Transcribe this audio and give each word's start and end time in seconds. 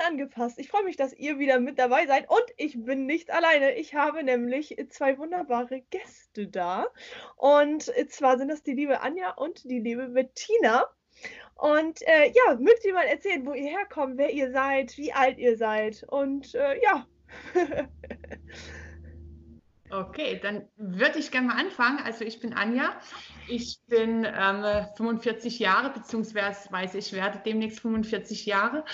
Unangepasst. 0.00 0.58
Ich 0.58 0.68
freue 0.68 0.84
mich, 0.84 0.96
dass 0.96 1.12
ihr 1.12 1.38
wieder 1.38 1.60
mit 1.60 1.78
dabei 1.78 2.06
seid 2.06 2.28
und 2.28 2.44
ich 2.56 2.82
bin 2.84 3.06
nicht 3.06 3.30
alleine. 3.30 3.74
Ich 3.74 3.94
habe 3.94 4.22
nämlich 4.22 4.76
zwei 4.90 5.18
wunderbare 5.18 5.82
Gäste 5.90 6.46
da. 6.46 6.86
Und 7.36 7.92
zwar 8.08 8.38
sind 8.38 8.48
das 8.48 8.62
die 8.62 8.72
liebe 8.72 9.00
Anja 9.00 9.32
und 9.32 9.64
die 9.64 9.80
liebe 9.80 10.08
Bettina. 10.08 10.84
Und 11.54 12.00
äh, 12.02 12.28
ja, 12.28 12.56
mögt 12.58 12.84
ihr 12.84 12.94
mal 12.94 13.06
erzählen, 13.06 13.44
wo 13.44 13.52
ihr 13.52 13.68
herkommt, 13.68 14.16
wer 14.16 14.30
ihr 14.30 14.50
seid, 14.52 14.96
wie 14.96 15.12
alt 15.12 15.38
ihr 15.38 15.56
seid 15.56 16.04
und 16.08 16.54
äh, 16.54 16.80
ja. 16.82 17.06
Okay, 19.92 20.38
dann 20.40 20.68
würde 20.76 21.18
ich 21.18 21.32
gerne 21.32 21.48
mal 21.48 21.56
anfangen. 21.56 21.98
Also 22.04 22.24
ich 22.24 22.38
bin 22.38 22.52
Anja, 22.52 22.94
ich 23.50 23.80
bin 23.86 24.24
ähm, 24.24 24.64
45 24.96 25.58
Jahre, 25.58 25.90
beziehungsweise 25.90 26.98
ich 26.98 27.12
werde 27.12 27.40
demnächst 27.44 27.80
45 27.80 28.46
Jahre. 28.46 28.84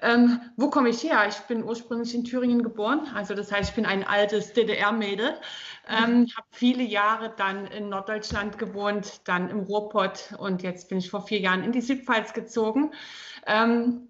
Ähm, 0.00 0.40
wo 0.56 0.70
komme 0.70 0.88
ich 0.88 1.02
her? 1.02 1.26
Ich 1.28 1.38
bin 1.40 1.64
ursprünglich 1.64 2.14
in 2.14 2.24
Thüringen 2.24 2.62
geboren, 2.62 3.08
also 3.14 3.34
das 3.34 3.52
heißt, 3.52 3.70
ich 3.70 3.76
bin 3.76 3.86
ein 3.86 4.04
altes 4.04 4.52
DDR-Mädel. 4.52 5.34
Ähm, 5.88 6.28
habe 6.34 6.46
viele 6.50 6.82
Jahre 6.82 7.34
dann 7.36 7.66
in 7.66 7.88
Norddeutschland 7.90 8.58
gewohnt, 8.58 9.20
dann 9.24 9.50
im 9.50 9.60
Ruhrpott 9.60 10.34
und 10.38 10.62
jetzt 10.62 10.88
bin 10.88 10.98
ich 10.98 11.10
vor 11.10 11.26
vier 11.26 11.40
Jahren 11.40 11.62
in 11.62 11.72
die 11.72 11.82
Südpfalz 11.82 12.32
gezogen. 12.32 12.92
Ähm, 13.46 14.08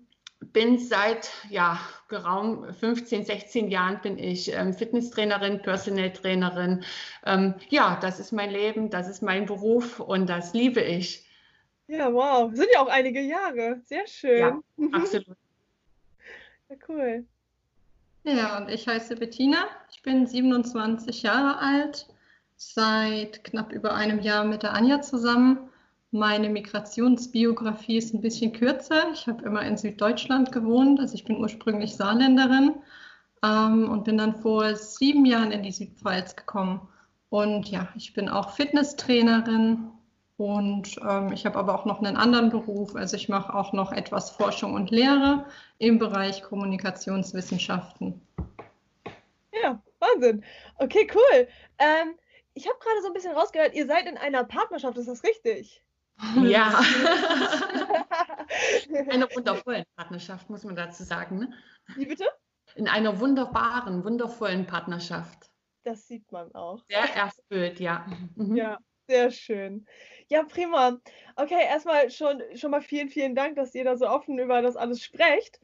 bin 0.53 0.79
seit 0.79 1.31
ja, 1.51 1.79
geraumt 2.09 2.75
15, 2.77 3.25
16 3.25 3.71
Jahren 3.71 4.01
bin 4.03 4.19
ich 4.19 4.53
ähm, 4.53 4.73
Fitnesstrainerin, 4.73 5.63
Personal 5.63 6.13
Trainerin. 6.13 6.85
Ähm, 7.25 7.55
ja, 7.71 7.99
das 8.01 8.21
ist 8.21 8.33
mein 8.33 8.51
Leben, 8.51 8.91
das 8.91 9.09
ist 9.09 9.23
mein 9.23 9.47
Beruf 9.47 10.01
und 10.01 10.29
das 10.29 10.55
liebe 10.55 10.81
ich. 10.81 11.27
Ja, 11.87 12.13
wow. 12.13 12.51
Sind 12.55 12.69
ja 12.73 12.81
auch 12.81 12.89
einige 12.89 13.21
Jahre. 13.21 13.81
Sehr 13.85 14.07
schön. 14.07 14.39
Ja, 14.39 14.61
absolut. 14.93 15.37
ja, 16.69 16.77
cool. 16.89 17.27
Ja, 18.25 18.59
und 18.59 18.71
ich 18.71 18.89
heiße 18.89 19.17
Bettina. 19.17 19.67
Ich 19.91 20.03
bin 20.03 20.27
27 20.27 21.23
Jahre 21.23 21.59
alt, 21.59 22.07
seit 22.57 23.45
knapp 23.45 23.71
über 23.73 23.95
einem 23.95 24.21
Jahr 24.21 24.45
mit 24.45 24.63
der 24.63 24.73
Anja 24.73 25.03
zusammen 25.03 25.69
meine 26.15 26.49
Migrationsbiografie 26.49 27.97
ist 27.97 28.15
ein 28.15 28.21
bisschen 28.21 28.53
kürzer. 28.53 29.11
Ich 29.13 29.27
habe 29.27 29.45
immer 29.45 29.63
in 29.63 29.77
Süddeutschland 29.77 30.53
gewohnt, 30.53 31.01
also 31.01 31.13
ich 31.15 31.25
bin 31.25 31.39
ursprünglich 31.39 31.97
Saarländerin 31.97 32.77
ähm, 33.43 33.91
und 33.91 34.05
bin 34.05 34.19
dann 34.19 34.37
vor 34.37 34.77
sieben 34.77 35.27
Jahren 35.27 35.51
in 35.51 35.65
die 35.65 35.73
Südpfalz 35.73 36.37
gekommen. 36.37 36.89
Und 37.31 37.69
ja, 37.69 37.89
ich 37.97 38.15
bin 38.15 38.29
auch 38.29 38.51
Fitnesstrainerin 38.51 39.91
und 40.37 40.97
ähm, 41.03 41.33
ich 41.33 41.47
habe 41.47 41.59
aber 41.59 41.75
auch 41.75 41.85
noch 41.85 42.01
einen 42.01 42.17
anderen 42.17 42.49
Beruf. 42.49 42.95
Also 42.95 43.17
ich 43.17 43.29
mache 43.29 43.53
auch 43.53 43.73
noch 43.73 43.91
etwas 43.91 44.31
Forschung 44.31 44.75
und 44.75 44.93
Lehre 44.93 45.47
im 45.79 45.99
Bereich 45.99 46.45
Kommunikationswissenschaften. 46.45 48.23
Ja, 49.53 49.83
Wahnsinn. 49.99 50.45
Okay, 50.77 51.09
cool. 51.13 51.49
Ähm, 51.79 52.15
ich 52.55 52.69
habe 52.69 52.79
gerade 52.79 53.03
so 53.03 53.09
ein 53.09 53.15
bisschen 53.15 53.33
rausgehört, 53.33 53.75
ihr 53.75 53.89
seid 53.89 54.07
in 54.07 54.17
einer 54.17 54.45
Partnerschaft, 54.45 54.97
ist 54.97 55.09
das 55.09 55.25
richtig? 55.25 55.84
Ja. 56.43 56.81
Eine 59.09 59.29
wundervolle 59.35 59.85
Partnerschaft, 59.97 60.49
muss 60.51 60.65
man 60.65 60.77
dazu 60.77 61.03
sagen. 61.03 61.39
Ne? 61.39 61.53
Wie 61.97 62.07
bitte? 62.07 62.29
In 62.77 62.89
einer 62.89 63.21
wunderbaren, 63.21 64.05
wundervollen 64.05 64.67
Partnerschaft. 64.67 65.51
Das 65.85 66.07
sieht 66.07 66.31
man 66.33 66.53
auch. 66.55 66.83
Sehr 66.89 67.15
erfüllt, 67.15 67.79
ja. 67.79 68.07
Mhm. 68.37 68.57
Ja, 68.57 68.79
sehr 69.07 69.31
schön. 69.31 69.87
Ja, 70.29 70.45
prima. 70.45 70.99
Okay, 71.37 71.63
erstmal 71.63 72.11
schon, 72.11 72.43
schon 72.55 72.71
mal 72.71 72.81
vielen, 72.81 73.11
vielen 73.11 73.35
Dank, 73.35 73.57
dass 73.57 73.75
ihr 73.75 73.85
da 73.85 73.97
so 73.97 74.09
offen 74.09 74.39
über 74.39 74.63
das 74.63 74.77
alles 74.77 75.03
sprecht. 75.03 75.61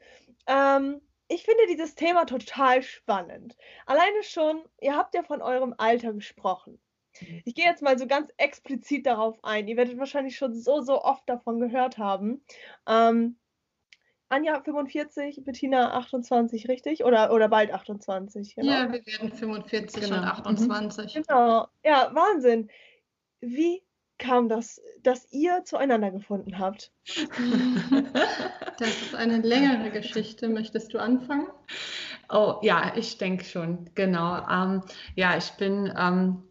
Ähm, 0.46 1.00
ich 1.28 1.44
finde 1.44 1.66
dieses 1.68 1.94
Thema 1.94 2.26
total 2.26 2.82
spannend. 2.82 3.56
Alleine 3.86 4.22
schon, 4.22 4.62
ihr 4.80 4.94
habt 4.96 5.14
ja 5.14 5.22
von 5.22 5.40
eurem 5.40 5.74
Alter 5.78 6.12
gesprochen. 6.12 6.80
Mhm. 7.20 7.42
Ich 7.44 7.54
gehe 7.54 7.64
jetzt 7.64 7.82
mal 7.82 7.98
so 7.98 8.06
ganz 8.06 8.30
explizit 8.36 9.06
darauf 9.06 9.42
ein. 9.44 9.68
Ihr 9.68 9.76
werdet 9.76 9.98
wahrscheinlich 9.98 10.36
schon 10.36 10.54
so, 10.54 10.80
so 10.80 11.02
oft 11.02 11.28
davon 11.28 11.60
gehört 11.60 11.98
haben. 11.98 12.44
Ähm, 12.86 13.36
Anja 14.28 14.62
45, 14.62 15.42
Bettina 15.44 15.94
28, 15.94 16.68
richtig? 16.68 17.04
Oder, 17.04 17.32
oder 17.32 17.48
bald 17.48 17.72
28, 17.72 18.54
genau. 18.54 18.72
Ja, 18.72 18.92
wir 18.92 19.04
werden 19.04 19.32
45 19.32 20.04
genau. 20.04 20.18
und 20.18 20.24
28. 20.24 21.16
Mhm. 21.16 21.22
Genau. 21.22 21.66
Ja, 21.84 22.10
Wahnsinn. 22.14 22.70
Wie 23.40 23.82
kam 24.18 24.48
das, 24.48 24.80
dass 25.02 25.26
ihr 25.32 25.64
zueinander 25.64 26.10
gefunden 26.10 26.58
habt? 26.58 26.92
Das 28.78 29.02
ist 29.02 29.14
eine 29.14 29.42
längere 29.42 29.90
Geschichte. 29.90 30.48
Möchtest 30.48 30.94
du 30.94 30.98
anfangen? 30.98 31.48
Oh 32.30 32.60
ja, 32.62 32.94
ich 32.96 33.18
denke 33.18 33.44
schon, 33.44 33.90
genau. 33.94 34.38
Ähm, 34.48 34.82
ja, 35.16 35.36
ich 35.36 35.50
bin 35.58 35.92
ähm, 35.98 36.42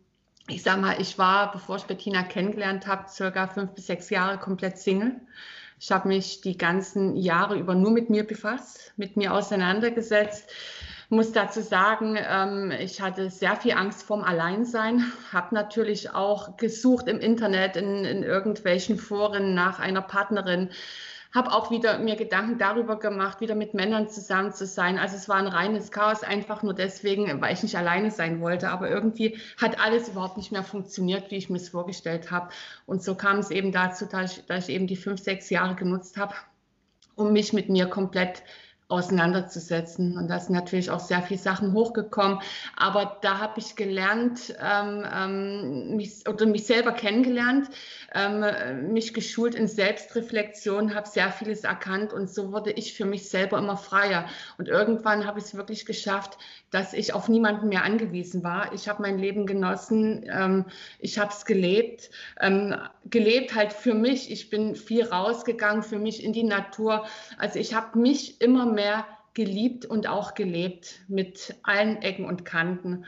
ich 0.49 0.63
sag 0.63 0.79
mal, 0.79 0.99
ich 0.99 1.17
war, 1.17 1.51
bevor 1.51 1.77
ich 1.77 1.83
Bettina 1.83 2.23
kennengelernt 2.23 2.87
habe, 2.87 3.09
circa 3.09 3.47
fünf 3.47 3.71
bis 3.71 3.87
sechs 3.87 4.09
Jahre 4.09 4.37
komplett 4.37 4.77
Single. 4.77 5.19
Ich 5.79 5.91
habe 5.91 6.07
mich 6.07 6.41
die 6.41 6.57
ganzen 6.57 7.15
Jahre 7.15 7.57
über 7.57 7.75
nur 7.75 7.91
mit 7.91 8.09
mir 8.09 8.25
befasst, 8.25 8.93
mit 8.97 9.15
mir 9.15 9.33
auseinandergesetzt. 9.33 10.51
Muss 11.11 11.31
dazu 11.31 11.61
sagen, 11.61 12.17
ähm, 12.19 12.71
ich 12.71 13.01
hatte 13.01 13.29
sehr 13.29 13.55
viel 13.55 13.71
Angst 13.71 14.03
vorm 14.03 14.23
Alleinsein, 14.23 15.03
habe 15.31 15.55
natürlich 15.55 16.11
auch 16.11 16.57
gesucht 16.57 17.07
im 17.07 17.19
Internet, 17.19 17.77
in, 17.77 18.05
in 18.05 18.23
irgendwelchen 18.23 18.97
Foren 18.97 19.55
nach 19.55 19.79
einer 19.79 20.01
Partnerin, 20.01 20.69
habe 21.33 21.51
auch 21.51 21.69
wieder 21.69 21.99
mir 21.99 22.15
Gedanken 22.15 22.57
darüber 22.57 22.97
gemacht, 22.97 23.39
wieder 23.39 23.53
mit 23.55 23.73
Männern 23.73 24.09
zusammen 24.09 24.51
zu 24.51 24.65
sein. 24.65 24.97
Also 24.97 25.15
es 25.15 25.29
war 25.29 25.35
ein 25.35 25.47
reines 25.47 25.91
Chaos, 25.91 26.23
einfach 26.23 26.63
nur 26.63 26.73
deswegen, 26.73 27.39
weil 27.41 27.53
ich 27.53 27.61
nicht 27.61 27.75
alleine 27.75 28.09
sein 28.09 28.41
wollte. 28.41 28.69
Aber 28.69 28.89
irgendwie 28.89 29.37
hat 29.57 29.79
alles 29.79 30.09
überhaupt 30.09 30.37
nicht 30.37 30.51
mehr 30.51 30.63
funktioniert, 30.63 31.29
wie 31.29 31.35
ich 31.35 31.49
mir 31.49 31.57
es 31.57 31.69
vorgestellt 31.69 32.31
habe. 32.31 32.49
Und 32.85 33.03
so 33.03 33.15
kam 33.15 33.37
es 33.37 33.51
eben 33.51 33.71
dazu, 33.71 34.05
dass 34.05 34.37
ich, 34.37 34.45
dass 34.47 34.67
ich 34.67 34.75
eben 34.75 34.87
die 34.87 34.95
fünf, 34.95 35.21
sechs 35.21 35.49
Jahre 35.51 35.75
genutzt 35.75 36.17
habe, 36.17 36.33
um 37.15 37.31
mich 37.31 37.53
mit 37.53 37.69
mir 37.69 37.85
komplett 37.87 38.43
auseinanderzusetzen. 38.89 40.17
Und 40.17 40.29
da 40.29 40.39
sind 40.39 40.55
natürlich 40.55 40.89
auch 40.89 40.99
sehr 40.99 41.21
viele 41.21 41.39
Sachen 41.39 41.73
hochgekommen. 41.73 42.39
Aber 42.75 43.19
da 43.21 43.37
habe 43.37 43.59
ich 43.59 43.75
gelernt, 43.75 44.55
ähm, 44.59 45.05
ähm, 45.13 45.95
mich, 45.95 46.27
oder 46.27 46.47
mich 46.47 46.65
selber 46.65 46.91
kennengelernt, 46.91 47.69
ähm, 48.15 48.91
mich 48.91 49.13
geschult 49.13 49.53
in 49.53 49.67
Selbstreflexion, 49.67 50.95
habe 50.95 51.07
sehr 51.07 51.31
vieles 51.31 51.63
erkannt 51.63 52.13
und 52.13 52.31
so 52.31 52.51
wurde 52.51 52.71
ich 52.71 52.95
für 52.95 53.05
mich 53.05 53.29
selber 53.29 53.59
immer 53.59 53.77
freier. 53.77 54.25
Und 54.57 54.67
irgendwann 54.67 55.27
habe 55.27 55.37
ich 55.37 55.45
es 55.45 55.55
wirklich 55.55 55.85
geschafft, 55.85 56.39
dass 56.71 56.93
ich 56.93 57.13
auf 57.13 57.29
niemanden 57.29 57.69
mehr 57.69 57.83
angewiesen 57.83 58.43
war. 58.43 58.73
Ich 58.73 58.89
habe 58.89 59.03
mein 59.03 59.19
Leben 59.19 59.45
genossen, 59.45 60.25
ähm, 60.27 60.65
ich 60.97 61.19
habe 61.19 61.31
es 61.31 61.45
gelebt, 61.45 62.09
ähm, 62.41 62.75
gelebt 63.05 63.53
halt 63.53 63.71
für 63.71 63.93
mich. 63.93 64.31
Ich 64.31 64.49
bin 64.49 64.75
viel 64.75 65.05
rausgegangen 65.05 65.83
für 65.83 65.99
mich 65.99 66.23
in 66.23 66.33
die 66.33 66.43
Natur. 66.43 67.05
Also 67.37 67.59
ich 67.59 67.75
habe 67.75 67.99
mich 67.99 68.41
immer 68.41 68.65
mehr 68.65 68.78
mehr 68.79 69.05
geliebt 69.33 69.85
und 69.85 70.07
auch 70.07 70.33
gelebt 70.33 71.01
mit 71.07 71.55
allen 71.63 72.01
Ecken 72.01 72.25
und 72.25 72.45
Kanten. 72.45 72.89
Mhm. 72.89 73.05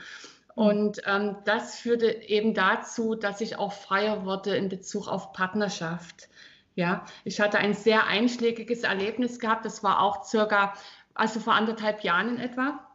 Und 0.54 1.00
ähm, 1.06 1.36
das 1.46 1.78
führte 1.78 2.06
eben 2.06 2.52
dazu, 2.52 3.14
dass 3.14 3.40
ich 3.40 3.56
auch 3.56 3.72
freier 3.72 4.26
wurde 4.26 4.54
in 4.54 4.68
Bezug 4.68 5.08
auf 5.08 5.32
Partnerschaft. 5.32 6.28
Ja, 6.74 7.04
ich 7.24 7.40
hatte 7.40 7.58
ein 7.58 7.74
sehr 7.74 8.06
einschlägiges 8.06 8.82
Erlebnis 8.82 9.38
gehabt. 9.38 9.64
Das 9.64 9.82
war 9.82 10.00
auch 10.00 10.24
circa, 10.24 10.74
also 11.14 11.40
vor 11.40 11.54
anderthalb 11.54 12.02
Jahren 12.02 12.36
in 12.36 12.38
etwa, 12.38 12.86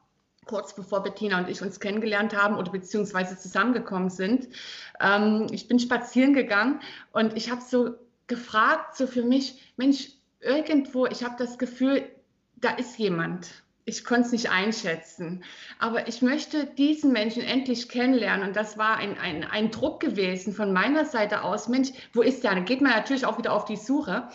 kurz 0.45 0.75
bevor 0.75 1.01
Bettina 1.01 1.39
und 1.39 1.49
ich 1.49 1.61
uns 1.61 1.79
kennengelernt 1.79 2.35
haben 2.35 2.57
oder 2.57 2.71
beziehungsweise 2.71 3.37
zusammengekommen 3.37 4.09
sind. 4.09 4.49
Ähm, 4.99 5.47
ich 5.51 5.67
bin 5.67 5.79
spazieren 5.79 6.33
gegangen 6.33 6.79
und 7.11 7.35
ich 7.35 7.51
habe 7.51 7.61
so 7.61 7.95
gefragt, 8.27 8.95
so 8.95 9.07
für 9.07 9.23
mich, 9.23 9.73
Mensch, 9.77 10.09
irgendwo, 10.39 11.07
ich 11.07 11.23
habe 11.23 11.35
das 11.37 11.57
Gefühl, 11.57 12.09
da 12.61 12.71
ist 12.71 12.97
jemand. 12.97 13.47
Ich 13.85 14.03
konnte 14.03 14.27
es 14.27 14.31
nicht 14.33 14.49
einschätzen. 14.51 15.43
Aber 15.79 16.07
ich 16.07 16.21
möchte 16.21 16.65
diesen 16.65 17.13
Menschen 17.13 17.41
endlich 17.41 17.87
kennenlernen. 17.87 18.49
Und 18.49 18.55
das 18.55 18.77
war 18.77 18.97
ein, 18.97 19.17
ein, 19.17 19.45
ein 19.45 19.71
Druck 19.71 20.01
gewesen 20.01 20.53
von 20.53 20.73
meiner 20.73 21.05
Seite 21.05 21.43
aus. 21.43 21.69
Mensch, 21.69 21.91
wo 22.13 22.21
ist 22.21 22.43
der? 22.43 22.51
Dann 22.53 22.65
geht 22.65 22.81
man 22.81 22.91
natürlich 22.91 23.25
auch 23.25 23.37
wieder 23.37 23.53
auf 23.53 23.65
die 23.65 23.77
Suche. 23.77 24.27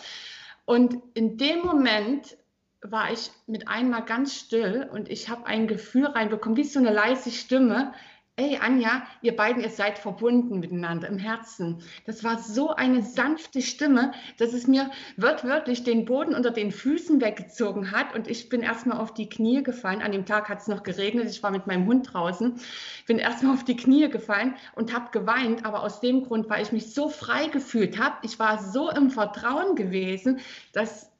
Und 0.65 0.97
in 1.13 1.37
dem 1.37 1.59
Moment 1.59 2.35
war 2.81 3.11
ich 3.11 3.31
mit 3.47 3.67
einmal 3.67 4.03
ganz 4.03 4.35
still 4.35 4.89
und 4.91 5.09
ich 5.09 5.29
habe 5.29 5.45
ein 5.45 5.67
Gefühl 5.67 6.05
reinbekommen, 6.05 6.57
wie 6.57 6.63
so 6.63 6.79
eine 6.79 6.91
leise 6.91 7.31
Stimme, 7.31 7.93
Ey, 8.35 8.57
Anja, 8.59 9.03
ihr 9.21 9.35
beiden, 9.35 9.61
ihr 9.61 9.69
seid 9.69 9.99
verbunden 9.99 10.59
miteinander 10.59 11.07
im 11.07 11.19
Herzen. 11.19 11.83
Das 12.07 12.23
war 12.23 12.39
so 12.39 12.71
eine 12.71 13.03
sanfte 13.03 13.61
Stimme, 13.61 14.11
dass 14.39 14.53
es 14.53 14.65
mir 14.65 14.89
wörtwörtlich 15.17 15.83
den 15.83 16.05
Boden 16.05 16.33
unter 16.33 16.49
den 16.49 16.71
Füßen 16.71 17.21
weggezogen 17.21 17.91
hat. 17.91 18.15
Und 18.15 18.27
ich 18.27 18.49
bin 18.49 18.61
erstmal 18.61 18.97
auf 18.97 19.13
die 19.13 19.29
Knie 19.29 19.61
gefallen. 19.61 20.01
An 20.01 20.11
dem 20.11 20.25
Tag 20.25 20.49
hat 20.49 20.61
es 20.61 20.67
noch 20.67 20.81
geregnet. 20.81 21.29
Ich 21.29 21.43
war 21.43 21.51
mit 21.51 21.67
meinem 21.67 21.85
Hund 21.85 22.11
draußen. 22.11 22.59
Bin 23.05 23.19
erstmal 23.19 23.53
auf 23.53 23.65
die 23.65 23.75
Knie 23.75 24.09
gefallen 24.09 24.55
und 24.73 24.95
habe 24.95 25.11
geweint. 25.11 25.63
Aber 25.63 25.83
aus 25.83 25.99
dem 25.99 26.23
Grund, 26.23 26.49
weil 26.49 26.63
ich 26.63 26.71
mich 26.71 26.91
so 26.91 27.09
frei 27.09 27.49
gefühlt 27.49 27.99
habe. 27.99 28.15
Ich 28.23 28.39
war 28.39 28.57
so 28.63 28.89
im 28.89 29.11
Vertrauen 29.11 29.75
gewesen, 29.75 30.39
dass 30.71 31.11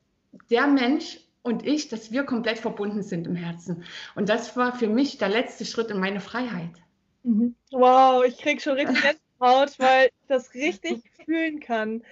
der 0.49 0.65
Mensch 0.65 1.19
und 1.43 1.63
ich, 1.63 1.89
dass 1.89 2.11
wir 2.11 2.23
komplett 2.23 2.57
verbunden 2.57 3.03
sind 3.03 3.27
im 3.27 3.35
Herzen. 3.35 3.83
Und 4.15 4.29
das 4.29 4.57
war 4.57 4.75
für 4.75 4.87
mich 4.87 5.19
der 5.19 5.29
letzte 5.29 5.65
Schritt 5.65 5.91
in 5.91 5.99
meine 5.99 6.19
Freiheit. 6.19 6.82
Mhm. 7.23 7.55
Wow, 7.71 8.23
ich 8.25 8.37
krieg 8.37 8.61
schon 8.61 8.73
richtig 8.73 9.01
Gänsehaut, 9.01 9.79
weil 9.79 10.07
ich 10.07 10.27
das 10.27 10.53
richtig 10.53 11.01
fühlen 11.25 11.59
kann. 11.59 12.03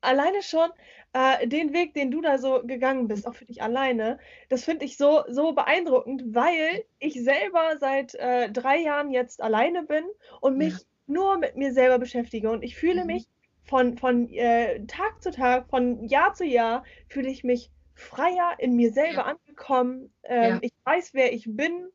Alleine 0.00 0.42
schon 0.42 0.70
äh, 1.12 1.46
den 1.46 1.72
Weg, 1.72 1.94
den 1.94 2.10
du 2.10 2.20
da 2.20 2.38
so 2.38 2.62
gegangen 2.64 3.08
bist, 3.08 3.26
auch 3.26 3.34
für 3.34 3.46
dich 3.46 3.62
alleine, 3.62 4.18
das 4.48 4.64
finde 4.64 4.84
ich 4.84 4.96
so, 4.96 5.24
so 5.28 5.52
beeindruckend, 5.52 6.22
weil 6.34 6.84
ich 6.98 7.22
selber 7.22 7.76
seit 7.80 8.14
äh, 8.14 8.50
drei 8.50 8.78
Jahren 8.78 9.10
jetzt 9.10 9.42
alleine 9.42 9.84
bin 9.84 10.04
und 10.40 10.56
mich 10.56 10.74
ja. 10.74 10.80
nur 11.06 11.38
mit 11.38 11.56
mir 11.56 11.72
selber 11.72 11.98
beschäftige. 11.98 12.50
Und 12.50 12.62
ich 12.62 12.76
fühle 12.76 13.00
mhm. 13.02 13.06
mich 13.06 13.26
von, 13.64 13.96
von 13.98 14.28
äh, 14.28 14.84
Tag 14.86 15.22
zu 15.22 15.30
Tag, 15.30 15.68
von 15.68 16.04
Jahr 16.04 16.34
zu 16.34 16.44
Jahr, 16.44 16.84
fühle 17.08 17.30
ich 17.30 17.42
mich 17.42 17.70
freier 17.94 18.54
in 18.58 18.76
mir 18.76 18.92
selber 18.92 19.26
ja. 19.26 19.36
angekommen. 19.36 20.12
Ähm, 20.22 20.54
ja. 20.54 20.58
Ich 20.60 20.72
weiß, 20.84 21.14
wer 21.14 21.32
ich 21.32 21.44
bin 21.48 21.88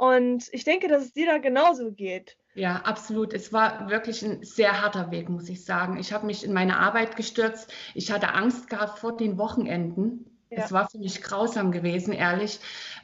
und 0.00 0.48
ich 0.52 0.64
denke, 0.64 0.88
dass 0.88 1.04
es 1.04 1.12
dir 1.12 1.26
da 1.26 1.36
genauso 1.36 1.92
geht. 1.92 2.38
Ja, 2.54 2.76
absolut. 2.76 3.34
Es 3.34 3.52
war 3.52 3.90
wirklich 3.90 4.22
ein 4.24 4.42
sehr 4.42 4.80
harter 4.80 5.10
Weg, 5.10 5.28
muss 5.28 5.50
ich 5.50 5.62
sagen. 5.62 5.98
Ich 5.98 6.14
habe 6.14 6.24
mich 6.24 6.42
in 6.42 6.54
meine 6.54 6.78
Arbeit 6.78 7.16
gestürzt. 7.16 7.70
Ich 7.94 8.10
hatte 8.10 8.32
Angst 8.32 8.70
gehabt 8.70 8.98
vor 8.98 9.14
den 9.14 9.36
Wochenenden. 9.36 10.24
Ja. 10.48 10.64
Es 10.64 10.72
war 10.72 10.88
für 10.88 10.96
mich 10.96 11.20
grausam 11.20 11.70
gewesen, 11.70 12.14
ehrlich. 12.14 12.60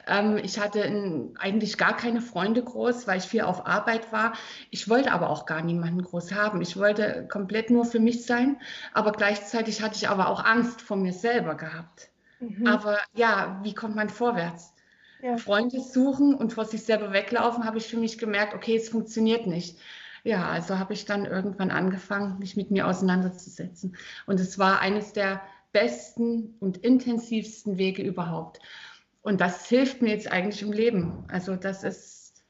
Ähm, 0.07 0.37
ich 0.37 0.59
hatte 0.59 0.79
in, 0.79 1.35
eigentlich 1.37 1.77
gar 1.77 1.95
keine 1.95 2.19
Freunde 2.19 2.63
groß, 2.63 3.05
weil 3.05 3.19
ich 3.19 3.25
viel 3.25 3.41
auf 3.41 3.67
Arbeit 3.67 4.11
war. 4.11 4.33
Ich 4.71 4.89
wollte 4.89 5.11
aber 5.11 5.29
auch 5.29 5.45
gar 5.45 5.61
niemanden 5.61 6.01
groß 6.01 6.33
haben. 6.33 6.63
Ich 6.63 6.77
wollte 6.77 7.27
komplett 7.31 7.69
nur 7.69 7.85
für 7.85 7.99
mich 7.99 8.25
sein. 8.25 8.59
Aber 8.91 9.11
gleichzeitig 9.11 9.83
hatte 9.83 9.97
ich 9.97 10.09
aber 10.09 10.29
auch 10.29 10.43
Angst 10.43 10.81
vor 10.81 10.97
mir 10.97 11.13
selber 11.13 11.53
gehabt. 11.53 12.09
Mhm. 12.39 12.65
Aber 12.65 12.97
ja, 13.13 13.59
wie 13.61 13.75
kommt 13.75 13.95
man 13.95 14.09
vorwärts? 14.09 14.73
Ja. 15.27 15.37
Freunde 15.37 15.81
suchen 15.81 16.33
und 16.33 16.53
vor 16.53 16.65
sich 16.65 16.83
selber 16.83 17.11
weglaufen, 17.11 17.65
habe 17.65 17.77
ich 17.77 17.87
für 17.87 17.97
mich 17.97 18.17
gemerkt, 18.17 18.53
okay, 18.53 18.75
es 18.77 18.89
funktioniert 18.89 19.45
nicht. 19.45 19.77
Ja, 20.23 20.47
also 20.47 20.79
habe 20.79 20.93
ich 20.93 21.05
dann 21.05 21.25
irgendwann 21.25 21.71
angefangen, 21.71 22.39
mich 22.39 22.55
mit 22.55 22.71
mir 22.71 22.87
auseinanderzusetzen. 22.87 23.95
Und 24.25 24.39
es 24.39 24.57
war 24.57 24.79
eines 24.79 25.13
der 25.13 25.41
besten 25.71 26.55
und 26.59 26.77
intensivsten 26.77 27.77
Wege 27.77 28.01
überhaupt. 28.01 28.59
Und 29.21 29.41
das 29.41 29.67
hilft 29.67 30.01
mir 30.01 30.11
jetzt 30.11 30.31
eigentlich 30.31 30.61
im 30.61 30.71
Leben. 30.71 31.25
Also 31.27 31.55
das 31.55 31.83
ist, 31.83 32.45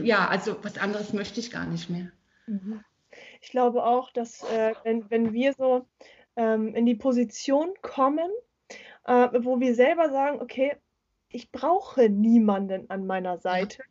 ja, 0.00 0.28
also 0.28 0.56
was 0.62 0.78
anderes 0.78 1.12
möchte 1.12 1.40
ich 1.40 1.50
gar 1.50 1.66
nicht 1.66 1.90
mehr. 1.90 2.10
Mhm. 2.46 2.84
Ich 3.40 3.50
glaube 3.50 3.84
auch, 3.84 4.10
dass 4.12 4.42
äh, 4.44 4.74
wenn, 4.84 5.10
wenn 5.10 5.32
wir 5.32 5.54
so 5.54 5.86
ähm, 6.36 6.74
in 6.74 6.86
die 6.86 6.94
Position 6.94 7.70
kommen, 7.82 8.30
äh, 9.04 9.28
wo 9.40 9.58
wir 9.60 9.74
selber 9.74 10.10
sagen, 10.10 10.40
okay, 10.40 10.76
ich 11.28 11.50
brauche 11.50 12.08
niemanden 12.08 12.88
an 12.90 13.06
meiner 13.06 13.38
Seite. 13.38 13.82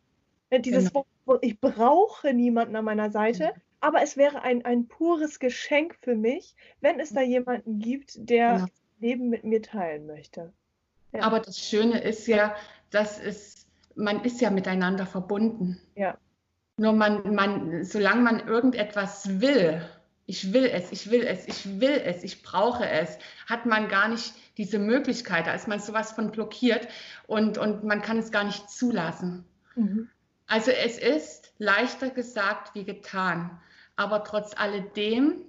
Ja. 0.52 0.60
Dieses 0.60 0.90
genau. 0.90 1.06
Wort, 1.26 1.44
ich 1.44 1.60
brauche 1.60 2.34
niemanden 2.34 2.76
an 2.76 2.86
meiner 2.86 3.10
Seite, 3.10 3.44
ja. 3.44 3.54
aber 3.82 4.02
es 4.02 4.16
wäre 4.16 4.42
ein, 4.42 4.64
ein 4.64 4.88
pures 4.88 5.40
Geschenk 5.40 5.96
für 6.02 6.16
mich, 6.16 6.56
wenn 6.82 7.00
es 7.00 7.12
da 7.12 7.22
jemanden 7.22 7.80
gibt, 7.80 8.30
der 8.30 8.38
ja. 8.38 8.58
Genau. 8.58 8.68
Leben 9.00 9.30
mit 9.30 9.44
mir 9.44 9.62
teilen 9.62 10.08
möchte. 10.08 10.54
Aber 11.20 11.40
das 11.40 11.60
Schöne 11.60 12.02
ist 12.02 12.28
ja, 12.28 12.56
dass 12.90 13.20
es, 13.20 13.68
man 13.96 14.24
ist 14.24 14.42
ja 14.42 14.50
miteinander 14.50 15.06
verbunden. 15.06 15.80
Ja. 15.96 16.18
Nur 16.78 16.94
man, 16.94 17.34
man, 17.34 17.84
solange 17.84 18.22
man 18.22 18.48
irgendetwas 18.48 19.40
will, 19.40 19.82
ich 20.26 20.54
will 20.54 20.66
es, 20.66 20.92
ich 20.92 21.12
will 21.12 21.24
es, 21.26 21.48
ich 21.48 21.80
will 21.80 22.02
es, 22.04 22.24
ich 22.24 22.42
brauche 22.42 22.88
es, 22.88 23.18
hat 23.48 23.66
man 23.66 23.88
gar 23.90 24.08
nicht 24.08 24.34
diese 24.58 24.80
Möglichkeit. 24.80 25.48
Da 25.48 25.54
ist 25.54 25.68
man 25.68 25.80
sowas 25.80 26.14
von 26.14 26.32
blockiert 26.32 26.88
und, 27.28 27.58
und 27.58 27.84
man 27.84 28.02
kann 28.02 28.18
es 28.18 28.32
gar 28.32 28.44
nicht 28.44 28.70
zulassen. 28.70 29.46
Mhm. 29.76 30.10
Also 30.48 30.72
es 30.72 30.98
ist 30.98 31.54
leichter 31.58 32.10
gesagt 32.10 32.74
wie 32.76 32.86
getan. 32.86 33.60
Aber 33.96 34.24
trotz 34.24 34.56
alledem 34.56 35.42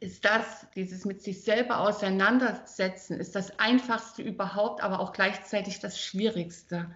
ist 0.00 0.24
das, 0.24 0.66
dieses 0.74 1.04
mit 1.04 1.22
sich 1.22 1.42
selber 1.42 1.80
auseinandersetzen, 1.80 3.18
ist 3.18 3.34
das 3.34 3.58
einfachste 3.58 4.22
überhaupt, 4.22 4.82
aber 4.82 5.00
auch 5.00 5.12
gleichzeitig 5.12 5.80
das 5.80 6.00
Schwierigste. 6.00 6.90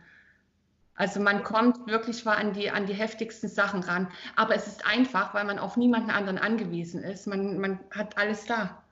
Also 0.99 1.21
man 1.21 1.45
kommt 1.45 1.87
wirklich 1.87 2.25
mal 2.25 2.35
an 2.35 2.53
die, 2.53 2.71
an 2.71 2.87
die 2.87 2.93
heftigsten 2.93 3.49
Sachen 3.49 3.85
ran. 3.85 4.09
Aber 4.35 4.57
es 4.57 4.67
ist 4.67 4.85
einfach, 4.85 5.33
weil 5.33 5.45
man 5.45 5.61
auf 5.61 5.77
niemanden 5.77 6.11
anderen 6.11 6.39
angewiesen 6.39 7.05
ist. 7.05 7.29
Man, 7.29 7.59
man 7.61 7.79
hat 7.93 8.19
alles 8.19 8.47
da. 8.47 8.83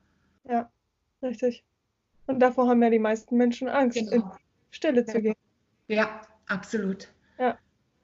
Ja, 0.44 0.70
richtig. 1.20 1.64
Und 2.28 2.38
davor 2.38 2.68
haben 2.68 2.80
ja 2.80 2.90
die 2.90 3.00
meisten 3.00 3.36
Menschen 3.36 3.68
Angst, 3.68 3.98
genau. 3.98 4.12
in 4.12 4.24
Stille 4.70 5.04
zu 5.04 5.20
gehen. 5.20 5.34
Ja, 5.88 6.22
absolut. 6.46 7.08
Ja. 7.38 7.58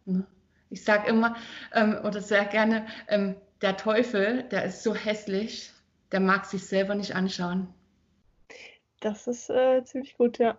Ne? 0.04 0.26
Ich 0.69 0.82
sage 0.82 1.08
immer 1.08 1.37
ähm, 1.72 1.96
oder 2.02 2.20
sehr 2.20 2.44
gerne, 2.46 2.87
ähm, 3.06 3.37
der 3.60 3.76
Teufel, 3.76 4.43
der 4.44 4.64
ist 4.64 4.82
so 4.82 4.96
hässlich, 4.96 5.70
der 6.10 6.19
mag 6.19 6.44
sich 6.46 6.66
selber 6.66 6.96
nicht 6.96 7.14
anschauen. 7.14 7.69
Das 8.99 9.28
ist 9.28 9.49
äh, 9.49 9.84
ziemlich 9.84 10.16
gut, 10.16 10.38
ja 10.38 10.58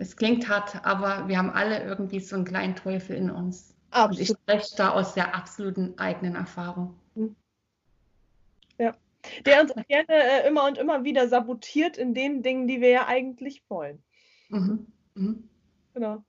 es 0.00 0.16
klingt 0.16 0.48
hart, 0.48 0.84
aber 0.84 1.28
wir 1.28 1.36
haben 1.36 1.50
alle 1.50 1.84
irgendwie 1.84 2.20
so 2.20 2.34
einen 2.34 2.46
kleinen 2.46 2.74
Teufel 2.74 3.16
in 3.16 3.30
uns. 3.30 3.74
Absolut. 3.90 4.18
Und 4.18 4.22
ich 4.22 4.28
spreche 4.28 4.76
da 4.76 4.90
aus 4.92 5.12
der 5.14 5.34
absoluten 5.34 5.98
eigenen 5.98 6.36
Erfahrung. 6.36 6.98
Mhm. 7.14 7.36
Ja. 8.78 8.94
Der 9.44 9.60
uns 9.60 9.74
gerne 9.88 10.06
äh, 10.08 10.48
immer 10.48 10.64
und 10.64 10.78
immer 10.78 11.04
wieder 11.04 11.28
sabotiert 11.28 11.98
in 11.98 12.14
den 12.14 12.42
Dingen, 12.42 12.66
die 12.66 12.80
wir 12.80 12.88
ja 12.88 13.06
eigentlich 13.08 13.62
wollen. 13.68 14.02
Mhm. 14.48 14.86
Mhm. 15.14 15.48
Genau. 15.92 16.24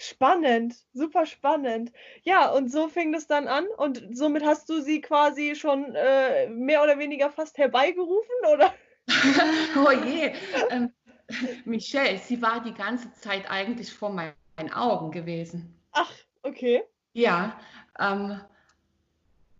Spannend, 0.00 0.76
super 0.92 1.26
spannend. 1.26 1.92
Ja, 2.22 2.50
und 2.50 2.70
so 2.70 2.88
fing 2.88 3.14
es 3.14 3.26
dann 3.26 3.48
an 3.48 3.66
und 3.78 4.16
somit 4.16 4.44
hast 4.44 4.68
du 4.68 4.80
sie 4.80 5.00
quasi 5.00 5.56
schon 5.56 5.92
äh, 5.96 6.48
mehr 6.48 6.84
oder 6.84 7.00
weniger 7.00 7.30
fast 7.30 7.58
herbeigerufen, 7.58 8.34
oder? 8.52 8.72
oh 9.76 9.90
je. 9.90 10.32
Ähm, 10.70 10.92
Michelle, 11.64 12.18
sie 12.18 12.40
war 12.42 12.62
die 12.62 12.74
ganze 12.74 13.12
Zeit 13.14 13.50
eigentlich 13.50 13.92
vor 13.92 14.10
meinen 14.10 14.72
Augen 14.72 15.10
gewesen. 15.10 15.74
Ach, 15.92 16.10
okay. 16.42 16.82
Ja, 17.12 17.58
ähm, 17.98 18.40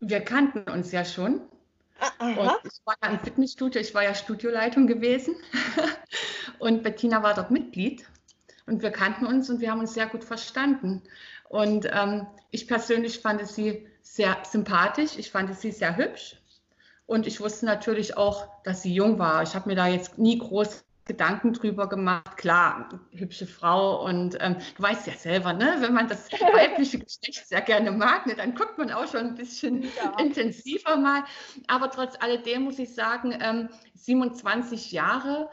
wir 0.00 0.20
kannten 0.20 0.70
uns 0.70 0.92
ja 0.92 1.04
schon. 1.04 1.40
Aha. 2.18 2.40
Und 2.40 2.52
ich 2.64 2.80
war 2.84 2.94
ja 3.02 3.10
im 3.10 3.18
Fitnessstudio, 3.18 3.80
ich 3.80 3.94
war 3.94 4.04
ja 4.04 4.14
Studioleitung 4.14 4.86
gewesen. 4.86 5.36
und 6.58 6.82
Bettina 6.82 7.22
war 7.22 7.34
dort 7.34 7.50
Mitglied. 7.50 8.04
Und 8.66 8.82
wir 8.82 8.90
kannten 8.90 9.26
uns 9.26 9.50
und 9.50 9.60
wir 9.60 9.70
haben 9.70 9.80
uns 9.80 9.94
sehr 9.94 10.06
gut 10.06 10.22
verstanden. 10.22 11.02
Und 11.48 11.88
ähm, 11.90 12.26
ich 12.50 12.68
persönlich 12.68 13.20
fand 13.20 13.46
sie 13.46 13.86
sehr 14.02 14.36
sympathisch, 14.44 15.16
ich 15.16 15.30
fand 15.30 15.56
sie 15.58 15.72
sehr 15.72 15.96
hübsch. 15.96 16.36
Und 17.06 17.26
ich 17.26 17.40
wusste 17.40 17.64
natürlich 17.64 18.18
auch, 18.18 18.46
dass 18.64 18.82
sie 18.82 18.92
jung 18.92 19.18
war. 19.18 19.42
Ich 19.42 19.54
habe 19.54 19.68
mir 19.68 19.74
da 19.74 19.86
jetzt 19.86 20.18
nie 20.18 20.38
groß 20.38 20.84
Gedanken 21.08 21.54
drüber 21.54 21.88
gemacht. 21.88 22.36
Klar, 22.36 23.00
hübsche 23.10 23.46
Frau 23.46 24.04
und 24.04 24.36
ähm, 24.40 24.56
du 24.76 24.82
weißt 24.82 25.08
ja 25.08 25.14
selber, 25.14 25.52
ne, 25.52 25.76
wenn 25.80 25.94
man 25.94 26.06
das 26.06 26.30
weibliche 26.54 27.00
Geschlecht 27.00 27.48
sehr 27.48 27.62
gerne 27.62 27.90
mag, 27.90 28.26
ne, 28.26 28.36
dann 28.36 28.54
guckt 28.54 28.78
man 28.78 28.92
auch 28.92 29.08
schon 29.08 29.26
ein 29.26 29.34
bisschen 29.34 29.82
ja. 29.82 30.14
intensiver 30.20 30.96
mal. 30.96 31.24
Aber 31.66 31.90
trotz 31.90 32.14
alledem 32.20 32.62
muss 32.62 32.78
ich 32.78 32.94
sagen, 32.94 33.36
ähm, 33.40 33.70
27 33.94 34.92
Jahre 34.92 35.50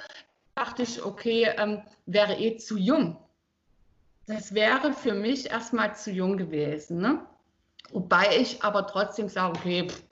dachte 0.54 0.84
ich, 0.84 1.04
okay, 1.04 1.50
ähm, 1.58 1.82
wäre 2.06 2.36
eh 2.36 2.58
zu 2.58 2.78
jung. 2.78 3.18
Das 4.28 4.54
wäre 4.54 4.94
für 4.94 5.14
mich 5.14 5.50
erstmal 5.50 5.96
zu 5.96 6.12
jung 6.12 6.38
gewesen. 6.38 7.00
Ne? 7.00 7.26
Wobei 7.92 8.38
ich 8.38 8.64
aber 8.64 8.88
trotzdem 8.88 9.30
sage, 9.30 9.58
okay, 9.58 9.88
pff, 9.88 10.04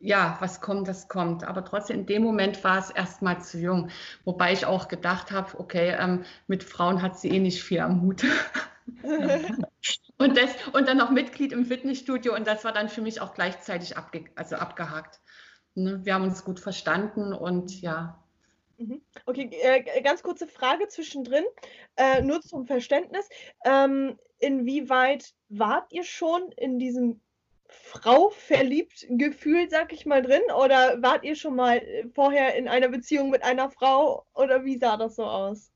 ja, 0.00 0.36
was 0.40 0.60
kommt, 0.60 0.88
das 0.88 1.08
kommt. 1.08 1.44
Aber 1.44 1.64
trotzdem, 1.64 2.00
in 2.00 2.06
dem 2.06 2.22
Moment 2.22 2.62
war 2.64 2.78
es 2.78 2.90
erstmal 2.90 3.42
zu 3.42 3.58
jung. 3.58 3.90
Wobei 4.24 4.52
ich 4.52 4.66
auch 4.66 4.88
gedacht 4.88 5.32
habe, 5.32 5.58
okay, 5.58 5.96
ähm, 5.98 6.24
mit 6.46 6.64
Frauen 6.64 7.02
hat 7.02 7.18
sie 7.18 7.30
eh 7.30 7.40
nicht 7.40 7.62
viel 7.62 7.80
am 7.80 8.02
Hut. 8.02 8.24
und, 10.18 10.36
das, 10.36 10.50
und 10.72 10.88
dann 10.88 10.98
noch 10.98 11.10
Mitglied 11.10 11.52
im 11.52 11.64
Fitnessstudio 11.64 12.34
und 12.34 12.46
das 12.46 12.64
war 12.64 12.72
dann 12.72 12.88
für 12.88 13.00
mich 13.00 13.20
auch 13.20 13.34
gleichzeitig 13.34 13.96
abge, 13.96 14.24
also 14.34 14.56
abgehakt. 14.56 15.20
Ne? 15.74 16.00
Wir 16.04 16.14
haben 16.14 16.24
uns 16.24 16.44
gut 16.44 16.60
verstanden 16.60 17.32
und 17.32 17.80
ja, 17.80 18.24
Mhm. 18.76 19.02
Okay, 19.26 19.50
äh, 19.62 20.02
ganz 20.02 20.22
kurze 20.22 20.48
Frage 20.48 20.88
zwischendrin, 20.88 21.44
äh, 21.96 22.22
nur 22.22 22.40
zum 22.40 22.66
Verständnis. 22.66 23.28
Ähm, 23.64 24.18
inwieweit 24.38 25.32
wart 25.48 25.92
ihr 25.92 26.04
schon 26.04 26.50
in 26.52 26.78
diesem 26.78 27.20
Frau 27.82 28.30
verliebt 28.30 29.06
Gefühl, 29.08 29.68
sag 29.70 29.92
ich 29.92 30.06
mal, 30.06 30.22
drin? 30.22 30.42
Oder 30.56 31.02
wart 31.02 31.24
ihr 31.24 31.36
schon 31.36 31.56
mal 31.56 31.78
äh, 31.78 32.06
vorher 32.14 32.54
in 32.56 32.68
einer 32.68 32.88
Beziehung 32.88 33.30
mit 33.30 33.42
einer 33.42 33.70
Frau? 33.70 34.24
Oder 34.34 34.64
wie 34.64 34.78
sah 34.78 34.96
das 34.96 35.16
so 35.16 35.24
aus? 35.24 35.70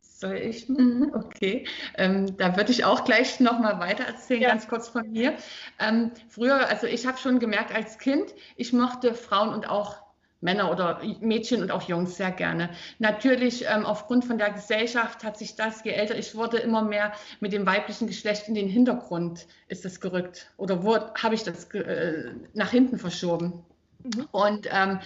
Soll 0.00 0.36
ich? 0.36 0.66
Okay, 1.12 1.66
ähm, 1.96 2.36
da 2.36 2.56
würde 2.56 2.72
ich 2.72 2.84
auch 2.84 3.04
gleich 3.04 3.38
nochmal 3.40 3.78
weiter 3.78 4.04
erzählen, 4.04 4.42
ja. 4.42 4.48
ganz 4.48 4.66
kurz 4.68 4.88
von 4.88 5.10
mir. 5.10 5.36
Ähm, 5.78 6.12
früher, 6.28 6.68
also 6.68 6.86
ich 6.86 7.06
habe 7.06 7.18
schon 7.18 7.38
gemerkt 7.38 7.74
als 7.74 7.98
Kind, 7.98 8.34
ich 8.56 8.72
mochte 8.72 9.14
Frauen 9.14 9.50
und 9.50 9.68
auch 9.68 10.05
Männer 10.40 10.70
oder 10.70 11.00
Mädchen 11.20 11.62
und 11.62 11.70
auch 11.70 11.82
Jungs 11.82 12.16
sehr 12.16 12.30
gerne. 12.30 12.70
Natürlich 12.98 13.64
ähm, 13.68 13.86
aufgrund 13.86 14.24
von 14.24 14.38
der 14.38 14.50
Gesellschaft 14.50 15.24
hat 15.24 15.38
sich 15.38 15.56
das, 15.56 15.82
je 15.84 15.92
älter 15.92 16.16
ich 16.16 16.34
wurde, 16.34 16.58
immer 16.58 16.82
mehr 16.82 17.12
mit 17.40 17.52
dem 17.52 17.66
weiblichen 17.66 18.06
Geschlecht 18.06 18.48
in 18.48 18.54
den 18.54 18.68
Hintergrund 18.68 19.46
ist 19.68 19.84
es 19.84 20.00
gerückt 20.00 20.50
oder 20.56 20.82
habe 21.22 21.34
ich 21.34 21.42
das 21.42 21.64
äh, 21.72 22.32
nach 22.54 22.70
hinten 22.70 22.98
verschoben. 22.98 23.64
Mhm. 24.02 24.28
Und 24.30 24.68
ähm, 24.70 25.00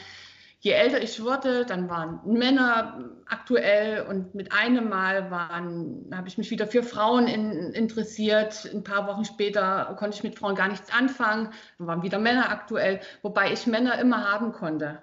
je 0.59 0.73
älter 0.73 1.03
ich 1.03 1.23
wurde, 1.23 1.65
dann 1.65 1.89
waren 1.89 2.21
Männer 2.25 3.11
aktuell 3.27 4.07
und 4.07 4.35
mit 4.35 4.53
einem 4.53 4.89
Mal 4.89 5.31
habe 5.31 6.29
ich 6.29 6.39
mich 6.39 6.51
wieder 6.51 6.67
für 6.67 6.83
Frauen 6.83 7.29
in, 7.29 7.73
interessiert. 7.73 8.69
Ein 8.73 8.85
paar 8.85 9.07
Wochen 9.07 9.25
später 9.25 9.97
konnte 9.99 10.17
ich 10.17 10.23
mit 10.23 10.39
Frauen 10.39 10.55
gar 10.55 10.69
nichts 10.69 10.93
anfangen, 10.93 11.51
dann 11.79 11.87
waren 11.87 12.03
wieder 12.03 12.19
Männer 12.19 12.51
aktuell, 12.51 13.01
wobei 13.23 13.53
ich 13.53 13.67
Männer 13.67 13.99
immer 13.99 14.31
haben 14.31 14.53
konnte. 14.53 15.01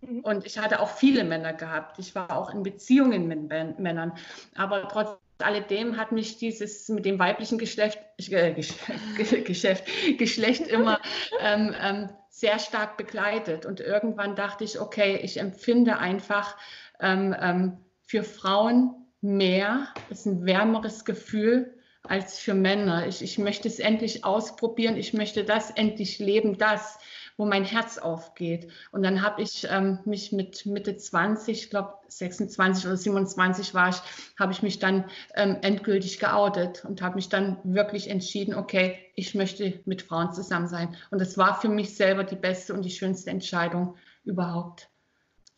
Mhm. 0.00 0.20
Und 0.20 0.46
ich 0.46 0.58
hatte 0.58 0.80
auch 0.80 0.90
viele 0.90 1.24
Männer 1.24 1.52
gehabt. 1.52 1.98
Ich 1.98 2.14
war 2.14 2.36
auch 2.36 2.52
in 2.52 2.62
Beziehungen 2.62 3.26
mit 3.26 3.78
Männern. 3.78 4.12
Aber 4.54 4.88
trotz 4.88 5.18
alledem 5.38 5.96
hat 5.96 6.12
mich 6.12 6.38
dieses 6.38 6.88
mit 6.88 7.04
dem 7.04 7.18
weiblichen 7.18 7.58
Geschlecht, 7.58 7.98
äh, 8.30 8.52
Geschäft, 9.44 9.84
Geschlecht 10.18 10.66
immer 10.68 11.00
ähm, 11.40 11.74
ähm, 11.80 12.08
sehr 12.30 12.58
stark 12.58 12.96
begleitet. 12.96 13.66
Und 13.66 13.80
irgendwann 13.80 14.36
dachte 14.36 14.64
ich, 14.64 14.80
okay, 14.80 15.18
ich 15.22 15.38
empfinde 15.38 15.98
einfach 15.98 16.56
ähm, 17.00 17.34
ähm 17.38 17.78
für 18.08 18.22
Frauen 18.22 18.94
mehr, 19.20 19.88
ist 20.10 20.26
ein 20.26 20.46
wärmeres 20.46 21.04
Gefühl 21.04 21.74
als 22.04 22.38
für 22.38 22.54
Männer. 22.54 23.06
Ich, 23.08 23.20
ich 23.20 23.36
möchte 23.36 23.66
es 23.66 23.80
endlich 23.80 24.24
ausprobieren, 24.24 24.96
ich 24.96 25.12
möchte 25.12 25.44
das 25.44 25.72
endlich 25.72 26.20
leben, 26.20 26.56
das 26.56 26.98
wo 27.36 27.44
mein 27.44 27.64
Herz 27.64 27.98
aufgeht. 27.98 28.70
Und 28.92 29.02
dann 29.02 29.22
habe 29.22 29.42
ich 29.42 29.66
ähm, 29.70 29.98
mich 30.04 30.32
mit 30.32 30.66
Mitte 30.66 30.96
20, 30.96 31.64
ich 31.64 31.70
glaube 31.70 31.94
26 32.08 32.86
oder 32.86 32.96
27 32.96 33.74
war 33.74 33.90
ich, 33.90 33.96
habe 34.38 34.52
ich 34.52 34.62
mich 34.62 34.78
dann 34.78 35.04
ähm, 35.34 35.58
endgültig 35.62 36.18
geoutet 36.18 36.84
und 36.84 37.02
habe 37.02 37.16
mich 37.16 37.28
dann 37.28 37.58
wirklich 37.64 38.08
entschieden, 38.08 38.54
okay, 38.54 38.98
ich 39.14 39.34
möchte 39.34 39.80
mit 39.84 40.02
Frauen 40.02 40.32
zusammen 40.32 40.68
sein. 40.68 40.96
Und 41.10 41.20
das 41.20 41.36
war 41.36 41.60
für 41.60 41.68
mich 41.68 41.96
selber 41.96 42.24
die 42.24 42.36
beste 42.36 42.74
und 42.74 42.82
die 42.82 42.90
schönste 42.90 43.30
Entscheidung 43.30 43.96
überhaupt. 44.24 44.88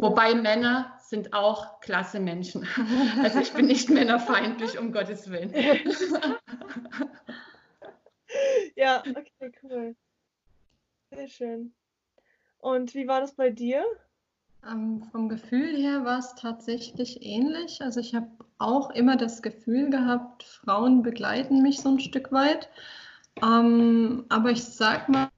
Wobei 0.01 0.35
Männer 0.35 0.97
sind 1.01 1.33
auch 1.33 1.81
klasse 1.81 2.21
Menschen. 2.21 2.67
Also 3.23 3.41
ich 3.41 3.53
bin 3.53 3.67
nicht 3.67 3.91
männerfeindlich, 3.91 4.79
um 4.79 4.93
Gottes 4.93 5.31
Willen. 5.31 5.53
Ja, 8.77 9.03
okay, 9.09 9.53
cool. 9.63 9.97
Sehr 11.11 11.29
schön. 11.29 11.75
Und 12.59 12.95
wie 12.95 13.09
war 13.09 13.21
das 13.21 13.35
bei 13.35 13.51
dir? 13.51 13.85
Ähm, 14.67 15.03
vom 15.11 15.29
Gefühl 15.29 15.77
her 15.77 16.05
war 16.05 16.19
es 16.19 16.35
tatsächlich 16.35 17.23
ähnlich. 17.23 17.81
Also 17.81 18.01
ich 18.01 18.15
habe 18.15 18.29
auch 18.59 18.91
immer 18.91 19.17
das 19.17 19.41
Gefühl 19.41 19.91
gehabt, 19.91 20.43
Frauen 20.43 21.03
begleiten 21.03 21.63
mich 21.63 21.81
so 21.81 21.91
ein 21.91 22.01
Stück 22.01 22.33
weit. 22.33 22.69
Ähm, 23.43 24.25
aber 24.29 24.51
ich 24.51 24.65
sag 24.65 25.09
mal, 25.09 25.31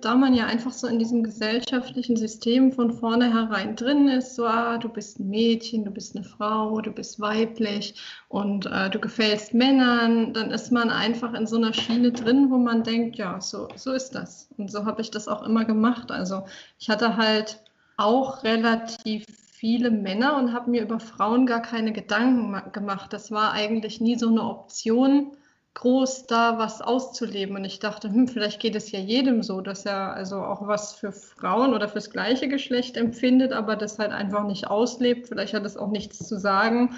da 0.00 0.16
man 0.16 0.34
ja 0.34 0.46
einfach 0.46 0.72
so 0.72 0.88
in 0.88 0.98
diesem 0.98 1.22
gesellschaftlichen 1.22 2.16
System 2.16 2.72
von 2.72 2.92
vornherein 2.92 3.76
drin 3.76 4.08
ist, 4.08 4.34
so, 4.34 4.44
ah, 4.44 4.78
du 4.78 4.88
bist 4.88 5.20
ein 5.20 5.28
Mädchen, 5.28 5.84
du 5.84 5.90
bist 5.92 6.16
eine 6.16 6.24
Frau, 6.24 6.80
du 6.80 6.90
bist 6.90 7.20
weiblich 7.20 7.94
und 8.28 8.66
äh, 8.66 8.90
du 8.90 8.98
gefällst 8.98 9.54
Männern, 9.54 10.32
dann 10.34 10.50
ist 10.50 10.72
man 10.72 10.90
einfach 10.90 11.34
in 11.34 11.46
so 11.46 11.56
einer 11.56 11.72
Schiene 11.72 12.10
drin, 12.10 12.50
wo 12.50 12.58
man 12.58 12.82
denkt, 12.82 13.16
ja, 13.16 13.40
so, 13.40 13.68
so 13.76 13.92
ist 13.92 14.10
das. 14.10 14.48
Und 14.58 14.70
so 14.70 14.84
habe 14.86 15.02
ich 15.02 15.10
das 15.10 15.28
auch 15.28 15.42
immer 15.42 15.64
gemacht. 15.64 16.10
Also 16.10 16.44
ich 16.78 16.90
hatte 16.90 17.16
halt 17.16 17.62
auch 17.96 18.42
relativ 18.42 19.26
viele 19.52 19.90
Männer 19.90 20.36
und 20.36 20.52
habe 20.52 20.70
mir 20.70 20.82
über 20.82 20.98
Frauen 20.98 21.46
gar 21.46 21.62
keine 21.62 21.92
Gedanken 21.92 22.72
gemacht. 22.72 23.12
Das 23.12 23.30
war 23.30 23.52
eigentlich 23.52 24.00
nie 24.00 24.18
so 24.18 24.28
eine 24.28 24.42
Option 24.42 25.32
groß 25.74 26.26
da 26.26 26.58
was 26.58 26.82
auszuleben. 26.82 27.56
Und 27.56 27.64
ich 27.64 27.78
dachte, 27.78 28.08
hm, 28.08 28.28
vielleicht 28.28 28.60
geht 28.60 28.74
es 28.74 28.90
ja 28.92 28.98
jedem 28.98 29.42
so, 29.42 29.60
dass 29.60 29.86
er 29.86 30.14
also 30.14 30.42
auch 30.42 30.66
was 30.66 30.94
für 30.94 31.12
Frauen 31.12 31.74
oder 31.74 31.88
fürs 31.88 32.10
gleiche 32.10 32.48
Geschlecht 32.48 32.96
empfindet, 32.96 33.52
aber 33.52 33.76
das 33.76 33.98
halt 33.98 34.12
einfach 34.12 34.44
nicht 34.44 34.66
auslebt. 34.66 35.28
Vielleicht 35.28 35.54
hat 35.54 35.64
es 35.64 35.76
auch 35.76 35.90
nichts 35.90 36.26
zu 36.26 36.38
sagen. 36.38 36.96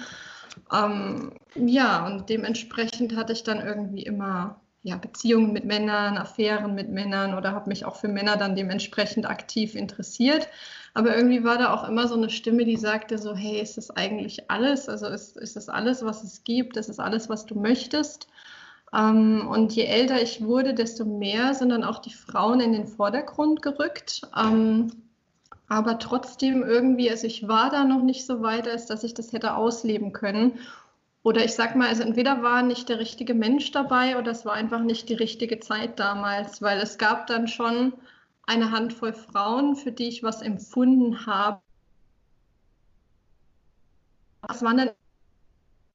Ähm, 0.71 1.33
ja, 1.55 2.05
und 2.05 2.29
dementsprechend 2.29 3.15
hatte 3.15 3.33
ich 3.33 3.43
dann 3.43 3.61
irgendwie 3.61 4.03
immer 4.03 4.59
ja, 4.83 4.97
Beziehungen 4.97 5.53
mit 5.53 5.63
Männern, 5.63 6.17
Affären 6.17 6.75
mit 6.75 6.89
Männern 6.89 7.35
oder 7.35 7.53
habe 7.53 7.69
mich 7.69 7.85
auch 7.85 7.95
für 7.95 8.09
Männer 8.09 8.35
dann 8.35 8.55
dementsprechend 8.55 9.25
aktiv 9.25 9.75
interessiert. 9.75 10.49
Aber 10.93 11.15
irgendwie 11.15 11.43
war 11.43 11.57
da 11.57 11.73
auch 11.73 11.87
immer 11.87 12.07
so 12.07 12.15
eine 12.15 12.29
Stimme, 12.29 12.65
die 12.65 12.75
sagte 12.75 13.17
so, 13.17 13.33
hey, 13.33 13.61
ist 13.61 13.77
das 13.77 13.89
eigentlich 13.91 14.51
alles? 14.51 14.89
Also 14.89 15.07
ist, 15.07 15.37
ist 15.37 15.55
das 15.55 15.69
alles, 15.69 16.03
was 16.03 16.23
es 16.23 16.43
gibt? 16.43 16.75
Ist 16.75 16.89
das 16.89 16.99
alles, 16.99 17.29
was 17.29 17.45
du 17.45 17.55
möchtest? 17.55 18.27
Ähm, 18.93 19.47
und 19.49 19.73
je 19.73 19.85
älter 19.85 20.21
ich 20.21 20.43
wurde, 20.43 20.73
desto 20.73 21.05
mehr 21.05 21.53
sind 21.53 21.69
dann 21.69 21.83
auch 21.83 21.99
die 21.99 22.13
Frauen 22.13 22.59
in 22.59 22.73
den 22.73 22.87
Vordergrund 22.87 23.61
gerückt. 23.61 24.21
Ähm, 24.37 24.91
aber 25.67 25.97
trotzdem 25.97 26.61
irgendwie, 26.63 27.09
also 27.09 27.25
ich 27.25 27.47
war 27.47 27.71
da 27.71 27.83
noch 27.83 28.03
nicht 28.03 28.25
so 28.25 28.41
weit, 28.41 28.67
als 28.67 28.85
dass 28.85 29.03
ich 29.03 29.13
das 29.13 29.33
hätte 29.33 29.55
ausleben 29.55 30.13
können. 30.13 30.59
Oder 31.23 31.43
ich 31.45 31.53
sag 31.55 31.75
mal, 31.75 31.87
also 31.87 32.03
entweder 32.03 32.43
war 32.43 32.61
nicht 32.61 32.89
der 32.89 32.99
richtige 32.99 33.33
Mensch 33.33 33.71
dabei 33.71 34.17
oder 34.17 34.31
es 34.31 34.45
war 34.45 34.53
einfach 34.53 34.81
nicht 34.81 35.09
die 35.09 35.13
richtige 35.15 35.59
Zeit 35.59 35.99
damals, 35.99 36.61
weil 36.61 36.79
es 36.79 36.97
gab 36.97 37.27
dann 37.27 37.47
schon 37.47 37.93
eine 38.45 38.71
Handvoll 38.71 39.13
Frauen, 39.13 39.75
für 39.75 39.91
die 39.91 40.09
ich 40.09 40.21
was 40.21 40.41
empfunden 40.41 41.25
habe. 41.25 41.61
Es 44.49 44.61
waren 44.61 44.77
dann 44.77 44.89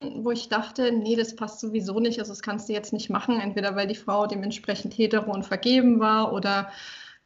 wo 0.00 0.31
ich 0.31 0.49
dachte, 0.49 0.93
nee, 0.93 1.17
das 1.17 1.35
passt 1.35 1.61
sowieso 1.61 1.99
nicht, 2.00 2.19
also 2.21 2.33
das 2.33 2.43
kannst 2.43 2.69
du 2.69 2.73
jetzt 2.73 2.93
nicht 2.93 3.11
machen, 3.11 3.40
entweder 3.40 3.75
weil 3.76 3.87
die 3.88 3.95
Frau 3.97 4.26
dementsprechend 4.26 4.97
hetero 4.97 5.33
und 5.33 5.45
vergeben 5.47 5.99
war 6.00 6.33
oder 6.33 6.71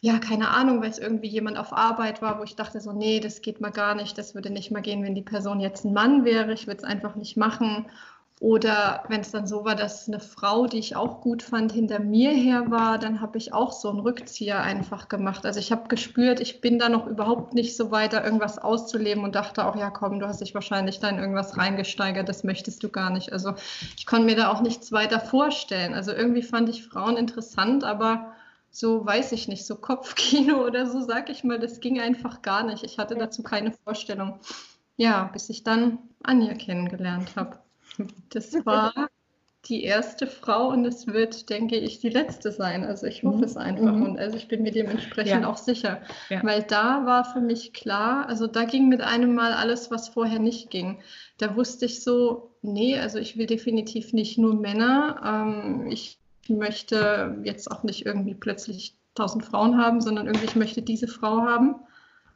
ja, 0.01 0.19
keine 0.19 0.49
Ahnung, 0.49 0.83
weil 0.83 0.91
es 0.91 0.99
irgendwie 0.99 1.29
jemand 1.29 1.59
auf 1.59 1.73
Arbeit 1.73 2.23
war, 2.23 2.39
wo 2.39 2.43
ich 2.43 2.57
dachte 2.57 2.81
so, 2.81 2.93
nee, 2.93 3.21
das 3.21 3.41
geht 3.41 3.61
mal 3.61 3.71
gar 3.71 3.95
nicht, 3.95 4.19
das 4.19 4.35
würde 4.35 4.51
nicht 4.51 4.73
mal 4.73 4.83
gehen, 4.83 5.05
wenn 5.05 5.15
die 5.15 5.23
Person 5.23 5.61
jetzt 5.61 5.85
ein 5.85 5.93
Mann 5.93 6.25
wäre, 6.25 6.53
ich 6.53 6.67
würde 6.67 6.79
es 6.79 6.85
einfach 6.85 7.15
nicht 7.15 7.37
machen. 7.37 7.87
Oder 8.43 9.05
wenn 9.07 9.21
es 9.21 9.31
dann 9.31 9.47
so 9.47 9.65
war, 9.65 9.77
dass 9.77 10.09
eine 10.09 10.19
Frau, 10.19 10.67
die 10.67 10.81
ich 10.81 10.97
auch 10.97 11.21
gut 11.21 11.45
fand, 11.45 11.71
hinter 11.71 12.01
mir 12.01 12.33
her 12.33 12.73
war, 12.73 12.99
dann 12.99 13.21
habe 13.21 13.39
ich 13.39 13.55
auch 13.55 13.71
so 13.71 13.89
einen 13.89 14.01
Rückzieher 14.01 14.61
einfach 14.61 15.09
gemacht. 15.09 15.47
Also 15.47 15.61
ich 15.61 15.71
habe 15.71 15.87
gespürt, 15.87 16.41
ich 16.41 16.61
bin 16.61 16.81
da 16.81 16.89
noch 16.89 17.07
überhaupt 17.07 17.55
nicht 17.55 17.77
so 17.77 17.93
weit, 17.93 18.15
da 18.15 18.25
irgendwas 18.25 18.59
auszuleben 18.59 19.23
und 19.23 19.37
dachte 19.37 19.65
auch, 19.65 19.77
ja 19.77 19.91
komm, 19.91 20.19
du 20.19 20.27
hast 20.27 20.41
dich 20.41 20.57
wahrscheinlich 20.57 20.99
da 20.99 21.09
in 21.09 21.21
irgendwas 21.21 21.57
reingesteigert, 21.57 22.29
das 22.29 22.43
möchtest 22.43 22.83
du 22.83 22.89
gar 22.89 23.11
nicht. 23.11 23.33
Also 23.33 23.55
ich 23.97 24.07
konnte 24.07 24.27
mir 24.27 24.35
da 24.35 24.51
auch 24.51 24.61
nichts 24.61 24.91
weiter 24.91 25.21
vorstellen. 25.21 25.95
Also 25.95 26.11
irgendwie 26.11 26.43
fand 26.43 26.69
ich 26.69 26.85
Frauen 26.85 27.17
interessant, 27.17 27.85
aber 27.85 28.33
so 28.73 29.07
weiß 29.07 29.31
ich 29.31 29.47
nicht, 29.47 29.65
so 29.65 29.77
Kopfkino 29.77 30.57
oder 30.67 30.89
so, 30.89 31.01
sag 31.01 31.31
ich 31.31 31.45
mal, 31.45 31.61
das 31.61 31.79
ging 31.79 32.01
einfach 32.01 32.43
gar 32.43 32.65
nicht. 32.65 32.83
Ich 32.83 32.99
hatte 32.99 33.15
dazu 33.15 33.45
keine 33.45 33.71
Vorstellung. 33.85 34.41
Ja, 34.97 35.31
bis 35.33 35.49
ich 35.49 35.63
dann 35.63 35.99
Anja 36.25 36.55
kennengelernt 36.55 37.37
habe. 37.37 37.62
Das 38.31 38.53
war 38.65 39.09
die 39.67 39.85
erste 39.85 40.27
Frau 40.27 40.69
und 40.69 40.85
es 40.85 41.07
wird, 41.07 41.49
denke 41.49 41.77
ich, 41.77 42.01
die 42.01 42.09
letzte 42.09 42.51
sein. 42.51 42.85
Also 42.85 43.07
ich 43.07 43.23
hoffe 43.23 43.39
mhm. 43.39 43.45
es 43.45 43.57
einfach 43.57 43.93
mhm. 43.93 44.03
und 44.03 44.19
also 44.19 44.37
ich 44.37 44.49
bin 44.49 44.63
mir 44.63 44.73
dementsprechend 44.73 45.43
ja. 45.43 45.49
auch 45.49 45.57
sicher, 45.57 46.01
ja. 46.31 46.43
weil 46.43 46.63
da 46.65 47.07
war 47.07 47.25
für 47.25 47.41
mich 47.41 47.73
klar, 47.73 48.29
also 48.29 48.49
da 48.49 48.65
ging 48.65 48.89
mit 48.89 49.01
einem 49.01 49.35
Mal 49.35 49.53
alles, 49.53 49.91
was 49.91 50.09
vorher 50.09 50.41
nicht 50.41 50.71
ging. 50.71 50.99
Da 51.39 51.55
wusste 51.55 51.87
ich 51.87 52.03
so, 52.03 52.51
nee, 52.63 52.99
also 52.99 53.19
ich 53.19 53.37
will 53.37 53.47
definitiv 53.47 54.13
nicht 54.13 54.37
nur 54.37 54.55
Männer. 54.55 55.21
Ähm, 55.25 55.87
ich 55.87 56.19
möchte 56.49 57.39
jetzt 57.45 57.71
auch 57.71 57.85
nicht 57.85 58.05
irgendwie 58.05 58.35
plötzlich 58.35 58.97
tausend 59.15 59.45
Frauen 59.45 59.79
haben, 59.79 60.01
sondern 60.01 60.27
irgendwie 60.27 60.47
ich 60.47 60.57
möchte 60.57 60.83
diese 60.83 61.07
Frau 61.07 61.43
haben. 61.43 61.77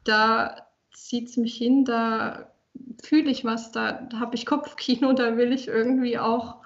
Da 0.05 0.67
zieht 0.93 1.27
es 1.27 1.35
mich 1.35 1.55
hin, 1.55 1.83
da 1.83 2.51
fühle 3.03 3.29
ich 3.29 3.45
was, 3.45 3.71
da, 3.71 3.93
da 3.93 4.19
habe 4.19 4.35
ich 4.35 4.45
Kopfkino, 4.45 5.13
da 5.13 5.37
will 5.37 5.51
ich 5.51 5.67
irgendwie 5.67 6.17
auch 6.19 6.57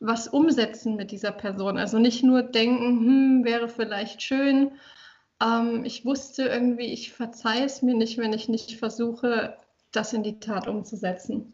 was 0.00 0.28
umsetzen 0.28 0.96
mit 0.96 1.10
dieser 1.10 1.32
Person. 1.32 1.78
Also 1.78 1.98
nicht 1.98 2.24
nur 2.24 2.42
denken, 2.42 3.00
hm, 3.00 3.44
wäre 3.44 3.68
vielleicht 3.68 4.22
schön. 4.22 4.72
Ähm, 5.40 5.84
ich 5.84 6.04
wusste 6.04 6.44
irgendwie, 6.44 6.86
ich 6.86 7.12
verzeihe 7.12 7.64
es 7.64 7.82
mir 7.82 7.94
nicht, 7.94 8.18
wenn 8.18 8.32
ich 8.32 8.48
nicht 8.48 8.78
versuche, 8.78 9.56
das 9.92 10.12
in 10.12 10.22
die 10.22 10.40
Tat 10.40 10.66
umzusetzen. 10.66 11.52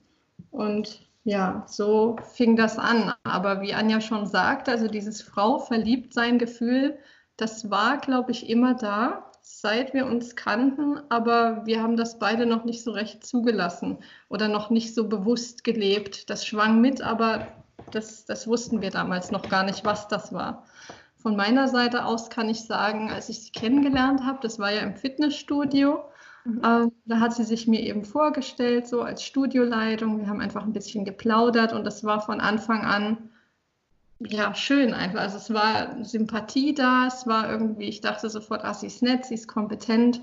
Und 0.50 1.06
ja, 1.24 1.64
so 1.68 2.16
fing 2.34 2.56
das 2.56 2.78
an. 2.78 3.12
Aber 3.24 3.60
wie 3.60 3.74
Anja 3.74 4.00
schon 4.00 4.26
sagt, 4.26 4.68
also 4.68 4.88
dieses 4.88 5.20
Frau 5.20 5.58
verliebt 5.58 6.14
sein 6.14 6.38
Gefühl, 6.38 6.98
das 7.36 7.70
war, 7.70 7.98
glaube 7.98 8.32
ich, 8.32 8.48
immer 8.48 8.74
da, 8.74 9.27
seit 9.50 9.94
wir 9.94 10.06
uns 10.06 10.36
kannten, 10.36 11.00
aber 11.08 11.64
wir 11.64 11.82
haben 11.82 11.96
das 11.96 12.18
beide 12.18 12.46
noch 12.46 12.64
nicht 12.64 12.84
so 12.84 12.92
recht 12.92 13.24
zugelassen 13.26 13.98
oder 14.28 14.46
noch 14.46 14.70
nicht 14.70 14.94
so 14.94 15.08
bewusst 15.08 15.64
gelebt. 15.64 16.28
Das 16.30 16.46
schwang 16.46 16.80
mit, 16.80 17.00
aber 17.00 17.48
das, 17.90 18.26
das 18.26 18.46
wussten 18.46 18.82
wir 18.82 18.90
damals 18.90 19.30
noch 19.30 19.48
gar 19.48 19.64
nicht, 19.64 19.84
was 19.84 20.06
das 20.06 20.32
war. 20.32 20.64
Von 21.16 21.34
meiner 21.34 21.66
Seite 21.66 22.04
aus 22.04 22.30
kann 22.30 22.48
ich 22.48 22.64
sagen, 22.64 23.10
als 23.10 23.30
ich 23.30 23.42
sie 23.42 23.50
kennengelernt 23.50 24.22
habe, 24.24 24.38
das 24.42 24.58
war 24.58 24.70
ja 24.70 24.82
im 24.82 24.94
Fitnessstudio, 24.94 26.04
mhm. 26.44 26.58
äh, 26.62 26.90
da 27.06 27.20
hat 27.20 27.34
sie 27.34 27.44
sich 27.44 27.66
mir 27.66 27.80
eben 27.80 28.04
vorgestellt, 28.04 28.86
so 28.86 29.02
als 29.02 29.24
Studioleitung. 29.24 30.20
Wir 30.20 30.28
haben 30.28 30.40
einfach 30.40 30.62
ein 30.62 30.72
bisschen 30.72 31.04
geplaudert 31.04 31.72
und 31.72 31.84
das 31.84 32.04
war 32.04 32.20
von 32.20 32.40
Anfang 32.40 32.82
an 32.82 33.30
ja 34.20 34.54
schön 34.54 34.94
einfach. 34.94 35.20
Also 35.20 35.36
es 35.38 35.52
war 35.52 36.04
Sympathie 36.04 36.74
da, 36.74 37.06
es 37.06 37.26
war 37.26 37.50
irgendwie, 37.50 37.88
ich 37.88 38.00
dachte 38.00 38.28
sofort, 38.30 38.64
ah, 38.64 38.74
sie 38.74 38.86
ist 38.86 39.02
nett, 39.02 39.24
sie 39.26 39.34
ist 39.34 39.48
kompetent. 39.48 40.20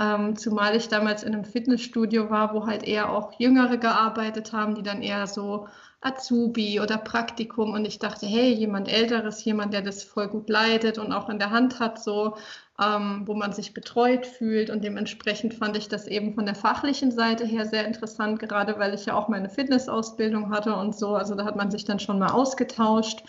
Ähm, 0.00 0.36
zumal 0.36 0.76
ich 0.76 0.88
damals 0.88 1.22
in 1.24 1.34
einem 1.34 1.44
Fitnessstudio 1.44 2.30
war, 2.30 2.54
wo 2.54 2.66
halt 2.66 2.84
eher 2.84 3.10
auch 3.10 3.32
Jüngere 3.38 3.78
gearbeitet 3.78 4.52
haben, 4.52 4.74
die 4.76 4.82
dann 4.82 5.02
eher 5.02 5.26
so 5.26 5.68
Azubi 6.00 6.80
oder 6.80 6.98
Praktikum 6.98 7.72
und 7.72 7.84
ich 7.84 7.98
dachte, 7.98 8.26
hey, 8.26 8.52
jemand 8.52 8.88
Älteres, 8.88 9.44
jemand, 9.44 9.74
der 9.74 9.82
das 9.82 10.04
voll 10.04 10.28
gut 10.28 10.48
leitet 10.48 10.98
und 10.98 11.12
auch 11.12 11.28
in 11.28 11.40
der 11.40 11.50
Hand 11.50 11.80
hat, 11.80 12.02
so, 12.02 12.36
ähm, 12.80 13.22
wo 13.26 13.34
man 13.34 13.52
sich 13.52 13.74
betreut 13.74 14.24
fühlt. 14.26 14.70
Und 14.70 14.84
dementsprechend 14.84 15.54
fand 15.54 15.76
ich 15.76 15.88
das 15.88 16.06
eben 16.06 16.34
von 16.34 16.46
der 16.46 16.54
fachlichen 16.54 17.10
Seite 17.10 17.44
her 17.44 17.66
sehr 17.66 17.86
interessant, 17.86 18.38
gerade 18.38 18.78
weil 18.78 18.94
ich 18.94 19.06
ja 19.06 19.14
auch 19.14 19.28
meine 19.28 19.50
Fitnessausbildung 19.50 20.50
hatte 20.50 20.74
und 20.74 20.96
so, 20.96 21.14
also 21.14 21.34
da 21.34 21.44
hat 21.44 21.56
man 21.56 21.70
sich 21.70 21.84
dann 21.84 22.00
schon 22.00 22.18
mal 22.18 22.30
ausgetauscht. 22.30 23.24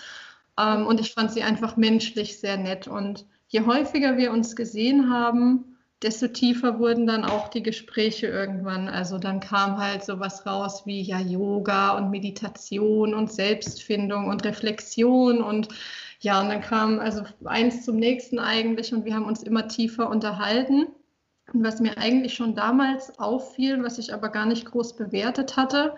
Ähm, 0.59 0.85
und 0.85 0.99
ich 0.99 1.13
fand 1.13 1.31
sie 1.31 1.43
einfach 1.43 1.77
menschlich 1.77 2.39
sehr 2.39 2.57
nett. 2.57 2.87
Und 2.87 3.25
je 3.47 3.61
häufiger 3.65 4.17
wir 4.17 4.31
uns 4.31 4.55
gesehen 4.55 5.11
haben, 5.11 5.77
desto 6.01 6.27
tiefer 6.27 6.79
wurden 6.79 7.07
dann 7.07 7.25
auch 7.25 7.49
die 7.49 7.63
Gespräche 7.63 8.27
irgendwann. 8.27 8.87
Also 8.87 9.17
dann 9.17 9.39
kam 9.39 9.77
halt 9.77 10.03
sowas 10.03 10.45
raus 10.45 10.83
wie 10.85 11.01
ja 11.01 11.19
Yoga 11.19 11.97
und 11.97 12.09
Meditation 12.09 13.13
und 13.13 13.31
Selbstfindung 13.31 14.27
und 14.27 14.45
Reflexion 14.45 15.41
und 15.41 15.69
ja, 16.21 16.41
und 16.41 16.49
dann 16.49 16.61
kam 16.61 16.99
also 16.99 17.23
eins 17.45 17.85
zum 17.85 17.95
nächsten 17.97 18.39
eigentlich 18.39 18.93
und 18.93 19.05
wir 19.05 19.15
haben 19.15 19.25
uns 19.25 19.43
immer 19.43 19.67
tiefer 19.67 20.09
unterhalten. 20.09 20.87
Und 21.53 21.63
was 21.63 21.79
mir 21.79 21.97
eigentlich 21.97 22.35
schon 22.35 22.55
damals 22.55 23.17
auffiel, 23.19 23.81
was 23.83 23.97
ich 23.97 24.13
aber 24.13 24.29
gar 24.29 24.45
nicht 24.45 24.65
groß 24.65 24.95
bewertet 24.97 25.57
hatte, 25.57 25.95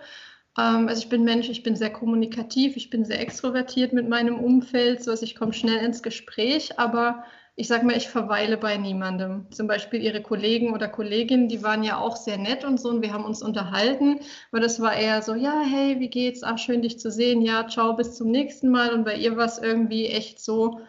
ähm, 0.57 0.87
also 0.87 1.01
ich 1.01 1.09
bin 1.09 1.23
Mensch, 1.23 1.49
ich 1.49 1.63
bin 1.63 1.75
sehr 1.75 1.91
kommunikativ, 1.91 2.75
ich 2.77 2.89
bin 2.89 3.05
sehr 3.05 3.19
extrovertiert 3.19 3.93
mit 3.93 4.07
meinem 4.09 4.39
Umfeld, 4.39 5.03
so 5.03 5.11
dass 5.11 5.21
ich 5.21 5.35
komme 5.35 5.53
schnell 5.53 5.83
ins 5.83 6.03
Gespräch, 6.03 6.79
aber 6.79 7.23
ich 7.61 7.67
sage 7.67 7.85
mal, 7.85 7.95
ich 7.95 8.09
verweile 8.09 8.57
bei 8.57 8.75
niemandem. 8.75 9.45
Zum 9.51 9.67
Beispiel 9.67 10.01
ihre 10.01 10.23
Kollegen 10.23 10.73
oder 10.73 10.87
Kolleginnen, 10.87 11.47
die 11.47 11.61
waren 11.61 11.83
ja 11.83 11.99
auch 11.99 12.15
sehr 12.15 12.39
nett 12.39 12.65
und 12.65 12.79
so 12.79 12.89
und 12.89 13.03
wir 13.03 13.13
haben 13.13 13.23
uns 13.23 13.43
unterhalten, 13.43 14.19
aber 14.51 14.61
das 14.61 14.79
war 14.81 14.95
eher 14.95 15.21
so, 15.21 15.35
ja, 15.35 15.61
hey, 15.61 15.99
wie 15.99 16.09
geht's? 16.09 16.41
Ach, 16.41 16.57
schön 16.57 16.81
dich 16.81 16.99
zu 16.99 17.11
sehen. 17.11 17.43
Ja, 17.43 17.67
ciao, 17.67 17.93
bis 17.93 18.15
zum 18.15 18.31
nächsten 18.31 18.69
Mal. 18.69 18.91
Und 18.91 19.03
bei 19.03 19.15
ihr 19.15 19.37
war 19.37 19.45
es 19.45 19.59
irgendwie 19.59 20.07
echt 20.07 20.41
so, 20.41 20.81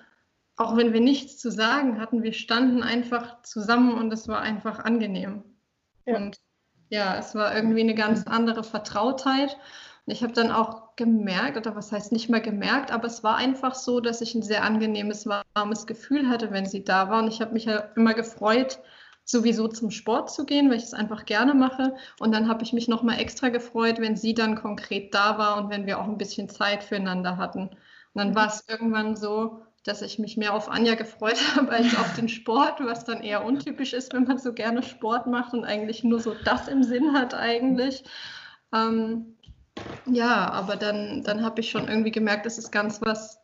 auch 0.56 0.74
wenn 0.74 0.94
wir 0.94 1.02
nichts 1.02 1.36
zu 1.36 1.50
sagen 1.50 2.00
hatten, 2.00 2.22
wir 2.22 2.32
standen 2.32 2.82
einfach 2.82 3.42
zusammen 3.42 3.92
und 3.92 4.10
es 4.10 4.26
war 4.26 4.40
einfach 4.40 4.78
angenehm. 4.78 5.42
Ja. 6.06 6.16
Und 6.16 6.38
ja, 6.88 7.18
es 7.18 7.34
war 7.34 7.54
irgendwie 7.54 7.82
eine 7.82 7.94
ganz 7.94 8.26
andere 8.26 8.64
Vertrautheit. 8.64 9.58
Und 10.06 10.14
ich 10.14 10.22
habe 10.22 10.32
dann 10.32 10.50
auch 10.50 10.81
gemerkt, 10.96 11.56
oder 11.56 11.74
was 11.76 11.92
heißt 11.92 12.12
nicht 12.12 12.28
mehr 12.28 12.40
gemerkt, 12.40 12.90
aber 12.90 13.06
es 13.06 13.22
war 13.24 13.36
einfach 13.36 13.74
so, 13.74 14.00
dass 14.00 14.20
ich 14.20 14.34
ein 14.34 14.42
sehr 14.42 14.64
angenehmes, 14.64 15.26
warmes 15.54 15.86
Gefühl 15.86 16.28
hatte, 16.28 16.50
wenn 16.50 16.66
sie 16.66 16.84
da 16.84 17.08
war. 17.08 17.22
Und 17.22 17.28
ich 17.28 17.40
habe 17.40 17.52
mich 17.52 17.64
ja 17.64 17.78
immer 17.96 18.14
gefreut, 18.14 18.78
sowieso 19.24 19.68
zum 19.68 19.90
Sport 19.90 20.30
zu 20.30 20.44
gehen, 20.44 20.68
weil 20.68 20.76
ich 20.76 20.84
es 20.84 20.94
einfach 20.94 21.24
gerne 21.24 21.54
mache. 21.54 21.94
Und 22.18 22.32
dann 22.32 22.48
habe 22.48 22.62
ich 22.62 22.72
mich 22.72 22.88
nochmal 22.88 23.20
extra 23.20 23.48
gefreut, 23.48 23.98
wenn 23.98 24.16
sie 24.16 24.34
dann 24.34 24.56
konkret 24.56 25.14
da 25.14 25.38
war 25.38 25.56
und 25.58 25.70
wenn 25.70 25.86
wir 25.86 25.98
auch 26.00 26.08
ein 26.08 26.18
bisschen 26.18 26.48
Zeit 26.48 26.82
füreinander 26.82 27.36
hatten. 27.36 27.68
Und 27.68 27.78
dann 28.14 28.30
mhm. 28.30 28.34
war 28.34 28.48
es 28.48 28.64
irgendwann 28.68 29.16
so, 29.16 29.62
dass 29.84 30.02
ich 30.02 30.18
mich 30.18 30.36
mehr 30.36 30.54
auf 30.54 30.68
Anja 30.68 30.94
gefreut 30.94 31.38
habe 31.56 31.70
als 31.70 31.96
auf 31.96 32.14
den 32.14 32.28
Sport, 32.28 32.80
was 32.80 33.04
dann 33.04 33.22
eher 33.22 33.44
untypisch 33.44 33.92
ist, 33.92 34.12
wenn 34.12 34.24
man 34.24 34.38
so 34.38 34.52
gerne 34.52 34.82
Sport 34.82 35.26
macht 35.26 35.54
und 35.54 35.64
eigentlich 35.64 36.04
nur 36.04 36.20
so 36.20 36.34
das 36.44 36.68
im 36.68 36.82
Sinn 36.82 37.14
hat 37.14 37.34
eigentlich. 37.34 38.04
Ähm, 38.72 39.36
ja, 40.06 40.50
aber 40.50 40.76
dann, 40.76 41.22
dann 41.24 41.42
habe 41.44 41.60
ich 41.60 41.70
schon 41.70 41.88
irgendwie 41.88 42.10
gemerkt, 42.10 42.46
das 42.46 42.58
ist 42.58 42.72
ganz 42.72 43.00
was 43.02 43.42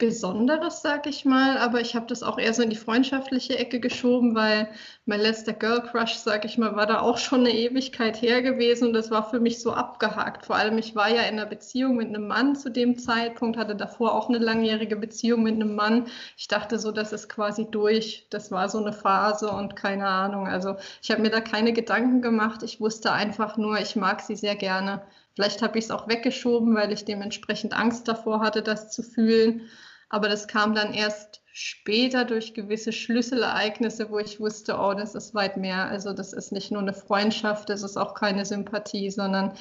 Besonderes, 0.00 0.80
sag 0.82 1.06
ich 1.06 1.24
mal. 1.26 1.58
Aber 1.58 1.80
ich 1.80 1.94
habe 1.94 2.06
das 2.06 2.22
auch 2.22 2.38
eher 2.38 2.54
so 2.54 2.62
in 2.62 2.70
die 2.70 2.76
freundschaftliche 2.76 3.58
Ecke 3.58 3.80
geschoben, 3.80 4.34
weil 4.34 4.68
mein 5.04 5.20
letzter 5.20 5.52
Girl 5.52 5.82
Crush, 5.82 6.14
sag 6.14 6.46
ich 6.46 6.56
mal, 6.56 6.74
war 6.74 6.86
da 6.86 7.00
auch 7.00 7.18
schon 7.18 7.40
eine 7.40 7.52
Ewigkeit 7.54 8.20
her 8.22 8.40
gewesen 8.40 8.88
und 8.88 8.92
das 8.94 9.10
war 9.10 9.28
für 9.28 9.40
mich 9.40 9.60
so 9.60 9.72
abgehakt. 9.72 10.46
Vor 10.46 10.56
allem, 10.56 10.78
ich 10.78 10.94
war 10.96 11.10
ja 11.10 11.22
in 11.22 11.38
einer 11.38 11.44
Beziehung 11.46 11.96
mit 11.96 12.08
einem 12.08 12.26
Mann 12.26 12.56
zu 12.56 12.70
dem 12.70 12.98
Zeitpunkt, 12.98 13.58
hatte 13.58 13.76
davor 13.76 14.14
auch 14.14 14.30
eine 14.30 14.38
langjährige 14.38 14.96
Beziehung 14.96 15.42
mit 15.42 15.54
einem 15.56 15.74
Mann. 15.74 16.06
Ich 16.38 16.48
dachte 16.48 16.78
so, 16.78 16.92
das 16.92 17.12
ist 17.12 17.28
quasi 17.28 17.66
durch. 17.70 18.26
Das 18.30 18.50
war 18.50 18.70
so 18.70 18.78
eine 18.78 18.94
Phase 18.94 19.50
und 19.50 19.76
keine 19.76 20.06
Ahnung. 20.06 20.46
Also 20.48 20.76
ich 21.02 21.10
habe 21.10 21.20
mir 21.20 21.30
da 21.30 21.40
keine 21.42 21.74
Gedanken 21.74 22.22
gemacht. 22.22 22.62
Ich 22.62 22.80
wusste 22.80 23.12
einfach 23.12 23.58
nur, 23.58 23.78
ich 23.78 23.96
mag 23.96 24.22
sie 24.22 24.36
sehr 24.36 24.56
gerne. 24.56 25.02
Vielleicht 25.34 25.62
habe 25.62 25.78
ich 25.78 25.86
es 25.86 25.90
auch 25.90 26.08
weggeschoben, 26.08 26.74
weil 26.74 26.92
ich 26.92 27.04
dementsprechend 27.04 27.72
Angst 27.72 28.08
davor 28.08 28.40
hatte, 28.40 28.62
das 28.62 28.90
zu 28.90 29.02
fühlen. 29.02 29.62
Aber 30.08 30.28
das 30.28 30.48
kam 30.48 30.74
dann 30.74 30.92
erst 30.92 31.40
später 31.52 32.24
durch 32.24 32.54
gewisse 32.54 32.92
Schlüsselereignisse, 32.92 34.10
wo 34.10 34.18
ich 34.18 34.40
wusste, 34.40 34.78
oh, 34.78 34.94
das 34.94 35.14
ist 35.14 35.34
weit 35.34 35.56
mehr. 35.56 35.86
Also 35.86 36.12
das 36.12 36.32
ist 36.32 36.52
nicht 36.52 36.70
nur 36.70 36.82
eine 36.82 36.94
Freundschaft, 36.94 37.68
das 37.68 37.82
ist 37.82 37.96
auch 37.96 38.14
keine 38.14 38.44
Sympathie, 38.44 39.10
sondern 39.10 39.54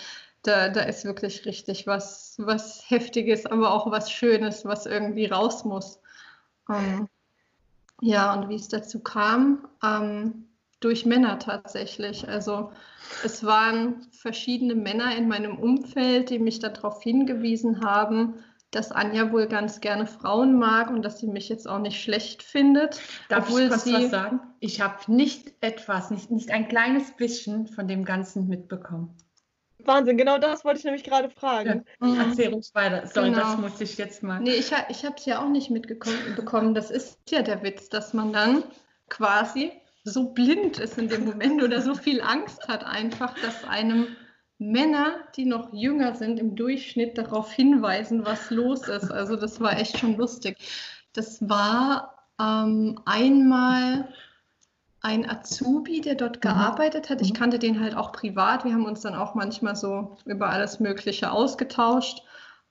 da, 0.43 0.69
da 0.69 0.82
ist 0.82 1.05
wirklich 1.05 1.45
richtig 1.45 1.88
was, 1.88 2.36
was 2.39 2.84
Heftiges, 2.89 3.45
aber 3.45 3.71
auch 3.71 3.91
was 3.91 4.12
Schönes, 4.12 4.65
was 4.65 4.86
irgendwie 4.86 5.25
raus 5.25 5.65
muss. 5.65 5.99
Ähm, 6.69 7.10
ja, 8.01 8.34
und 8.34 8.49
wie 8.49 8.55
es 8.55 8.69
dazu 8.69 9.01
kam, 9.01 9.67
ähm, 9.84 10.49
durch 10.80 11.06
Männer 11.06 11.39
tatsächlich. 11.39 12.28
Also 12.28 12.72
es 13.24 13.44
waren 13.44 14.08
verschiedene 14.12 14.76
Männer 14.76 15.15
in 15.15 15.28
meinem 15.28 15.58
Umfeld, 15.58 16.30
die 16.30 16.39
mich 16.39 16.60
darauf 16.60 17.02
hingewiesen 17.02 17.84
haben, 17.84 18.36
dass 18.72 18.92
Anja 18.92 19.32
wohl 19.32 19.48
ganz 19.48 19.82
gerne 19.82 20.06
Frauen 20.06 20.58
mag 20.58 20.89
und 20.92 21.02
dass 21.04 21.20
sie 21.20 21.28
mich 21.28 21.50
jetzt 21.50 21.68
auch 21.68 21.80
nicht 21.80 22.02
schlecht 22.02 22.44
findet. 22.44 23.02
Darf 23.28 23.50
ich 23.50 23.56
kurz 23.56 23.84
sie... 23.84 23.94
was 23.94 24.12
sagen? 24.12 24.42
Ich 24.60 24.80
habe 24.80 25.12
nicht 25.12 25.54
etwas, 25.62 26.12
nicht, 26.12 26.30
nicht 26.30 26.52
ein 26.52 26.68
kleines 26.68 27.12
bisschen 27.15 27.68
von 27.68 27.88
dem 27.88 28.06
Ganzen 28.06 28.48
mitbekommen. 28.48 29.15
Wahnsinn, 29.86 30.18
genau 30.18 30.38
das 30.38 30.65
wollte 30.65 30.80
ich 30.80 30.86
nämlich 30.86 31.04
gerade 31.04 31.30
fragen. 31.30 31.86
Ja, 32.02 32.08
mhm. 32.08 32.20
Erzähl 32.20 32.54
uns 32.54 32.76
weiter. 32.76 33.08
So, 33.08 33.22
genau. 33.22 33.38
das 33.38 33.58
muss 33.58 33.82
ich 33.82 33.98
jetzt 33.98 34.22
mal. 34.24 34.39
Nee, 34.39 34.52
ich, 34.52 34.72
ich 34.89 35.06
habe 35.06 35.15
es 35.18 35.26
ja 35.26 35.42
auch 35.42 35.50
nicht 35.50 35.72
mitbekommen. 35.72 36.76
Das 36.76 36.92
ist 36.92 37.18
ja 37.30 37.42
der 37.42 37.63
Witz, 37.63 37.89
dass 37.89 38.13
man 38.13 38.34
dann 38.34 38.63
quasi 39.08 39.72
so 40.04 40.30
blind 40.30 40.80
ist 40.80 40.98
in 40.98 41.10
dem 41.10 41.26
Moment 41.26 41.62
oder 41.62 41.82
so 41.82 41.96
viel 41.96 42.22
Angst 42.22 42.68
hat 42.68 42.86
einfach, 42.86 43.36
dass 43.42 43.64
einem 43.66 44.08
Männer, 44.58 45.16
die 45.36 45.46
noch 45.46 45.74
jünger 45.74 46.16
sind, 46.16 46.40
im 46.40 46.56
Durchschnitt 46.56 47.18
darauf 47.18 47.52
hinweisen, 47.52 48.26
was 48.26 48.50
los 48.50 48.88
ist. 48.88 49.10
Also 49.10 49.36
das 49.36 49.62
war 49.62 49.78
echt 49.78 49.98
schon 49.98 50.18
lustig. 50.18 50.58
Das 51.14 51.48
war 51.48 52.28
ähm, 52.40 53.00
einmal 53.06 54.10
ein 55.02 55.30
Azubi, 55.30 56.02
der 56.02 56.16
dort 56.16 56.38
mhm. 56.38 56.42
gearbeitet 56.42 57.10
hat. 57.10 57.22
Ich 57.22 57.34
mhm. 57.34 57.38
kannte 57.38 57.60
den 57.60 57.80
halt 57.80 57.96
auch 57.96 58.12
privat. 58.12 58.66
Wir 58.66 58.74
haben 58.74 58.86
uns 58.86 59.02
dann 59.02 59.16
auch 59.16 59.34
manchmal 59.34 59.76
so 59.76 60.18
über 60.26 60.50
alles 60.50 60.80
Mögliche 60.80 61.32
ausgetauscht. 61.32 62.22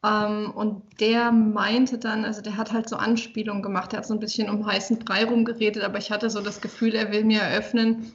Ähm, 0.05 0.53
und 0.53 1.01
der 1.01 1.33
meinte 1.33 1.99
dann, 1.99 2.25
also 2.25 2.41
der 2.41 2.57
hat 2.57 2.73
halt 2.73 2.89
so 2.89 2.97
Anspielungen 2.97 3.63
gemacht, 3.63 3.93
er 3.93 3.99
hat 3.99 4.07
so 4.07 4.15
ein 4.15 4.21
bisschen 4.21 4.49
um 4.49 4.67
heißen 4.67 5.01
Brei 5.01 5.25
rumgeredet, 5.25 5.83
aber 5.83 5.99
ich 5.99 6.11
hatte 6.11 6.31
so 6.31 6.41
das 6.41 6.61
Gefühl, 6.61 6.95
er 6.95 7.11
will 7.11 7.25
mir 7.25 7.41
eröffnen, 7.41 8.13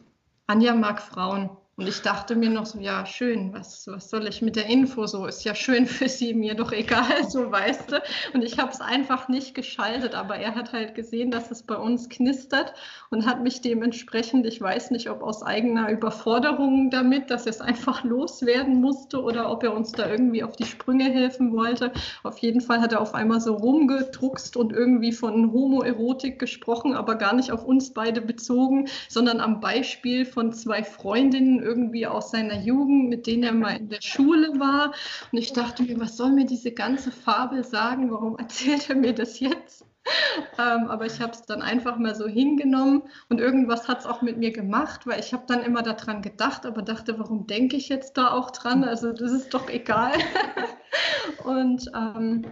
Anja 0.47 0.75
mag 0.75 1.01
Frauen. 1.01 1.49
Und 1.75 1.87
ich 1.87 2.03
dachte 2.03 2.35
mir 2.35 2.51
noch 2.51 2.67
so, 2.67 2.77
ja, 2.77 3.03
schön, 3.03 3.51
was, 3.51 3.87
was 3.87 4.11
soll 4.11 4.27
ich 4.27 4.43
mit 4.43 4.55
der 4.55 4.67
Info 4.67 5.07
so? 5.07 5.25
Ist 5.25 5.43
ja 5.43 5.55
schön 5.55 5.85
für 5.87 6.07
sie, 6.07 6.35
mir 6.35 6.53
doch 6.53 6.71
egal, 6.71 7.27
so 7.27 7.51
weißt 7.51 7.91
du. 7.91 8.01
Und 8.35 8.43
ich 8.43 8.59
habe 8.59 8.71
es 8.71 8.79
einfach 8.79 9.27
nicht 9.27 9.55
geschaltet, 9.55 10.13
aber 10.13 10.35
er 10.35 10.53
hat 10.53 10.71
halt 10.71 10.93
gesehen, 10.93 11.31
dass 11.31 11.49
es 11.49 11.63
bei 11.63 11.75
uns 11.75 12.09
knistert 12.09 12.75
und 13.09 13.25
hat 13.25 13.41
mich 13.41 13.61
dementsprechend, 13.61 14.45
ich 14.45 14.61
weiß 14.61 14.91
nicht, 14.91 15.09
ob 15.09 15.23
aus 15.23 15.41
eigener 15.41 15.89
Überforderung 15.89 16.91
damit, 16.91 17.31
dass 17.31 17.47
er 17.47 17.53
es 17.53 17.61
einfach 17.61 18.03
loswerden 18.03 18.79
musste 18.79 19.23
oder 19.23 19.49
ob 19.49 19.63
er 19.63 19.73
uns 19.73 19.93
da 19.93 20.07
irgendwie 20.07 20.43
auf 20.43 20.55
die 20.55 20.65
Sprünge 20.65 21.05
helfen 21.05 21.53
wollte. 21.53 21.91
Auf 22.21 22.37
jeden 22.37 22.61
Fall 22.61 22.81
hat 22.81 22.93
er 22.93 23.01
auf 23.01 23.15
einmal 23.15 23.41
so 23.41 23.55
rumgedruckst 23.55 24.57
und 24.57 24.73
irgendwie 24.73 25.11
von 25.11 25.51
Homoerotik 25.51 26.37
gesprochen, 26.37 26.93
aber 26.93 27.15
gar 27.15 27.33
nicht 27.33 27.51
auf 27.51 27.65
uns 27.65 27.93
beide 27.95 28.21
bezogen, 28.21 28.89
sondern 29.09 29.39
am 29.39 29.59
Beispiel 29.59 30.25
von 30.25 30.53
zwei 30.53 30.83
Freundinnen 30.83 31.62
irgendwie 31.63 32.05
aus 32.05 32.31
seiner 32.31 32.59
Jugend, 32.59 33.09
mit 33.09 33.27
denen 33.27 33.43
er 33.43 33.53
mal 33.53 33.77
in 33.77 33.89
der 33.89 34.01
Schule 34.01 34.59
war. 34.59 34.93
Und 35.31 35.37
ich 35.37 35.53
dachte 35.53 35.83
mir, 35.83 35.99
was 35.99 36.17
soll 36.17 36.31
mir 36.31 36.45
diese 36.45 36.71
ganze 36.71 37.11
Fabel 37.11 37.63
sagen? 37.63 38.11
Warum 38.11 38.37
erzählt 38.37 38.89
er 38.89 38.95
mir 38.95 39.13
das 39.13 39.39
jetzt? 39.39 39.85
ähm, 40.59 40.87
aber 40.87 41.05
ich 41.05 41.21
habe 41.21 41.31
es 41.31 41.43
dann 41.43 41.61
einfach 41.61 41.97
mal 41.97 42.13
so 42.15 42.27
hingenommen 42.27 43.03
und 43.29 43.39
irgendwas 43.39 43.87
hat 43.87 44.01
es 44.01 44.05
auch 44.05 44.21
mit 44.21 44.37
mir 44.37 44.51
gemacht, 44.51 45.07
weil 45.07 45.19
ich 45.19 45.33
habe 45.33 45.43
dann 45.47 45.63
immer 45.63 45.81
daran 45.81 46.21
gedacht, 46.21 46.65
aber 46.65 46.81
dachte, 46.81 47.17
warum 47.19 47.47
denke 47.47 47.77
ich 47.77 47.89
jetzt 47.89 48.17
da 48.17 48.31
auch 48.31 48.51
dran? 48.51 48.83
Also 48.83 49.13
das 49.13 49.31
ist 49.31 49.53
doch 49.53 49.69
egal. 49.69 50.11
und 51.45 51.89
ähm, 51.95 52.45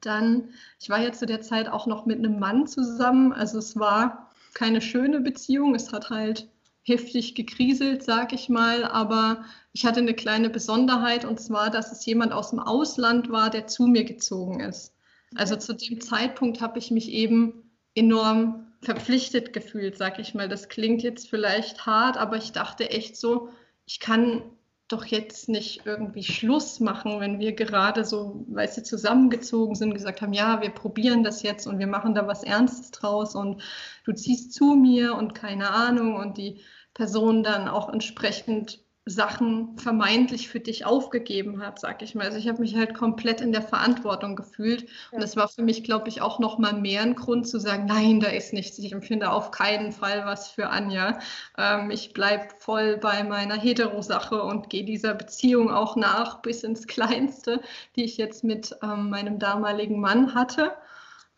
dann, 0.00 0.50
ich 0.78 0.90
war 0.90 1.00
ja 1.00 1.12
zu 1.12 1.26
der 1.26 1.40
Zeit 1.40 1.68
auch 1.68 1.86
noch 1.86 2.04
mit 2.04 2.18
einem 2.18 2.38
Mann 2.38 2.66
zusammen, 2.66 3.32
also 3.32 3.58
es 3.58 3.78
war 3.78 4.30
keine 4.52 4.80
schöne 4.80 5.20
Beziehung, 5.20 5.74
es 5.74 5.92
hat 5.92 6.10
halt 6.10 6.48
heftig 6.84 7.34
gekriselt, 7.34 8.02
sag 8.02 8.32
ich 8.32 8.48
mal, 8.48 8.84
aber 8.84 9.44
ich 9.72 9.84
hatte 9.84 10.00
eine 10.00 10.14
kleine 10.14 10.50
Besonderheit 10.50 11.24
und 11.24 11.40
zwar, 11.40 11.70
dass 11.70 11.90
es 11.90 12.04
jemand 12.06 12.32
aus 12.32 12.50
dem 12.50 12.60
Ausland 12.60 13.30
war, 13.30 13.50
der 13.50 13.66
zu 13.66 13.86
mir 13.86 14.04
gezogen 14.04 14.60
ist. 14.60 14.94
Also 15.34 15.56
zu 15.56 15.74
dem 15.74 16.00
Zeitpunkt 16.00 16.60
habe 16.60 16.78
ich 16.78 16.90
mich 16.90 17.10
eben 17.10 17.70
enorm 17.94 18.66
verpflichtet 18.82 19.52
gefühlt, 19.52 19.96
sag 19.96 20.18
ich 20.18 20.34
mal. 20.34 20.48
Das 20.48 20.68
klingt 20.68 21.02
jetzt 21.02 21.28
vielleicht 21.28 21.86
hart, 21.86 22.16
aber 22.16 22.36
ich 22.36 22.52
dachte 22.52 22.90
echt 22.90 23.16
so, 23.16 23.48
ich 23.86 23.98
kann 23.98 24.42
doch 24.88 25.06
jetzt 25.06 25.48
nicht 25.48 25.86
irgendwie 25.86 26.22
Schluss 26.22 26.78
machen, 26.78 27.18
wenn 27.20 27.38
wir 27.38 27.52
gerade 27.54 28.04
so, 28.04 28.44
weißt 28.48 28.78
du, 28.78 28.82
zusammengezogen 28.82 29.74
sind, 29.74 29.94
gesagt 29.94 30.20
haben, 30.20 30.34
ja, 30.34 30.60
wir 30.60 30.70
probieren 30.70 31.24
das 31.24 31.42
jetzt 31.42 31.66
und 31.66 31.78
wir 31.78 31.86
machen 31.86 32.14
da 32.14 32.26
was 32.26 32.42
Ernstes 32.42 32.90
draus 32.90 33.34
und 33.34 33.62
du 34.04 34.12
ziehst 34.12 34.52
zu 34.52 34.74
mir 34.74 35.14
und 35.14 35.34
keine 35.34 35.70
Ahnung 35.70 36.16
und 36.16 36.36
die 36.36 36.60
Person 36.92 37.42
dann 37.42 37.66
auch 37.66 37.88
entsprechend 37.88 38.83
Sachen 39.06 39.76
vermeintlich 39.76 40.48
für 40.48 40.60
dich 40.60 40.86
aufgegeben 40.86 41.60
hat, 41.62 41.78
sag 41.78 42.00
ich 42.00 42.14
mal. 42.14 42.24
Also 42.24 42.38
ich 42.38 42.48
habe 42.48 42.62
mich 42.62 42.74
halt 42.74 42.94
komplett 42.94 43.42
in 43.42 43.52
der 43.52 43.60
Verantwortung 43.60 44.34
gefühlt. 44.34 44.86
Und 45.10 45.22
das 45.22 45.36
war 45.36 45.48
für 45.48 45.62
mich, 45.62 45.84
glaube 45.84 46.08
ich, 46.08 46.22
auch 46.22 46.38
noch 46.38 46.58
mal 46.58 46.72
mehr 46.72 47.02
ein 47.02 47.14
Grund 47.14 47.46
zu 47.46 47.60
sagen, 47.60 47.84
nein, 47.84 48.20
da 48.20 48.28
ist 48.28 48.54
nichts. 48.54 48.78
Ich 48.78 48.92
empfinde 48.92 49.30
auf 49.30 49.50
keinen 49.50 49.92
Fall 49.92 50.24
was 50.24 50.48
für 50.48 50.70
Anja. 50.70 51.18
Ähm, 51.58 51.90
ich 51.90 52.14
bleibe 52.14 52.48
voll 52.58 52.96
bei 52.96 53.24
meiner 53.24 53.56
Hetero-Sache 53.56 54.42
und 54.42 54.70
gehe 54.70 54.84
dieser 54.84 55.12
Beziehung 55.12 55.70
auch 55.70 55.96
nach 55.96 56.40
bis 56.40 56.64
ins 56.64 56.86
Kleinste, 56.86 57.60
die 57.96 58.04
ich 58.04 58.16
jetzt 58.16 58.42
mit 58.42 58.74
ähm, 58.82 59.10
meinem 59.10 59.38
damaligen 59.38 60.00
Mann 60.00 60.34
hatte. 60.34 60.72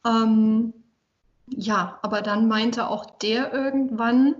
Ähm, 0.06 0.72
ja, 1.48 1.98
aber 2.02 2.22
dann 2.22 2.46
meinte 2.46 2.88
auch 2.88 3.06
der 3.18 3.52
irgendwann, 3.52 4.36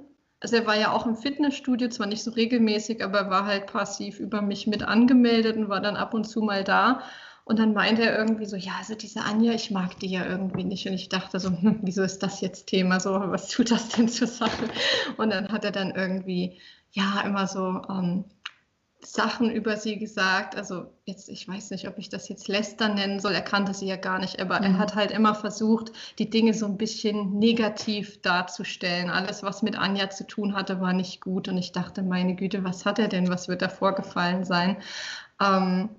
also 0.46 0.58
er 0.58 0.66
war 0.68 0.76
ja 0.78 0.92
auch 0.92 1.06
im 1.06 1.16
Fitnessstudio, 1.16 1.88
zwar 1.88 2.06
nicht 2.06 2.22
so 2.22 2.30
regelmäßig, 2.30 3.02
aber 3.02 3.18
er 3.18 3.30
war 3.30 3.46
halt 3.46 3.66
passiv 3.66 4.20
über 4.20 4.42
mich 4.42 4.68
mit 4.68 4.84
angemeldet 4.84 5.56
und 5.56 5.68
war 5.68 5.80
dann 5.80 5.96
ab 5.96 6.14
und 6.14 6.22
zu 6.22 6.40
mal 6.40 6.62
da. 6.62 7.02
Und 7.44 7.58
dann 7.58 7.72
meinte 7.72 8.02
er 8.02 8.16
irgendwie 8.16 8.46
so, 8.46 8.54
ja, 8.54 8.74
also 8.78 8.94
diese 8.94 9.22
Anja, 9.22 9.54
ich 9.54 9.72
mag 9.72 9.98
die 9.98 10.06
ja 10.06 10.24
irgendwie 10.24 10.62
nicht. 10.62 10.86
Und 10.86 10.92
ich 10.94 11.08
dachte 11.08 11.40
so, 11.40 11.50
hm, 11.60 11.80
wieso 11.82 12.04
ist 12.04 12.22
das 12.22 12.40
jetzt 12.42 12.68
Thema? 12.68 13.00
So, 13.00 13.10
was 13.10 13.48
tut 13.48 13.72
das 13.72 13.88
denn 13.88 14.08
zur 14.08 14.28
Sache? 14.28 14.70
Und 15.16 15.30
dann 15.30 15.48
hat 15.48 15.64
er 15.64 15.72
dann 15.72 15.90
irgendwie, 15.90 16.60
ja, 16.92 17.22
immer 17.22 17.48
so, 17.48 17.82
ähm, 17.90 18.26
Sachen 19.00 19.50
über 19.50 19.76
sie 19.76 19.98
gesagt. 19.98 20.56
Also 20.56 20.92
jetzt, 21.04 21.28
ich 21.28 21.46
weiß 21.46 21.70
nicht, 21.70 21.86
ob 21.88 21.98
ich 21.98 22.08
das 22.08 22.28
jetzt 22.28 22.48
Lester 22.48 22.88
nennen 22.88 23.20
soll. 23.20 23.32
Er 23.32 23.42
kannte 23.42 23.74
sie 23.74 23.86
ja 23.86 23.96
gar 23.96 24.18
nicht, 24.18 24.40
aber 24.40 24.58
mhm. 24.58 24.64
er 24.64 24.78
hat 24.78 24.94
halt 24.94 25.10
immer 25.10 25.34
versucht, 25.34 25.92
die 26.18 26.30
Dinge 26.30 26.54
so 26.54 26.66
ein 26.66 26.76
bisschen 26.76 27.38
negativ 27.38 28.20
darzustellen. 28.22 29.10
Alles, 29.10 29.42
was 29.42 29.62
mit 29.62 29.76
Anja 29.76 30.10
zu 30.10 30.26
tun 30.26 30.54
hatte, 30.54 30.80
war 30.80 30.92
nicht 30.92 31.20
gut. 31.20 31.48
Und 31.48 31.58
ich 31.58 31.72
dachte, 31.72 32.02
meine 32.02 32.34
Güte, 32.34 32.64
was 32.64 32.84
hat 32.84 32.98
er 32.98 33.08
denn? 33.08 33.28
Was 33.28 33.48
wird 33.48 33.62
da 33.62 33.68
vorgefallen 33.68 34.44
sein? 34.44 34.78
Ähm, 35.40 35.90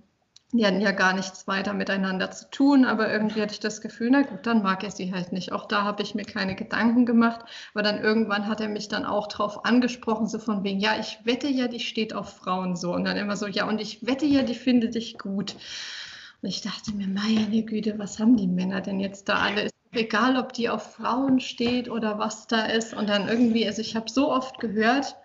die 0.53 0.65
hatten 0.65 0.79
ja 0.79 0.91
gar 0.91 1.13
nichts 1.13 1.45
weiter 1.47 1.73
miteinander 1.73 2.31
zu 2.31 2.49
tun, 2.49 2.85
aber 2.85 3.11
irgendwie 3.11 3.41
hatte 3.41 3.53
ich 3.53 3.59
das 3.59 3.81
Gefühl, 3.81 4.09
na 4.11 4.21
gut, 4.21 4.45
dann 4.47 4.63
mag 4.63 4.81
er 4.83 4.91
sie 4.91 5.13
halt 5.13 5.33
nicht. 5.33 5.51
Auch 5.51 5.65
da 5.65 5.83
habe 5.83 6.03
ich 6.03 6.15
mir 6.15 6.23
keine 6.23 6.55
Gedanken 6.55 7.05
gemacht, 7.05 7.41
aber 7.73 7.83
dann 7.83 8.01
irgendwann 8.01 8.47
hat 8.47 8.61
er 8.61 8.69
mich 8.69 8.87
dann 8.87 9.05
auch 9.05 9.27
drauf 9.27 9.65
angesprochen, 9.65 10.27
so 10.27 10.39
von 10.39 10.63
wegen, 10.63 10.79
ja, 10.79 10.97
ich 10.99 11.19
wette 11.25 11.49
ja, 11.49 11.67
die 11.67 11.81
steht 11.81 12.13
auf 12.13 12.37
Frauen 12.37 12.77
so. 12.77 12.93
Und 12.93 13.03
dann 13.03 13.17
immer 13.17 13.35
so, 13.35 13.45
ja, 13.45 13.67
und 13.67 13.81
ich 13.81 14.05
wette 14.05 14.25
ja, 14.25 14.41
die 14.43 14.55
findet 14.55 14.95
dich 14.95 15.17
gut. 15.17 15.55
Und 16.41 16.49
ich 16.49 16.61
dachte 16.61 16.93
mir, 16.93 17.07
meine 17.07 17.63
Güte, 17.63 17.99
was 17.99 18.19
haben 18.19 18.37
die 18.37 18.47
Männer 18.47 18.79
denn 18.79 19.01
jetzt 19.01 19.27
da 19.27 19.39
alle? 19.39 19.63
Ist 19.63 19.75
egal, 19.91 20.37
ob 20.37 20.53
die 20.53 20.69
auf 20.69 20.93
Frauen 20.95 21.41
steht 21.41 21.89
oder 21.89 22.19
was 22.19 22.47
da 22.47 22.67
ist. 22.67 22.93
Und 22.93 23.09
dann 23.09 23.27
irgendwie, 23.27 23.67
also 23.67 23.81
ich 23.81 23.97
habe 23.97 24.09
so 24.09 24.31
oft 24.31 24.59
gehört, 24.59 25.17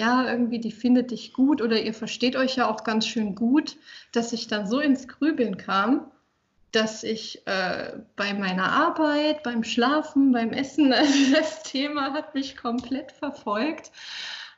ja, 0.00 0.26
irgendwie, 0.26 0.60
die 0.60 0.72
findet 0.72 1.10
dich 1.10 1.34
gut 1.34 1.60
oder 1.60 1.78
ihr 1.78 1.92
versteht 1.92 2.34
euch 2.34 2.56
ja 2.56 2.70
auch 2.70 2.84
ganz 2.84 3.06
schön 3.06 3.34
gut, 3.34 3.76
dass 4.12 4.32
ich 4.32 4.48
dann 4.48 4.66
so 4.66 4.80
ins 4.80 5.08
Grübeln 5.08 5.58
kam, 5.58 6.10
dass 6.72 7.04
ich 7.04 7.46
äh, 7.46 7.98
bei 8.16 8.32
meiner 8.32 8.72
Arbeit, 8.72 9.42
beim 9.42 9.62
Schlafen, 9.62 10.32
beim 10.32 10.54
Essen, 10.54 10.92
also 10.94 11.34
das 11.34 11.64
Thema 11.64 12.14
hat 12.14 12.34
mich 12.34 12.56
komplett 12.56 13.12
verfolgt. 13.12 13.92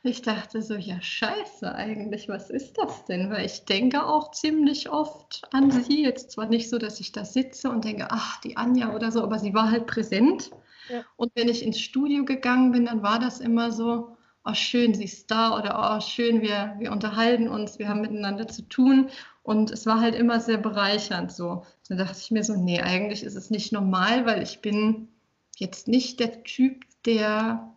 Ich 0.01 0.21
dachte 0.21 0.61
so, 0.61 0.75
ja, 0.75 1.01
scheiße 1.01 1.75
eigentlich, 1.75 2.29
was 2.29 2.49
ist 2.49 2.77
das 2.77 3.03
denn? 3.03 3.29
Weil 3.29 3.45
ich 3.45 3.65
denke 3.65 4.05
auch 4.05 4.31
ziemlich 4.31 4.89
oft 4.89 5.41
an 5.51 5.71
sie. 5.71 6.03
Jetzt 6.03 6.31
zwar 6.31 6.45
nicht 6.45 6.69
so, 6.69 6.77
dass 6.77 7.01
ich 7.01 7.11
da 7.11 7.25
sitze 7.25 7.69
und 7.69 7.83
denke, 7.83 8.07
ach, 8.11 8.39
die 8.41 8.55
Anja 8.55 8.95
oder 8.95 9.11
so, 9.11 9.21
aber 9.21 9.39
sie 9.39 9.53
war 9.53 9.71
halt 9.71 9.87
präsent. 9.87 10.51
Ja. 10.89 11.03
Und 11.17 11.33
wenn 11.35 11.49
ich 11.49 11.65
ins 11.65 11.79
Studio 11.79 12.23
gegangen 12.23 12.71
bin, 12.71 12.85
dann 12.85 13.01
war 13.03 13.19
das 13.19 13.39
immer 13.41 13.71
so, 13.71 14.17
oh 14.45 14.53
schön, 14.53 14.93
sie 14.93 15.05
ist 15.05 15.31
da 15.31 15.57
oder 15.57 15.97
oh 15.97 16.01
schön, 16.01 16.41
wir, 16.41 16.75
wir 16.79 16.91
unterhalten 16.91 17.47
uns, 17.47 17.79
wir 17.79 17.87
haben 17.87 18.01
miteinander 18.01 18.47
zu 18.47 18.63
tun. 18.63 19.09
Und 19.41 19.71
es 19.71 19.85
war 19.85 19.99
halt 19.99 20.15
immer 20.15 20.39
sehr 20.39 20.57
bereichernd 20.57 21.31
so. 21.31 21.65
Da 21.89 21.95
dachte 21.95 22.17
ich 22.19 22.31
mir 22.31 22.43
so, 22.43 22.55
nee, 22.55 22.81
eigentlich 22.81 23.23
ist 23.23 23.35
es 23.35 23.49
nicht 23.49 23.71
normal, 23.71 24.25
weil 24.25 24.41
ich 24.41 24.61
bin 24.61 25.09
jetzt 25.57 25.87
nicht 25.87 26.19
der 26.19 26.43
Typ, 26.43 26.85
der, 27.05 27.73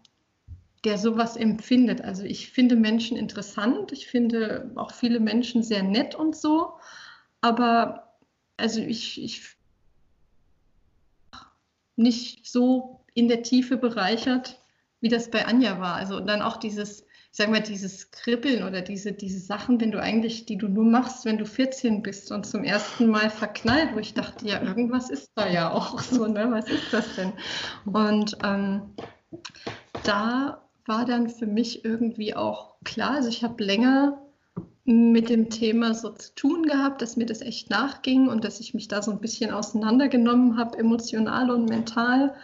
der 0.84 0.98
sowas 0.98 1.36
empfindet. 1.36 2.02
Also 2.02 2.22
ich 2.24 2.50
finde 2.50 2.76
Menschen 2.76 3.16
interessant, 3.16 3.92
ich 3.92 4.06
finde 4.06 4.70
auch 4.76 4.92
viele 4.92 5.20
Menschen 5.20 5.62
sehr 5.62 5.82
nett 5.82 6.14
und 6.14 6.36
so, 6.36 6.74
aber 7.40 8.16
also 8.56 8.80
ich, 8.80 9.22
ich 9.22 9.56
nicht 11.96 12.46
so 12.46 13.00
in 13.14 13.28
der 13.28 13.42
Tiefe 13.42 13.76
bereichert, 13.76 14.58
wie 15.00 15.08
das 15.08 15.30
bei 15.30 15.46
Anja 15.46 15.80
war. 15.80 15.94
Also 15.94 16.20
dann 16.20 16.42
auch 16.42 16.56
dieses, 16.56 17.00
ich 17.00 17.06
sag 17.32 17.50
mal, 17.50 17.60
dieses 17.60 18.10
Kribbeln 18.10 18.64
oder 18.64 18.80
diese, 18.80 19.12
diese 19.12 19.40
Sachen, 19.40 19.80
wenn 19.80 19.90
du 19.90 20.00
eigentlich, 20.00 20.46
die 20.46 20.56
du 20.56 20.68
nur 20.68 20.84
machst, 20.84 21.24
wenn 21.24 21.38
du 21.38 21.46
14 21.46 22.02
bist 22.02 22.32
und 22.32 22.46
zum 22.46 22.64
ersten 22.64 23.08
Mal 23.08 23.30
verknallt, 23.30 23.90
wo 23.94 23.98
ich 23.98 24.14
dachte, 24.14 24.46
ja, 24.46 24.62
irgendwas 24.62 25.10
ist 25.10 25.32
da 25.34 25.48
ja 25.48 25.70
auch 25.70 25.98
so, 26.00 26.26
ne? 26.26 26.50
Was 26.50 26.68
ist 26.68 26.92
das 26.92 27.14
denn? 27.16 27.32
Und 27.84 28.38
ähm, 28.42 28.94
da 30.02 30.62
war 30.86 31.04
dann 31.04 31.28
für 31.28 31.46
mich 31.46 31.84
irgendwie 31.84 32.34
auch 32.34 32.76
klar, 32.84 33.16
also 33.16 33.28
ich 33.28 33.42
habe 33.42 33.62
länger 33.62 34.22
mit 34.86 35.28
dem 35.28 35.50
Thema 35.50 35.94
so 35.94 36.10
zu 36.10 36.32
tun 36.36 36.62
gehabt, 36.62 37.02
dass 37.02 37.16
mir 37.16 37.26
das 37.26 37.40
echt 37.40 37.70
nachging 37.70 38.28
und 38.28 38.44
dass 38.44 38.60
ich 38.60 38.72
mich 38.72 38.86
da 38.86 39.02
so 39.02 39.10
ein 39.10 39.20
bisschen 39.20 39.50
auseinandergenommen 39.50 40.56
habe, 40.56 40.78
emotional 40.78 41.50
und 41.50 41.68
mental. 41.68 42.34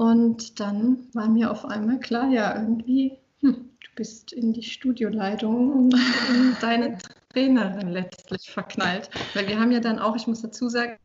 Und 0.00 0.60
dann 0.60 1.08
war 1.12 1.28
mir 1.28 1.50
auf 1.50 1.66
einmal 1.66 2.00
klar, 2.00 2.30
ja, 2.30 2.54
irgendwie, 2.58 3.18
hm, 3.40 3.52
du 3.52 3.88
bist 3.96 4.32
in 4.32 4.54
die 4.54 4.62
Studioleitung 4.62 5.72
und 5.72 5.94
in 6.30 6.56
deine 6.58 6.96
Trainerin 7.34 7.90
letztlich 7.90 8.50
verknallt. 8.50 9.10
Weil 9.34 9.46
wir 9.46 9.60
haben 9.60 9.70
ja 9.70 9.80
dann 9.80 9.98
auch, 9.98 10.16
ich 10.16 10.26
muss 10.26 10.40
dazu 10.40 10.70
sagen, 10.70 10.96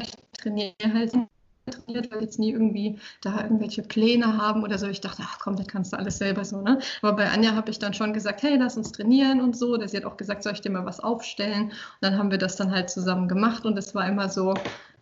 ich 0.00 0.10
trainiere 0.38 0.94
halt 0.94 1.12
trainiert, 1.66 2.10
weil 2.10 2.22
jetzt 2.22 2.38
nie 2.38 2.52
irgendwie 2.52 2.98
da 3.20 3.42
irgendwelche 3.42 3.82
Pläne 3.82 4.38
haben 4.38 4.62
oder 4.62 4.78
so. 4.78 4.86
Ich 4.86 5.02
dachte, 5.02 5.22
ach 5.22 5.38
komm, 5.38 5.56
das 5.56 5.66
kannst 5.66 5.92
du 5.92 5.98
alles 5.98 6.16
selber 6.16 6.46
so, 6.46 6.62
ne? 6.62 6.78
Aber 7.02 7.12
bei 7.12 7.28
Anja 7.28 7.54
habe 7.54 7.70
ich 7.70 7.78
dann 7.78 7.92
schon 7.92 8.14
gesagt, 8.14 8.42
hey, 8.42 8.56
lass 8.56 8.78
uns 8.78 8.90
trainieren 8.90 9.42
und 9.42 9.54
so. 9.54 9.76
Sie 9.86 9.98
hat 9.98 10.06
auch 10.06 10.16
gesagt, 10.16 10.44
soll 10.44 10.54
ich 10.54 10.62
dir 10.62 10.70
mal 10.70 10.86
was 10.86 11.00
aufstellen? 11.00 11.64
Und 11.64 11.72
dann 12.00 12.16
haben 12.16 12.30
wir 12.30 12.38
das 12.38 12.56
dann 12.56 12.70
halt 12.70 12.88
zusammen 12.88 13.28
gemacht 13.28 13.66
und 13.66 13.76
es 13.76 13.94
war 13.94 14.08
immer 14.08 14.30
so, 14.30 14.54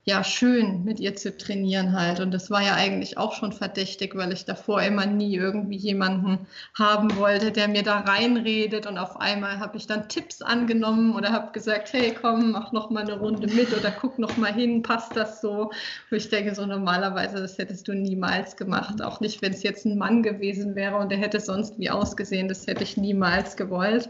ja 0.09 0.25
schön, 0.25 0.85
mit 0.85 1.01
ihr 1.01 1.17
zu 1.17 1.37
trainieren 1.37 1.93
halt. 1.93 2.19
Und 2.21 2.33
das 2.33 2.51
war 2.51 2.63
ja 2.63 2.75
eigentlich 2.75 3.19
auch 3.19 3.35
schon 3.35 3.53
verdächtig, 3.53 4.17
weil 4.17 4.33
ich 4.33 4.47
davor 4.47 4.83
immer 4.83 5.05
nie 5.05 5.37
irgendwie 5.37 5.77
jemanden 5.77 6.47
haben 6.73 7.15
wollte, 7.17 7.53
der 7.53 7.69
mir 7.69 7.83
da 7.83 7.99
reinredet. 7.99 8.87
Und 8.87 8.97
auf 8.97 9.21
einmal 9.21 9.61
habe 9.61 9.77
ich 9.77 9.87
dann 9.87 10.09
Tipps 10.09 10.41
angenommen 10.41 11.15
oder 11.15 11.31
habe 11.31 11.53
gesagt, 11.53 11.93
hey, 11.93 12.17
komm, 12.19 12.53
mach 12.53 12.73
noch 12.73 12.89
mal 12.89 13.03
eine 13.03 13.19
Runde 13.19 13.53
mit 13.53 13.77
oder 13.77 13.91
guck 13.91 14.19
noch 14.19 14.39
mal 14.39 14.53
hin, 14.53 14.83
passt 14.83 15.15
das 15.15 15.43
so? 15.43 15.73
Wo 16.09 16.17
ich 16.17 16.31
denke, 16.31 16.55
so 16.55 16.65
normalerweise, 16.65 17.37
das 17.39 17.59
hättest 17.59 17.87
du 17.87 17.93
niemals 17.93 18.57
gemacht. 18.57 19.03
Auch 19.03 19.21
nicht, 19.21 19.43
wenn 19.43 19.53
es 19.53 19.63
jetzt 19.63 19.85
ein 19.85 19.99
Mann 19.99 20.23
gewesen 20.23 20.75
wäre 20.75 20.97
und 20.97 21.11
der 21.11 21.19
hätte 21.19 21.39
sonst 21.39 21.79
wie 21.79 21.91
ausgesehen, 21.91 22.49
das 22.49 22.67
hätte 22.67 22.83
ich 22.83 22.97
niemals 22.97 23.57
gewollt. 23.57 24.09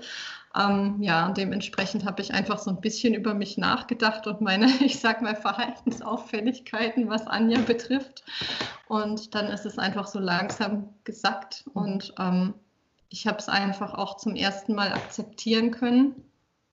Ähm, 0.59 0.97
ja, 1.01 1.27
und 1.27 1.37
dementsprechend 1.37 2.05
habe 2.05 2.21
ich 2.21 2.35
einfach 2.35 2.59
so 2.59 2.71
ein 2.71 2.81
bisschen 2.81 3.15
über 3.15 3.33
mich 3.35 3.59
nachgedacht 3.59 4.27
und 4.27 4.41
meine, 4.41 4.67
ich 4.81 4.99
sag 4.99 5.23
mal, 5.23 5.37
Verhaltensauffälligkeiten, 5.37 7.09
was 7.09 7.27
Anja 7.27 7.61
betrifft. 7.61 8.25
Und 8.89 9.35
dann 9.35 9.47
ist 9.47 9.67
es 9.67 9.79
einfach 9.79 10.07
so 10.07 10.19
langsam 10.19 10.89
gesackt. 11.05 11.65
Und 11.75 12.15
ähm, 12.19 12.55
ich 13.09 13.27
habe 13.27 13.39
es 13.39 13.49
einfach 13.49 13.95
auch 13.95 14.17
zum 14.17 14.35
ersten 14.35 14.75
Mal 14.75 14.93
akzeptieren 14.93 15.71
können 15.71 16.15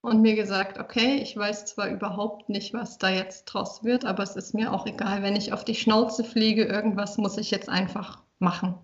und 0.02 0.22
mir 0.22 0.36
gesagt, 0.36 0.80
okay, 0.80 1.16
ich 1.22 1.36
weiß 1.38 1.66
zwar 1.66 1.90
überhaupt 1.90 2.50
nicht, 2.50 2.74
was 2.74 2.98
da 2.98 3.10
jetzt 3.10 3.46
draus 3.46 3.84
wird, 3.84 4.06
aber 4.06 4.24
es 4.24 4.36
ist 4.36 4.54
mir 4.54 4.74
auch 4.74 4.86
egal, 4.86 5.24
wenn 5.24 5.36
ich 5.36 5.54
auf 5.54 5.66
die 5.66 5.76
Schnauze 5.76 6.24
fliege, 6.24 6.66
irgendwas 6.66 7.18
muss 7.18 7.38
ich 7.38 7.52
jetzt 7.52 7.70
einfach 7.70 8.22
machen. 8.40 8.76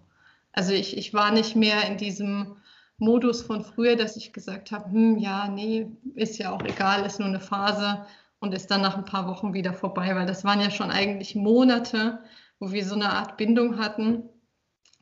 Also 0.54 0.74
ich, 0.74 0.98
ich 0.98 1.14
war 1.14 1.32
nicht 1.32 1.56
mehr 1.56 1.88
in 1.88 1.98
diesem 1.98 2.58
Modus 3.02 3.42
von 3.42 3.64
früher, 3.64 3.96
dass 3.96 4.16
ich 4.16 4.32
gesagt 4.32 4.72
habe, 4.72 4.92
hm, 4.92 5.18
ja, 5.18 5.48
nee, 5.48 5.88
ist 6.16 6.38
ja 6.38 6.52
auch 6.52 6.62
egal, 6.64 7.06
ist 7.06 7.20
nur 7.20 7.28
eine 7.28 7.40
Phase 7.40 8.06
und 8.40 8.54
ist 8.54 8.70
dann 8.70 8.82
nach 8.82 8.96
ein 8.96 9.06
paar 9.06 9.28
Wochen 9.28 9.54
wieder 9.54 9.74
vorbei, 9.74 10.16
weil 10.16 10.28
das 10.28 10.44
waren 10.44 10.62
ja 10.62 10.70
schon 10.70 10.92
eigentlich 10.92 11.36
Monate, 11.36 12.20
wo 12.60 12.72
wir 12.72 12.86
so 12.86 12.96
eine 12.96 13.10
Art 13.10 13.38
Bindung 13.38 13.80
hatten. 13.80 14.24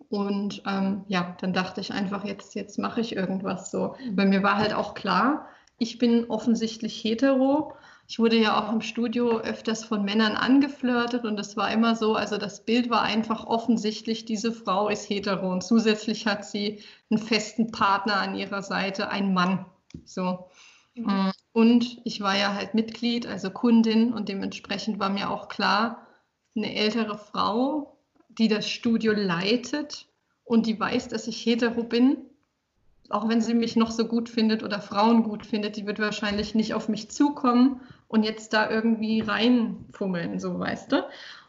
Und 0.09 0.63
ähm, 0.65 1.03
ja, 1.07 1.35
dann 1.41 1.53
dachte 1.53 1.81
ich 1.81 1.91
einfach, 1.91 2.23
jetzt, 2.25 2.55
jetzt 2.55 2.79
mache 2.79 3.01
ich 3.01 3.15
irgendwas 3.15 3.69
so. 3.69 3.95
Weil 4.13 4.27
mir 4.27 4.43
war 4.43 4.57
halt 4.57 4.73
auch 4.73 4.93
klar, 4.93 5.47
ich 5.77 5.97
bin 5.97 6.25
offensichtlich 6.29 7.03
hetero. 7.03 7.73
Ich 8.09 8.17
wurde 8.17 8.37
ja 8.37 8.59
auch 8.59 8.73
im 8.73 8.81
Studio 8.81 9.37
öfters 9.37 9.85
von 9.85 10.03
Männern 10.03 10.35
angeflirtet 10.35 11.25
und 11.25 11.37
das 11.37 11.55
war 11.55 11.71
immer 11.71 11.95
so, 11.95 12.15
also 12.15 12.37
das 12.37 12.65
Bild 12.65 12.89
war 12.89 13.03
einfach 13.03 13.45
offensichtlich, 13.45 14.25
diese 14.25 14.51
Frau 14.51 14.89
ist 14.89 15.07
hetero 15.07 15.51
und 15.51 15.63
zusätzlich 15.63 16.25
hat 16.25 16.43
sie 16.43 16.79
einen 17.11 17.19
festen 17.19 17.69
Partner 17.69 18.15
an 18.15 18.33
ihrer 18.33 18.63
Seite, 18.63 19.11
einen 19.11 19.35
Mann. 19.35 19.67
So. 20.05 20.49
Mhm. 20.95 21.31
Und 21.53 22.01
ich 22.03 22.19
war 22.21 22.35
ja 22.35 22.55
halt 22.55 22.73
Mitglied, 22.73 23.27
also 23.27 23.51
Kundin 23.51 24.11
und 24.11 24.27
dementsprechend 24.27 24.97
war 24.97 25.11
mir 25.11 25.29
auch 25.29 25.47
klar, 25.47 26.07
eine 26.55 26.73
ältere 26.73 27.19
Frau, 27.19 27.99
die 28.27 28.47
das 28.47 28.67
Studio 28.67 29.13
leitet 29.13 30.07
und 30.45 30.65
die 30.65 30.79
weiß, 30.79 31.09
dass 31.09 31.27
ich 31.27 31.45
hetero 31.45 31.83
bin, 31.83 32.17
auch 33.09 33.29
wenn 33.29 33.41
sie 33.41 33.53
mich 33.53 33.75
noch 33.75 33.91
so 33.91 34.05
gut 34.05 34.29
findet 34.29 34.63
oder 34.63 34.81
Frauen 34.81 35.21
gut 35.21 35.45
findet, 35.45 35.77
die 35.77 35.85
wird 35.85 35.99
wahrscheinlich 35.99 36.55
nicht 36.55 36.73
auf 36.73 36.89
mich 36.89 37.11
zukommen 37.11 37.81
und 38.09 38.23
jetzt 38.23 38.53
da 38.53 38.69
irgendwie 38.69 39.21
reinfummeln, 39.21 40.39
so 40.39 40.59
weißt 40.59 40.91
du. 40.91 41.07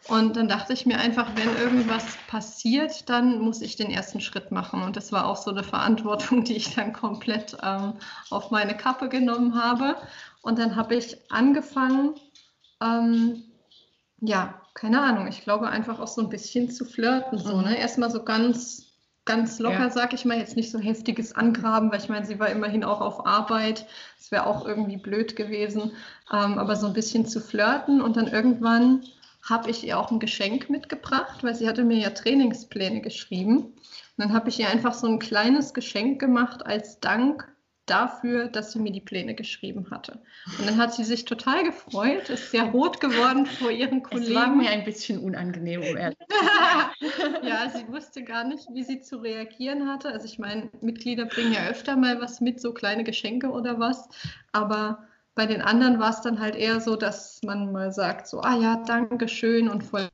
Und 0.09 0.37
dann 0.37 0.47
dachte 0.47 0.75
ich 0.75 0.87
mir 0.87 0.99
einfach, 0.99 1.31
wenn 1.35 1.57
irgendwas 1.57 2.05
passiert, 2.29 3.09
dann 3.09 3.41
muss 3.41 3.63
ich 3.63 3.77
den 3.77 3.91
ersten 3.91 4.21
Schritt 4.21 4.51
machen. 4.51 4.83
Und 4.83 4.97
das 4.97 5.11
war 5.11 5.27
auch 5.27 5.37
so 5.37 5.51
eine 5.51 5.65
Verantwortung, 5.65 6.45
die 6.45 6.57
ich 6.57 6.75
dann 6.75 6.93
komplett 6.93 7.57
ähm, 7.63 7.95
auf 8.29 8.51
meine 8.51 8.77
Kappe 8.77 9.09
genommen 9.09 9.55
habe. 9.61 9.97
Und 10.43 10.59
dann 10.59 10.77
habe 10.77 10.95
ich 10.97 11.17
angefangen, 11.31 12.15
ähm, 12.83 13.43
ja, 14.21 14.61
keine 14.75 15.01
Ahnung, 15.01 15.29
ich 15.29 15.43
glaube 15.43 15.69
einfach 15.69 15.99
auch 15.99 16.09
so 16.09 16.21
ein 16.21 16.29
bisschen 16.29 16.71
zu 16.71 16.85
flirten. 16.85 17.39
So, 17.39 17.57
mhm. 17.57 17.65
ne? 17.65 17.79
Erstmal 17.79 18.11
so 18.11 18.23
ganz 18.23 18.90
ganz 19.31 19.59
locker, 19.59 19.85
ja. 19.85 19.91
sag 19.91 20.13
ich 20.13 20.25
mal, 20.25 20.39
jetzt 20.39 20.57
nicht 20.57 20.71
so 20.71 20.79
heftiges 20.79 21.35
Angraben, 21.35 21.93
weil 21.93 22.01
ich 22.01 22.09
meine, 22.09 22.27
sie 22.27 22.41
war 22.41 22.49
immerhin 22.49 22.83
auch 22.83 23.01
auf 23.01 23.27
Arbeit. 23.27 23.87
Es 24.19 24.31
wäre 24.33 24.47
auch 24.47 24.67
irgendwie 24.67 24.97
blöd 24.97 25.37
gewesen, 25.37 25.93
ähm, 26.33 26.59
aber 26.59 26.75
so 26.77 26.89
ein 26.89 26.93
bisschen 26.93 27.27
zu 27.27 27.41
flirten 27.41 28.01
und 28.01 28.17
dann 28.17 28.27
irgendwann 28.27 29.05
habe 29.49 29.71
ich 29.71 29.87
ihr 29.87 29.99
auch 29.99 30.11
ein 30.11 30.19
Geschenk 30.19 30.69
mitgebracht, 30.69 31.43
weil 31.43 31.55
sie 31.55 31.69
hatte 31.69 31.85
mir 31.85 31.99
ja 31.99 32.11
Trainingspläne 32.11 33.01
geschrieben. 33.01 33.57
Und 33.59 33.75
dann 34.19 34.33
habe 34.33 34.49
ich 34.49 34.59
ihr 34.59 34.69
einfach 34.69 34.95
so 34.95 35.07
ein 35.07 35.19
kleines 35.19 35.75
Geschenk 35.75 36.21
gemacht 36.21 36.67
als 36.67 37.01
Dank 37.01 37.51
dafür, 37.91 38.49
dass 38.49 38.73
sie 38.73 38.79
mir 38.79 38.93
die 38.93 39.01
Pläne 39.01 39.35
geschrieben 39.35 39.91
hatte. 39.91 40.19
Und 40.59 40.69
dann 40.69 40.77
hat 40.77 40.95
sie 40.95 41.05
sich 41.05 41.25
total 41.25 41.65
gefreut, 41.65 42.31
ist 42.31 42.51
sehr 42.51 42.65
rot 42.65 43.01
geworden 43.01 43.47
vor 43.47 43.71
ihren 43.71 44.03
Kollegen. 44.03 44.31
Es 44.31 44.35
war 44.35 44.49
mir 44.55 44.71
ein 44.71 44.85
bisschen 44.85 45.19
unangenehm, 45.19 45.81
um 45.81 45.97
ehrlich 45.97 46.19
Ja, 47.43 47.69
sie 47.69 47.89
wusste 47.89 48.23
gar 48.23 48.45
nicht, 48.45 48.67
wie 48.73 48.85
sie 48.85 49.01
zu 49.01 49.19
reagieren 49.19 49.89
hatte. 49.89 50.09
Also 50.09 50.27
ich 50.27 50.39
meine, 50.39 50.71
Mitglieder 50.81 51.27
bringen 51.27 51.53
ja 51.53 51.69
öfter 51.69 51.97
mal 51.97 52.21
was 52.21 52.41
mit, 52.41 52.61
so 52.61 52.73
kleine 52.73 53.05
Geschenke 53.05 53.51
oder 53.51 53.81
was. 53.81 54.09
Aber 54.53 55.07
bei 55.35 55.47
den 55.47 55.63
anderen 55.63 55.99
war 55.99 56.11
es 56.11 56.21
dann 56.21 56.39
halt 56.39 56.55
eher 56.55 56.81
so, 56.81 56.97
dass 56.97 57.41
man 57.43 57.73
mal 57.73 57.93
sagt, 57.93 58.27
so, 58.27 58.41
ah 58.41 58.57
ja, 58.57 58.83
danke 58.87 59.29
schön 59.29 59.69
und 59.69 59.83
voll 59.83 60.09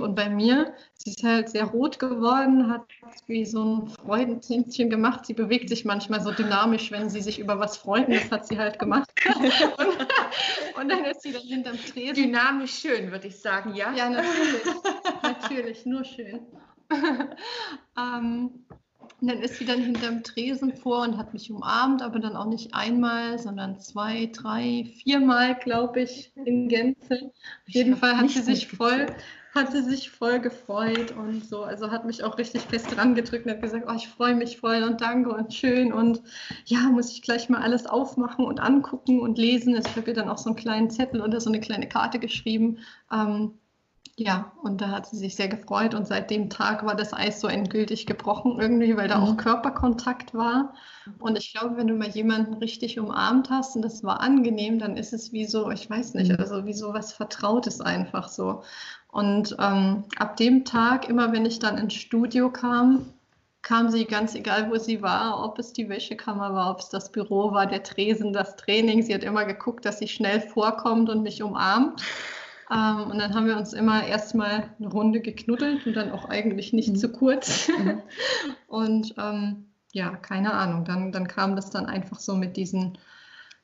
und 0.00 0.16
bei 0.16 0.28
mir, 0.28 0.74
sie 0.94 1.10
ist 1.10 1.22
halt 1.22 1.48
sehr 1.48 1.64
rot 1.66 2.00
geworden, 2.00 2.68
hat 2.68 2.86
wie 3.26 3.44
so 3.44 3.64
ein 3.64 3.88
Freudenzähnchen 3.88 4.90
gemacht. 4.90 5.24
Sie 5.24 5.34
bewegt 5.34 5.68
sich 5.68 5.84
manchmal 5.84 6.20
so 6.20 6.32
dynamisch, 6.32 6.90
wenn 6.90 7.08
sie 7.08 7.20
sich 7.20 7.38
über 7.38 7.60
was 7.60 7.76
freut. 7.76 8.08
Das 8.08 8.30
hat 8.30 8.46
sie 8.46 8.58
halt 8.58 8.78
gemacht. 8.80 9.08
und, 9.36 10.80
und, 10.80 10.88
dann 10.88 11.04
ist 11.04 11.22
sie 11.22 11.32
dann 11.32 11.42
hinterm 11.42 11.76
Tresen. 11.76 12.14
Dynamisch 12.14 12.78
schön, 12.78 13.12
würde 13.12 13.28
ich 13.28 13.38
sagen, 13.38 13.74
ja? 13.74 13.94
Ja, 13.94 14.10
natürlich. 14.10 14.62
natürlich, 15.22 15.86
nur 15.86 16.04
schön. 16.04 16.40
ähm, 17.96 18.64
und 19.20 19.28
dann 19.28 19.42
ist 19.42 19.58
sie 19.58 19.64
dann 19.64 19.80
hinterm 19.80 20.24
Tresen 20.24 20.74
vor 20.74 21.02
und 21.02 21.18
hat 21.18 21.32
mich 21.34 21.50
umarmt, 21.52 22.02
aber 22.02 22.18
dann 22.18 22.36
auch 22.36 22.46
nicht 22.46 22.74
einmal, 22.74 23.38
sondern 23.38 23.78
zwei, 23.78 24.28
drei, 24.32 24.90
viermal, 25.02 25.54
glaube 25.54 26.00
ich, 26.00 26.32
in 26.44 26.68
Gänze. 26.68 27.30
Auf 27.66 27.68
jeden 27.68 27.96
Fall 27.96 28.16
hat 28.16 28.30
sie 28.30 28.42
sich 28.42 28.66
voll, 28.66 29.06
hatte 29.54 29.82
sich 29.82 30.10
voll 30.10 30.40
gefreut 30.40 31.12
und 31.16 31.44
so. 31.44 31.62
Also 31.62 31.90
hat 31.90 32.04
mich 32.04 32.24
auch 32.24 32.38
richtig 32.38 32.62
fest 32.62 32.94
dran 32.94 33.14
gedrückt 33.14 33.46
und 33.46 33.52
hat 33.52 33.62
gesagt, 33.62 33.86
oh, 33.88 33.94
ich 33.94 34.08
freue 34.08 34.34
mich 34.34 34.58
voll 34.58 34.82
und 34.82 35.00
danke 35.00 35.30
und 35.30 35.54
schön 35.54 35.92
und 35.92 36.22
ja, 36.66 36.80
muss 36.90 37.12
ich 37.12 37.22
gleich 37.22 37.48
mal 37.48 37.62
alles 37.62 37.86
aufmachen 37.86 38.44
und 38.44 38.60
angucken 38.60 39.20
und 39.20 39.38
lesen. 39.38 39.76
Ich 39.76 39.96
habe 39.96 40.08
ihr 40.08 40.14
dann 40.14 40.28
auch 40.28 40.38
so 40.38 40.50
einen 40.50 40.56
kleinen 40.56 40.90
Zettel 40.90 41.20
oder 41.20 41.40
so 41.40 41.50
eine 41.50 41.60
kleine 41.60 41.88
Karte 41.88 42.18
geschrieben. 42.18 42.78
Ähm, 43.12 43.52
ja, 44.16 44.52
und 44.62 44.80
da 44.80 44.90
hat 44.90 45.06
sie 45.06 45.16
sich 45.16 45.34
sehr 45.34 45.48
gefreut 45.48 45.92
und 45.92 46.06
seit 46.06 46.30
dem 46.30 46.48
Tag 46.48 46.86
war 46.86 46.94
das 46.94 47.12
Eis 47.12 47.40
so 47.40 47.48
endgültig 47.48 48.06
gebrochen 48.06 48.60
irgendwie, 48.60 48.96
weil 48.96 49.08
da 49.08 49.18
mhm. 49.18 49.24
auch 49.24 49.36
Körperkontakt 49.36 50.34
war. 50.34 50.74
Und 51.18 51.36
ich 51.36 51.52
glaube, 51.52 51.76
wenn 51.76 51.88
du 51.88 51.94
mal 51.94 52.08
jemanden 52.08 52.54
richtig 52.54 53.00
umarmt 53.00 53.50
hast 53.50 53.74
und 53.74 53.82
das 53.82 54.04
war 54.04 54.20
angenehm, 54.20 54.78
dann 54.78 54.96
ist 54.96 55.12
es 55.12 55.32
wie 55.32 55.46
so, 55.46 55.68
ich 55.70 55.90
weiß 55.90 56.14
nicht, 56.14 56.30
mhm. 56.30 56.36
also 56.38 56.64
wie 56.64 56.72
so 56.72 56.94
was 56.94 57.12
Vertrautes 57.12 57.80
einfach 57.80 58.28
so. 58.28 58.62
Und 59.14 59.54
ähm, 59.60 60.02
ab 60.16 60.36
dem 60.38 60.64
Tag, 60.64 61.08
immer 61.08 61.32
wenn 61.32 61.46
ich 61.46 61.60
dann 61.60 61.78
ins 61.78 61.94
Studio 61.94 62.50
kam, 62.50 63.06
kam 63.62 63.88
sie 63.88 64.06
ganz 64.06 64.34
egal, 64.34 64.68
wo 64.72 64.76
sie 64.76 65.02
war, 65.02 65.44
ob 65.44 65.60
es 65.60 65.72
die 65.72 65.88
Wäschekammer 65.88 66.52
war, 66.52 66.72
ob 66.72 66.80
es 66.80 66.88
das 66.88 67.12
Büro 67.12 67.52
war, 67.52 67.66
der 67.66 67.84
Tresen, 67.84 68.32
das 68.32 68.56
Training. 68.56 69.02
Sie 69.02 69.14
hat 69.14 69.22
immer 69.22 69.44
geguckt, 69.44 69.84
dass 69.84 70.00
sie 70.00 70.08
schnell 70.08 70.40
vorkommt 70.40 71.10
und 71.10 71.22
mich 71.22 71.44
umarmt. 71.44 72.02
Ähm, 72.72 73.08
und 73.12 73.18
dann 73.20 73.34
haben 73.34 73.46
wir 73.46 73.56
uns 73.56 73.72
immer 73.72 74.04
erstmal 74.04 74.70
eine 74.80 74.88
Runde 74.88 75.20
geknuddelt 75.20 75.86
und 75.86 75.94
dann 75.94 76.10
auch 76.10 76.28
eigentlich 76.28 76.72
nicht 76.72 76.88
mhm. 76.88 76.96
zu 76.96 77.12
kurz. 77.12 77.68
Mhm. 77.68 78.02
und 78.66 79.14
ähm, 79.16 79.66
ja, 79.92 80.10
keine 80.16 80.54
Ahnung, 80.54 80.84
dann, 80.84 81.12
dann 81.12 81.28
kam 81.28 81.54
das 81.54 81.70
dann 81.70 81.86
einfach 81.86 82.18
so 82.18 82.34
mit 82.34 82.56
diesen 82.56 82.98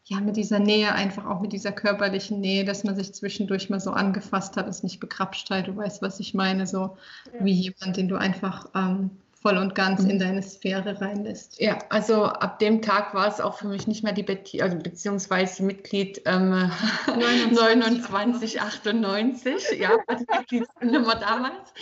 ja, 0.04 0.20
mit 0.20 0.36
dieser 0.36 0.58
Nähe, 0.58 0.92
einfach 0.92 1.26
auch 1.26 1.40
mit 1.40 1.52
dieser 1.52 1.72
körperlichen 1.72 2.40
Nähe, 2.40 2.64
dass 2.64 2.84
man 2.84 2.96
sich 2.96 3.12
zwischendurch 3.14 3.70
mal 3.70 3.80
so 3.80 3.92
angefasst 3.92 4.56
hat, 4.56 4.68
ist 4.68 4.82
nicht 4.82 5.00
bekrapscht 5.00 5.50
halt, 5.50 5.68
du 5.68 5.76
weißt, 5.76 6.02
was 6.02 6.18
ich 6.20 6.34
meine, 6.34 6.66
so 6.66 6.96
ja. 7.32 7.44
wie 7.44 7.52
jemand, 7.52 7.96
den 7.96 8.08
du 8.08 8.16
einfach 8.16 8.68
ähm, 8.74 9.10
voll 9.40 9.56
und 9.56 9.74
ganz 9.74 10.04
in 10.04 10.16
mhm. 10.16 10.20
deine 10.20 10.42
Sphäre 10.42 11.00
reinlässt. 11.00 11.60
Ja, 11.60 11.78
also 11.88 12.24
ab 12.24 12.58
dem 12.58 12.82
Tag 12.82 13.14
war 13.14 13.28
es 13.28 13.40
auch 13.40 13.58
für 13.58 13.68
mich 13.68 13.86
nicht 13.86 14.04
mehr 14.04 14.12
die 14.12 14.22
Betty, 14.22 14.60
also 14.60 14.76
beziehungsweise 14.76 15.62
Mitglied 15.62 16.20
ähm, 16.26 16.70
29, 17.06 18.60
98, 18.60 19.78
ja, 19.78 19.90
die 20.10 20.26
Mitgliedsnummer 20.38 21.16
damals, 21.16 21.72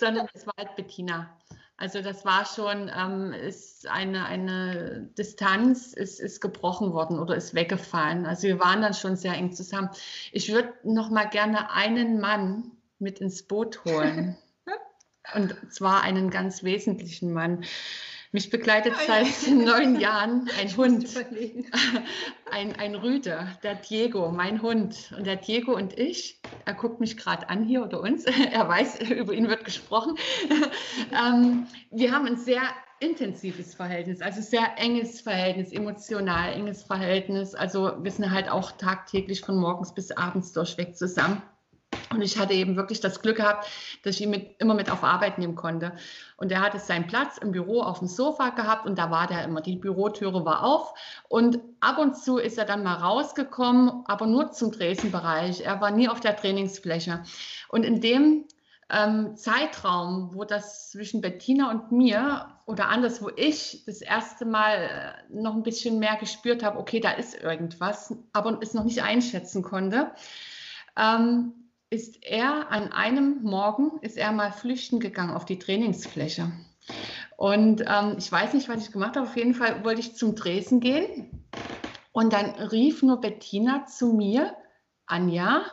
sondern 0.00 0.26
es 0.34 0.46
war 0.46 0.54
halt 0.58 0.76
Bettina. 0.76 1.30
Also 1.80 2.02
das 2.02 2.24
war 2.24 2.44
schon, 2.44 2.90
ähm, 2.94 3.32
ist 3.32 3.86
eine, 3.86 4.26
eine 4.26 5.08
Distanz 5.16 5.92
ist, 5.92 6.18
ist 6.18 6.40
gebrochen 6.40 6.92
worden 6.92 7.20
oder 7.20 7.36
ist 7.36 7.54
weggefallen. 7.54 8.26
Also 8.26 8.48
wir 8.48 8.58
waren 8.58 8.82
dann 8.82 8.94
schon 8.94 9.16
sehr 9.16 9.34
eng 9.34 9.52
zusammen. 9.52 9.88
Ich 10.32 10.52
würde 10.52 10.74
noch 10.82 11.08
mal 11.08 11.26
gerne 11.26 11.70
einen 11.70 12.20
Mann 12.20 12.72
mit 12.98 13.20
ins 13.20 13.44
Boot 13.44 13.84
holen. 13.84 14.36
Und 15.34 15.54
zwar 15.72 16.02
einen 16.02 16.30
ganz 16.30 16.64
wesentlichen 16.64 17.32
Mann. 17.32 17.64
Mich 18.30 18.50
begleitet 18.50 18.94
seit 19.06 19.26
neun 19.50 19.98
Jahren 19.98 20.50
ein 20.60 20.76
Hund, 20.76 21.08
ein, 22.50 22.76
ein 22.76 22.94
Rüde, 22.94 23.48
der 23.62 23.76
Diego, 23.76 24.30
mein 24.30 24.60
Hund. 24.60 25.14
Und 25.16 25.26
der 25.26 25.36
Diego 25.36 25.74
und 25.74 25.98
ich, 25.98 26.40
er 26.66 26.74
guckt 26.74 27.00
mich 27.00 27.16
gerade 27.16 27.48
an 27.48 27.64
hier 27.64 27.82
oder 27.82 28.00
uns, 28.00 28.24
er 28.52 28.68
weiß, 28.68 29.00
über 29.10 29.32
ihn 29.32 29.48
wird 29.48 29.64
gesprochen. 29.64 30.16
ähm, 31.12 31.66
wir 31.90 32.12
haben 32.12 32.26
ein 32.26 32.36
sehr 32.36 32.62
intensives 33.00 33.74
Verhältnis, 33.74 34.20
also 34.20 34.42
sehr 34.42 34.76
enges 34.76 35.20
Verhältnis, 35.20 35.72
emotional 35.72 36.52
enges 36.52 36.82
Verhältnis. 36.82 37.54
Also 37.54 37.92
wir 38.02 38.10
sind 38.10 38.30
halt 38.30 38.50
auch 38.50 38.72
tagtäglich 38.72 39.40
von 39.40 39.56
morgens 39.56 39.94
bis 39.94 40.10
abends 40.10 40.52
durchweg 40.52 40.96
zusammen. 40.96 41.42
Und 42.10 42.22
ich 42.22 42.38
hatte 42.38 42.54
eben 42.54 42.76
wirklich 42.76 43.00
das 43.00 43.20
Glück 43.20 43.36
gehabt, 43.36 43.68
dass 44.02 44.16
ich 44.16 44.22
ihn 44.22 44.30
mit, 44.30 44.60
immer 44.60 44.74
mit 44.74 44.90
auf 44.90 45.04
Arbeit 45.04 45.38
nehmen 45.38 45.54
konnte. 45.54 45.92
Und 46.36 46.50
er 46.50 46.60
hatte 46.60 46.78
seinen 46.78 47.06
Platz 47.06 47.36
im 47.38 47.52
Büro 47.52 47.82
auf 47.82 47.98
dem 47.98 48.08
Sofa 48.08 48.50
gehabt 48.50 48.86
und 48.86 48.98
da 48.98 49.10
war 49.10 49.26
der 49.26 49.44
immer. 49.44 49.60
Die 49.60 49.76
Bürotüre 49.76 50.44
war 50.44 50.64
auf 50.64 50.94
und 51.28 51.60
ab 51.80 51.98
und 51.98 52.16
zu 52.16 52.38
ist 52.38 52.56
er 52.58 52.64
dann 52.64 52.82
mal 52.82 52.94
rausgekommen, 52.94 54.04
aber 54.06 54.26
nur 54.26 54.52
zum 54.52 54.72
Dresdenbereich. 54.72 55.60
Er 55.60 55.80
war 55.80 55.90
nie 55.90 56.08
auf 56.08 56.20
der 56.20 56.36
Trainingsfläche. 56.36 57.22
Und 57.68 57.84
in 57.84 58.00
dem 58.00 58.44
ähm, 58.90 59.36
Zeitraum, 59.36 60.30
wo 60.32 60.44
das 60.44 60.90
zwischen 60.90 61.20
Bettina 61.20 61.70
und 61.70 61.92
mir 61.92 62.48
oder 62.64 62.88
anders, 62.88 63.22
wo 63.22 63.30
ich 63.36 63.84
das 63.86 64.00
erste 64.00 64.46
Mal 64.46 64.76
äh, 65.30 65.34
noch 65.34 65.54
ein 65.54 65.62
bisschen 65.62 65.98
mehr 65.98 66.16
gespürt 66.16 66.62
habe, 66.62 66.78
okay, 66.78 67.00
da 67.00 67.10
ist 67.10 67.34
irgendwas, 67.34 68.14
aber 68.32 68.58
es 68.62 68.72
noch 68.72 68.84
nicht 68.84 69.02
einschätzen 69.02 69.62
konnte, 69.62 70.10
ähm, 70.96 71.52
ist 71.90 72.24
er 72.24 72.70
an 72.70 72.92
einem 72.92 73.42
Morgen, 73.42 73.98
ist 74.02 74.16
er 74.16 74.32
mal 74.32 74.52
flüchten 74.52 75.00
gegangen 75.00 75.34
auf 75.34 75.44
die 75.44 75.58
Trainingsfläche. 75.58 76.52
Und 77.36 77.82
ähm, 77.86 78.16
ich 78.18 78.30
weiß 78.30 78.54
nicht, 78.54 78.68
was 78.68 78.86
ich 78.86 78.92
gemacht 78.92 79.16
habe. 79.16 79.26
Auf 79.26 79.36
jeden 79.36 79.54
Fall 79.54 79.84
wollte 79.84 80.00
ich 80.00 80.16
zum 80.16 80.34
Dresen 80.34 80.80
gehen. 80.80 81.46
Und 82.12 82.32
dann 82.32 82.50
rief 82.50 83.02
nur 83.02 83.20
Bettina 83.20 83.86
zu 83.86 84.12
mir, 84.12 84.56
Anja, 85.06 85.64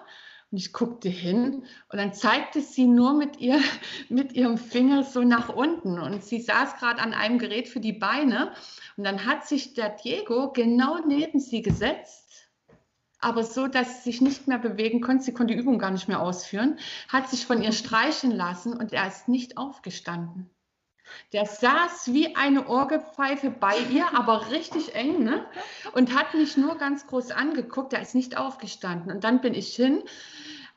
und 0.52 0.60
ich 0.60 0.72
guckte 0.74 1.10
hin 1.10 1.66
und 1.92 1.98
dann 1.98 2.14
zeigte 2.14 2.62
sie 2.62 2.86
nur 2.86 3.14
mit, 3.14 3.42
ihr, 3.42 3.60
mit 4.10 4.34
ihrem 4.34 4.58
Finger 4.58 5.04
so 5.04 5.22
nach 5.22 5.50
unten. 5.50 6.00
Und 6.00 6.24
sie 6.24 6.40
saß 6.40 6.78
gerade 6.78 7.02
an 7.02 7.14
einem 7.14 7.40
Gerät 7.40 7.68
für 7.68 7.80
die 7.80 7.94
Beine. 7.94 8.54
Und 8.96 9.04
dann 9.04 9.26
hat 9.26 9.46
sich 9.48 9.74
der 9.74 9.90
Diego 9.90 10.54
genau 10.54 11.00
neben 11.06 11.40
sie 11.40 11.62
gesetzt, 11.62 12.25
aber 13.26 13.44
so, 13.44 13.66
dass 13.66 14.04
sie 14.04 14.12
sich 14.12 14.22
nicht 14.22 14.48
mehr 14.48 14.60
bewegen 14.60 15.02
konnte. 15.02 15.24
Sie 15.24 15.34
konnte 15.34 15.56
die 15.56 15.60
Übung 15.60 15.80
gar 15.80 15.90
nicht 15.90 16.08
mehr 16.08 16.22
ausführen, 16.22 16.78
hat 17.10 17.28
sich 17.28 17.48
von 17.48 17.64
ihr 17.64 17.72
streichen 17.72 18.30
lassen 18.30 18.74
und 18.74 18.94
er 18.94 19.08
ist 19.08 19.28
nicht 19.28 19.58
aufgestanden. 19.58 20.52
Der 21.34 21.48
saß 21.48 22.14
wie 22.14 22.36
eine 22.36 22.68
Orgelpfeife 22.68 23.50
bei 23.50 23.78
ihr, 23.92 24.16
aber 24.16 24.52
richtig 24.52 24.94
eng, 24.94 25.24
ne? 25.24 25.44
Und 25.94 26.16
hat 26.16 26.36
mich 26.36 26.56
nur 26.56 26.78
ganz 26.78 27.08
groß 27.08 27.32
angeguckt. 27.32 27.94
Der 27.94 28.02
ist 28.02 28.14
nicht 28.14 28.38
aufgestanden. 28.38 29.12
Und 29.12 29.24
dann 29.24 29.42
bin 29.42 29.56
ich 29.56 29.76
hin, 29.76 30.04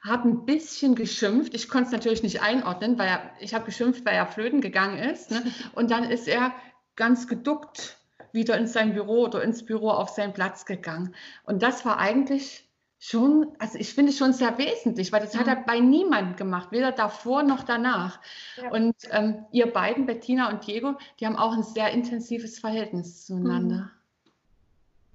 habe 0.02 0.28
ein 0.28 0.46
bisschen 0.46 0.94
geschimpft. 0.94 1.54
Ich 1.54 1.68
konnte 1.68 1.87
es 1.87 1.92
natürlich 1.92 2.22
nicht 2.22 2.40
einordnen, 2.40 2.98
weil 2.98 3.08
er, 3.08 3.30
ich 3.40 3.52
habe 3.52 3.66
geschimpft, 3.66 4.06
weil 4.06 4.14
er 4.14 4.26
flöten 4.26 4.62
gegangen 4.62 4.98
ist. 4.98 5.30
Ne? 5.30 5.42
Und 5.74 5.90
dann 5.90 6.04
ist 6.04 6.26
er 6.26 6.54
ganz 6.96 7.26
geduckt 7.26 7.97
wieder 8.38 8.57
in 8.57 8.68
sein 8.68 8.94
Büro 8.94 9.24
oder 9.24 9.42
ins 9.42 9.64
Büro 9.64 9.90
auf 9.90 10.11
seinen 10.11 10.33
Platz 10.33 10.64
gegangen. 10.64 11.14
Und 11.44 11.62
das 11.62 11.85
war 11.85 11.98
eigentlich 11.98 12.68
schon, 13.01 13.48
also 13.59 13.79
ich 13.79 13.92
finde 13.92 14.12
schon 14.12 14.33
sehr 14.33 14.57
wesentlich, 14.59 15.12
weil 15.12 15.20
das 15.20 15.35
mhm. 15.35 15.40
hat 15.40 15.46
er 15.48 15.57
bei 15.57 15.81
niemandem 15.81 16.37
gemacht, 16.37 16.70
weder 16.70 16.92
davor 16.92 17.42
noch 17.42 17.64
danach. 17.64 18.20
Ja. 18.57 18.70
Und 18.70 18.94
ähm, 19.11 19.44
ihr 19.51 19.72
beiden, 19.72 20.07
Bettina 20.07 20.51
und 20.51 20.66
Diego, 20.66 20.94
die 21.18 21.27
haben 21.27 21.37
auch 21.37 21.53
ein 21.53 21.64
sehr 21.64 21.90
intensives 21.90 22.61
Verhältnis 22.61 23.27
zueinander. 23.27 23.77
Mhm. 23.77 23.90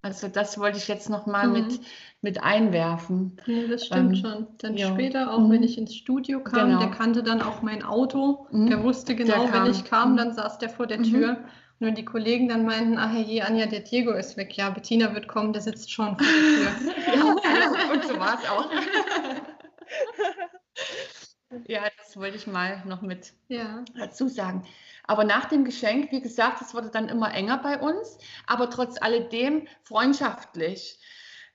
Also 0.03 0.27
das 0.27 0.59
wollte 0.59 0.77
ich 0.77 0.89
jetzt 0.89 1.09
nochmal 1.09 1.47
mhm. 1.47 1.53
mit, 1.53 1.79
mit 2.21 2.43
einwerfen. 2.43 3.38
Ja, 3.45 3.67
das 3.69 3.86
stimmt 3.86 4.17
ähm, 4.17 4.21
schon. 4.21 4.47
Dann 4.57 4.75
ja. 4.75 4.88
später, 4.88 5.33
auch 5.33 5.39
mhm. 5.39 5.51
wenn 5.51 5.63
ich 5.63 5.77
ins 5.77 5.95
Studio 5.95 6.43
kam, 6.43 6.69
genau. 6.69 6.79
der 6.81 6.91
kannte 6.91 7.23
dann 7.23 7.41
auch 7.41 7.62
mein 7.62 7.83
Auto. 7.83 8.47
Mhm. 8.51 8.67
Der 8.67 8.83
wusste 8.83 9.15
genau, 9.15 9.47
der 9.47 9.53
wenn 9.53 9.71
ich 9.71 9.86
kam, 9.86 10.12
mhm. 10.12 10.17
dann 10.17 10.33
saß 10.33 10.57
der 10.57 10.69
vor 10.69 10.88
der 10.88 11.01
Tür. 11.01 11.38
Wenn 11.83 11.95
die 11.95 12.05
Kollegen 12.05 12.47
dann 12.47 12.63
meinten, 12.63 12.97
ach 12.97 13.11
je, 13.13 13.41
Anja, 13.41 13.65
der 13.65 13.81
Diego 13.81 14.13
ist 14.13 14.37
weg. 14.37 14.55
Ja, 14.55 14.69
Bettina 14.69 15.13
wird 15.13 15.27
kommen, 15.27 15.51
der 15.51 15.61
sitzt 15.61 15.91
schon 15.91 16.17
vor 16.17 16.25
der 16.25 16.77
Tür. 16.77 16.95
ja, 17.13 17.23
und 17.93 18.05
so 18.05 18.17
war 18.17 18.39
es 18.39 18.49
auch. 18.49 18.71
ja, 21.67 21.81
das 21.97 22.15
wollte 22.15 22.37
ich 22.37 22.47
mal 22.47 22.81
noch 22.85 23.01
mit 23.01 23.33
ja. 23.49 23.83
dazu 23.97 24.29
sagen. 24.29 24.65
Aber 25.05 25.25
nach 25.25 25.43
dem 25.45 25.65
Geschenk, 25.65 26.13
wie 26.13 26.21
gesagt, 26.21 26.61
es 26.61 26.73
wurde 26.73 26.89
dann 26.89 27.09
immer 27.09 27.33
enger 27.33 27.57
bei 27.57 27.77
uns, 27.77 28.17
aber 28.47 28.69
trotz 28.69 29.01
alledem 29.01 29.67
freundschaftlich. 29.83 31.01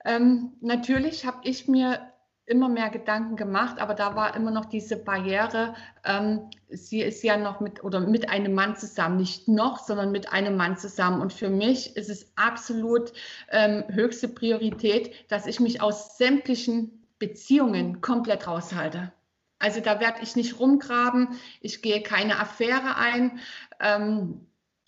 Ähm, 0.04 0.52
natürlich 0.60 1.24
habe 1.24 1.38
ich 1.44 1.68
mir 1.68 2.12
immer 2.48 2.68
mehr 2.68 2.88
Gedanken 2.88 3.36
gemacht, 3.36 3.78
aber 3.78 3.94
da 3.94 4.16
war 4.16 4.34
immer 4.34 4.50
noch 4.50 4.64
diese 4.64 4.96
Barriere. 4.96 5.74
Ähm, 6.04 6.50
sie 6.68 7.02
ist 7.02 7.22
ja 7.22 7.36
noch 7.36 7.60
mit 7.60 7.84
oder 7.84 8.00
mit 8.00 8.30
einem 8.30 8.54
Mann 8.54 8.76
zusammen, 8.76 9.18
nicht 9.18 9.48
noch, 9.48 9.78
sondern 9.78 10.10
mit 10.10 10.32
einem 10.32 10.56
Mann 10.56 10.76
zusammen. 10.76 11.20
Und 11.20 11.32
für 11.32 11.50
mich 11.50 11.96
ist 11.96 12.08
es 12.08 12.32
absolut 12.36 13.12
ähm, 13.50 13.84
höchste 13.88 14.28
Priorität, 14.28 15.30
dass 15.30 15.46
ich 15.46 15.60
mich 15.60 15.82
aus 15.82 16.16
sämtlichen 16.16 17.06
Beziehungen 17.18 18.00
komplett 18.00 18.46
raushalte. 18.46 19.12
Also 19.58 19.80
da 19.80 20.00
werde 20.00 20.22
ich 20.22 20.36
nicht 20.36 20.58
rumgraben, 20.58 21.38
ich 21.60 21.82
gehe 21.82 22.02
keine 22.02 22.38
Affäre 22.38 22.96
ein. 22.96 23.40
Ähm, 23.80 24.46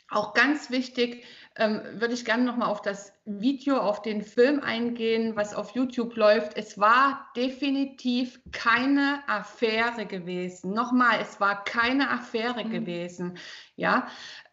auch 0.09 0.35
ganz 0.35 0.71
wichtig, 0.71 1.25
ähm, 1.57 1.81
würde 1.95 2.15
ich 2.15 2.25
gerne 2.25 2.45
nochmal 2.45 2.69
auf 2.69 2.81
das 2.81 3.13
Video, 3.25 3.79
auf 3.79 4.03
den 4.03 4.23
Film 4.23 4.61
eingehen, 4.61 5.35
was 5.35 5.55
auf 5.55 5.73
YouTube 5.73 6.17
läuft. 6.17 6.57
Es 6.57 6.79
war 6.79 7.29
definitiv 7.37 8.41
keine 8.53 9.23
Affäre 9.27 10.07
gewesen. 10.07 10.73
Nochmal, 10.73 11.19
es 11.21 11.41
war 11.41 11.65
keine 11.65 12.11
Affäre 12.11 12.65
mhm. 12.65 12.71
gewesen. 12.71 13.39
Ja, 13.77 14.07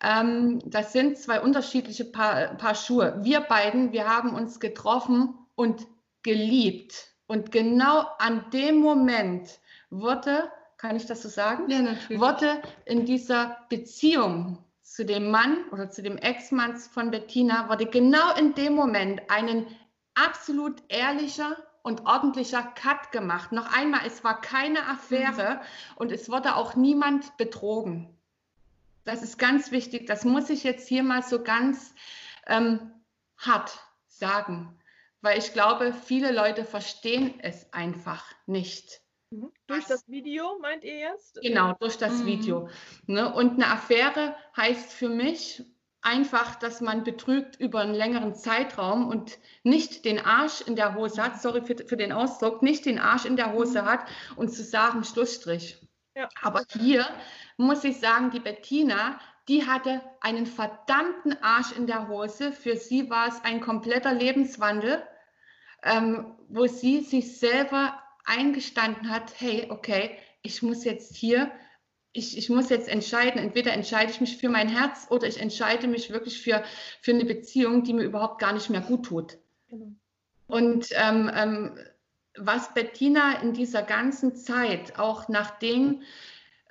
ähm, 0.04 0.60
das 0.66 0.92
sind 0.92 1.18
zwei 1.18 1.40
unterschiedliche 1.40 2.06
Paar, 2.06 2.56
Paar 2.56 2.76
Schuhe. 2.76 3.20
Wir 3.22 3.42
beiden, 3.42 3.92
wir 3.92 4.08
haben 4.08 4.34
uns 4.34 4.60
getroffen 4.60 5.36
und 5.56 5.86
geliebt. 6.24 7.14
Und 7.28 7.52
genau 7.52 8.06
an 8.20 8.50
dem 8.52 8.78
Moment 8.78 9.60
wurde, 9.90 10.52
kann 10.78 10.96
ich 10.96 11.06
das 11.06 11.22
so 11.22 11.30
sagen? 11.30 11.70
Ja, 11.70 11.82
natürlich. 11.82 12.22
Wurde 12.22 12.62
in 12.86 13.06
dieser 13.06 13.58
Beziehung 13.70 14.64
zu 14.98 15.06
dem 15.06 15.30
Mann 15.30 15.64
oder 15.70 15.92
zu 15.92 16.02
dem 16.02 16.18
Ex-Mann 16.18 16.76
von 16.76 17.12
Bettina 17.12 17.70
wurde 17.70 17.86
genau 17.86 18.34
in 18.34 18.56
dem 18.56 18.74
Moment 18.74 19.22
ein 19.30 19.68
absolut 20.16 20.82
ehrlicher 20.88 21.56
und 21.84 22.08
ordentlicher 22.08 22.64
Cut 22.64 23.12
gemacht. 23.12 23.52
Noch 23.52 23.72
einmal, 23.72 24.02
es 24.08 24.24
war 24.24 24.42
keine 24.42 24.88
Affäre 24.88 25.54
mhm. 25.54 25.98
und 25.98 26.12
es 26.12 26.32
wurde 26.32 26.56
auch 26.56 26.76
niemand 26.76 27.38
betrogen. 27.38 28.10
Das 29.04 29.22
ist 29.22 29.38
ganz 29.38 29.70
wichtig. 29.70 30.08
Das 30.08 30.26
muss 30.26 30.50
ich 30.50 30.64
jetzt 30.64 30.88
hier 30.88 31.04
mal 31.04 31.22
so 31.22 31.44
ganz 31.44 31.94
ähm, 32.48 32.92
hart 33.38 33.78
sagen, 34.08 34.80
weil 35.22 35.38
ich 35.38 35.54
glaube, 35.54 35.94
viele 35.94 36.32
Leute 36.32 36.66
verstehen 36.66 37.36
es 37.40 37.72
einfach 37.72 38.26
nicht. 38.48 39.00
Mhm. 39.32 39.52
Durch 39.68 39.86
das 39.86 40.08
Video 40.08 40.58
meint 40.60 40.84
ihr 40.84 40.98
jetzt? 40.98 41.40
Genau, 41.42 41.74
durch 41.80 41.98
das 41.98 42.20
mhm. 42.20 42.26
Video. 42.26 42.70
Ne? 43.08 43.34
Und 43.34 43.54
eine 43.54 43.68
Affäre 43.68 44.36
heißt 44.56 44.92
für 44.94 45.10
mich 45.10 45.63
einfach, 46.02 46.56
dass 46.56 46.80
man 46.80 47.04
betrügt 47.04 47.60
über 47.60 47.82
einen 47.82 47.94
längeren 47.94 48.34
Zeitraum 48.34 49.10
und 49.10 49.40
nicht 49.63 50.06
den 50.06 50.24
Arsch 50.24 50.62
in 50.62 50.76
der 50.76 50.96
Hose 50.96 51.22
hat, 51.22 51.42
sorry 51.42 51.62
für, 51.62 51.76
für 51.86 51.98
den 51.98 52.13
Ausdruck, 52.13 52.62
nicht 52.62 52.86
den 52.86 53.00
Arsch 53.00 53.26
in 53.26 53.36
der 53.36 53.52
Hose 53.52 53.82
mhm. 53.82 53.86
hat 53.88 54.08
und 54.36 54.50
zu 54.50 54.63
sagen, 54.63 55.04
Schlussstrich. 55.04 55.78
Ja. 56.16 56.30
Aber 56.42 56.63
hier 56.80 57.06
muss 57.58 57.84
ich 57.84 58.00
sagen, 58.00 58.32
die 58.32 58.40
Bettina, 58.40 59.20
die 59.48 59.68
hatte 59.68 60.02
einen 60.22 60.46
verdammten 60.46 61.42
Arsch 61.44 61.74
in 61.74 61.88
der 61.88 62.08
Hose. 62.08 62.52
Für 62.52 62.76
sie 62.76 63.10
war 63.10 63.28
es 63.28 63.44
ein 63.44 63.62
kompletter 63.62 64.13
Lebenswandel, 64.13 65.04
ähm, 65.84 66.36
wo 66.48 66.66
sie 66.68 67.02
sich 67.02 67.38
selber 67.38 68.02
eingestanden 68.28 69.10
hat, 69.10 69.34
hey, 69.40 69.68
okay, 69.70 70.12
ich 70.44 70.62
muss 70.62 70.84
jetzt 70.84 71.16
hier, 71.16 71.52
ich, 72.13 72.38
ich 72.38 72.50
muss 72.50 72.70
jetzt 72.70 72.88
entscheiden, 72.88 73.40
entweder 73.42 73.74
entscheide 73.74 74.12
ich 74.12 74.22
mich 74.22 74.38
für 74.38 74.50
mein 74.50 74.70
Herz 74.70 75.08
oder 75.10 75.28
ich 75.28 75.40
entscheide 75.40 75.88
mich 75.88 76.12
wirklich 76.12 76.42
für, 76.42 76.63
für 77.02 77.12
eine 77.12 77.26
Beziehung, 77.26 77.84
die 77.84 77.94
mir 77.94 78.04
überhaupt 78.04 78.40
gar 78.40 78.54
nicht 78.54 78.70
mehr 78.70 78.82
gut 78.82 79.06
tut. 79.06 79.38
Genau. 79.70 79.92
Und 80.48 80.90
ähm, 80.94 81.30
ähm, 81.34 81.80
was 82.38 82.74
Bettina 82.74 83.42
in 83.42 83.54
dieser 83.54 83.82
ganzen 83.82 84.36
Zeit, 84.36 84.98
auch 85.00 85.28
nachdem 85.28 86.02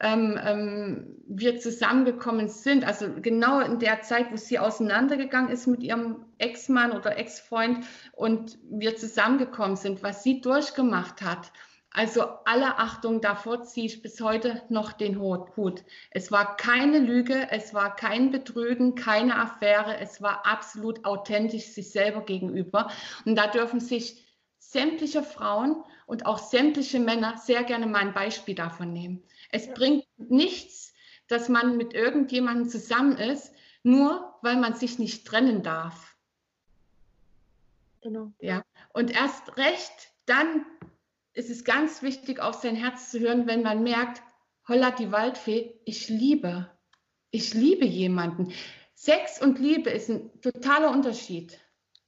ähm, 0.01 0.39
ähm, 0.45 1.17
wir 1.27 1.59
zusammengekommen 1.59 2.49
sind, 2.49 2.85
also 2.85 3.09
genau 3.21 3.61
in 3.61 3.79
der 3.79 4.03
Zeit, 4.03 4.31
wo 4.31 4.37
sie 4.37 4.59
auseinandergegangen 4.59 5.51
ist 5.51 5.67
mit 5.67 5.83
ihrem 5.83 6.25
Ex-Mann 6.39 6.93
oder 6.93 7.17
Ex-Freund 7.17 7.85
und 8.13 8.59
wir 8.71 8.97
zusammengekommen 8.97 9.77
sind, 9.77 10.03
was 10.03 10.23
sie 10.23 10.41
durchgemacht 10.41 11.23
hat. 11.23 11.51
Also 11.97 12.25
alle 12.45 12.79
Achtung, 12.79 13.23
davor 13.23 13.63
ziehe 13.63 13.87
ich 13.87 14.03
bis 14.03 14.21
heute 14.21 14.61
noch 14.69 14.93
den 14.93 15.19
Hut. 15.19 15.83
Es 16.11 16.31
war 16.31 16.59
keine 16.59 16.99
Lüge, 16.99 17.49
es 17.51 17.73
war 17.73 17.97
kein 17.97 18.31
Betrügen, 18.31 18.97
keine 18.97 19.41
Affäre, 19.41 19.97
es 19.99 20.21
war 20.21 20.45
absolut 20.45 21.07
authentisch 21.07 21.69
sich 21.69 21.91
selber 21.91 22.21
gegenüber. 22.21 22.91
Und 23.25 23.37
da 23.37 23.47
dürfen 23.47 23.81
sich 23.81 24.26
sämtliche 24.77 25.23
Frauen 25.23 25.83
und 26.05 26.27
auch 26.27 26.37
sämtliche 26.37 27.01
Männer 27.01 27.39
sehr 27.39 27.65
gerne 27.65 27.87
mal 27.87 28.01
ein 28.01 28.13
Beispiel 28.13 28.55
davon 28.55 28.93
nehmen. 28.93 29.23
Es 29.51 29.67
ja. 29.67 29.73
bringt 29.73 30.05
nichts, 30.19 30.93
dass 31.29 31.49
man 31.49 31.79
mit 31.79 31.95
irgendjemandem 31.95 32.69
zusammen 32.69 33.17
ist, 33.17 33.53
nur 33.83 34.35
weil 34.43 34.57
man 34.57 34.75
sich 34.75 34.99
nicht 34.99 35.27
trennen 35.27 35.63
darf. 35.63 36.15
Genau. 38.03 38.33
Ja. 38.39 38.65
Und 38.93 39.11
erst 39.11 39.57
recht, 39.57 40.13
dann 40.27 40.67
ist 41.33 41.49
es 41.49 41.65
ganz 41.65 42.03
wichtig, 42.03 42.39
auf 42.39 42.57
sein 42.57 42.77
Herz 42.77 43.11
zu 43.11 43.19
hören, 43.19 43.47
wenn 43.47 43.63
man 43.63 43.83
merkt, 43.83 44.23
holla 44.69 44.91
die 44.91 45.11
Waldfee, 45.11 45.81
ich 45.87 46.11
liebe. 46.11 46.71
Ich 47.31 47.55
liebe 47.55 47.87
jemanden. 47.87 48.53
Sex 48.93 49.41
und 49.41 49.59
Liebe 49.59 49.89
ist 49.89 50.11
ein 50.11 50.39
totaler 50.43 50.91
Unterschied. 50.91 51.59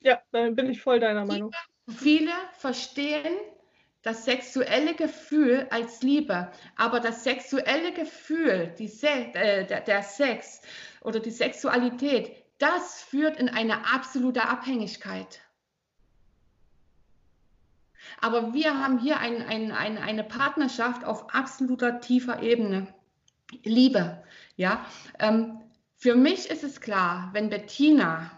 Ja, 0.00 0.20
dann 0.32 0.54
bin 0.54 0.68
ich 0.70 0.82
voll 0.82 1.00
deiner 1.00 1.24
Meinung. 1.24 1.50
Viele, 1.88 2.32
verstehen 2.58 3.34
das 4.02 4.24
sexuelle 4.24 4.94
Gefühl 4.94 5.66
als 5.70 6.02
Liebe, 6.02 6.50
aber 6.76 7.00
das 7.00 7.24
sexuelle 7.24 7.92
Gefühl, 7.92 8.72
Se 8.78 9.08
äh, 9.08 9.66
der, 9.66 9.80
der 9.80 10.02
Sex 10.02 10.60
oder 11.00 11.18
die 11.20 11.30
Sexualität, 11.30 12.44
das 12.58 13.02
führt 13.02 13.38
in 13.38 13.48
eine 13.48 13.86
absolute 13.92 14.48
Abhängigkeit. 14.48 15.40
Aber 18.20 18.52
wir 18.52 18.78
haben 18.78 18.98
hier 18.98 19.18
ein, 19.18 19.42
ein, 19.42 19.72
ein, 19.72 19.98
eine 19.98 20.24
Partnerschaft 20.24 21.04
auf 21.04 21.34
absoluter 21.34 22.00
tiefer 22.00 22.42
Ebene. 22.42 22.92
Liebe, 23.64 24.22
ja. 24.56 24.84
Ähm, 25.18 25.60
für 25.96 26.14
mich 26.14 26.48
ist 26.50 26.64
es 26.64 26.80
klar, 26.80 27.30
wenn 27.32 27.50
Bettina, 27.50 28.30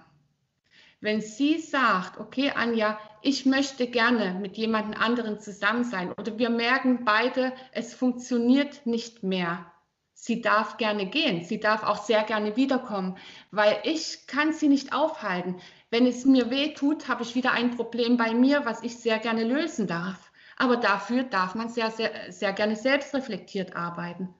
wenn 1.01 1.20
sie 1.20 1.59
sagt, 1.59 2.18
okay, 2.18 2.53
Anja, 2.55 2.98
ich 3.22 3.46
möchte 3.46 3.86
gerne 3.86 4.34
mit 4.34 4.57
jemand 4.57 5.01
anderen 5.01 5.40
zusammen 5.40 5.84
sein 5.84 6.12
oder 6.12 6.38
wir 6.38 6.51
merken 6.51 7.05
beide, 7.05 7.53
es 7.72 7.94
funktioniert 7.94 8.86
nicht 8.86 9.22
mehr. 9.22 9.70
Sie 10.12 10.42
darf 10.42 10.76
gerne 10.76 11.07
gehen, 11.07 11.44
sie 11.44 11.61
darf 11.61 11.82
auch 11.82 12.05
sehr 12.05 12.22
gerne 12.24 12.55
wiederkommen, 12.55 13.16
weil 13.51 13.78
ich 13.84 14.26
kann 14.26 14.53
sie 14.53 14.68
nicht 14.68 14.92
aufhalten. 14.92 15.57
Wenn 15.88 16.07
es 16.07 16.26
mir 16.26 16.51
weh 16.51 16.74
tut, 16.74 17.09
habe 17.09 17.22
ich 17.22 17.34
wieder 17.34 17.53
ein 17.53 17.74
Problem 17.76 18.18
bei 18.18 18.34
mir, 18.34 18.66
was 18.66 18.82
ich 18.82 18.98
sehr 18.98 19.18
gerne 19.18 19.44
lösen 19.44 19.86
darf. 19.86 20.30
Aber 20.59 20.76
dafür 20.76 21.24
darf 21.24 21.55
man 21.55 21.70
sehr, 21.70 21.90
sehr, 21.90 22.30
sehr 22.30 22.53
gerne 22.53 22.76
selbstreflektiert 22.76 23.74
arbeiten. 23.74 24.34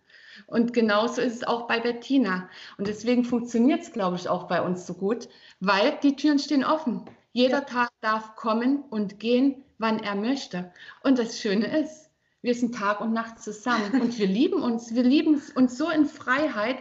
Und 0.47 0.72
genauso 0.72 1.20
ist 1.20 1.36
es 1.36 1.45
auch 1.45 1.66
bei 1.66 1.80
Bettina. 1.80 2.49
Und 2.78 2.86
deswegen 2.86 3.24
funktioniert 3.24 3.82
es, 3.82 3.93
glaube 3.93 4.16
ich, 4.16 4.28
auch 4.28 4.49
bei 4.49 4.62
uns 4.62 4.86
so 4.86 4.95
gut, 4.95 5.28
weil 5.61 5.99
die 6.03 6.16
Türen 6.16 6.38
stehen 6.38 6.64
offen. 6.64 7.05
Jeder. 7.32 7.64
Tag 7.66 7.91
darf 8.01 8.34
kommen 8.34 8.82
und 8.91 9.20
gehen, 9.20 9.64
wann 9.78 10.01
er 10.01 10.16
möchte. 10.16 10.72
Und 11.03 11.18
das 11.18 11.38
Schöne 11.38 11.78
ist, 11.80 12.11
wir 12.43 12.55
sind 12.55 12.74
Tag 12.74 13.01
und 13.01 13.12
Nacht 13.12 13.41
zusammen 13.41 14.01
und 14.01 14.18
wir 14.18 14.26
lieben 14.26 14.62
uns. 14.62 14.95
Wir 14.95 15.03
lieben 15.03 15.41
uns 15.55 15.76
so 15.76 15.91
in 15.91 16.07
Freiheit, 16.07 16.78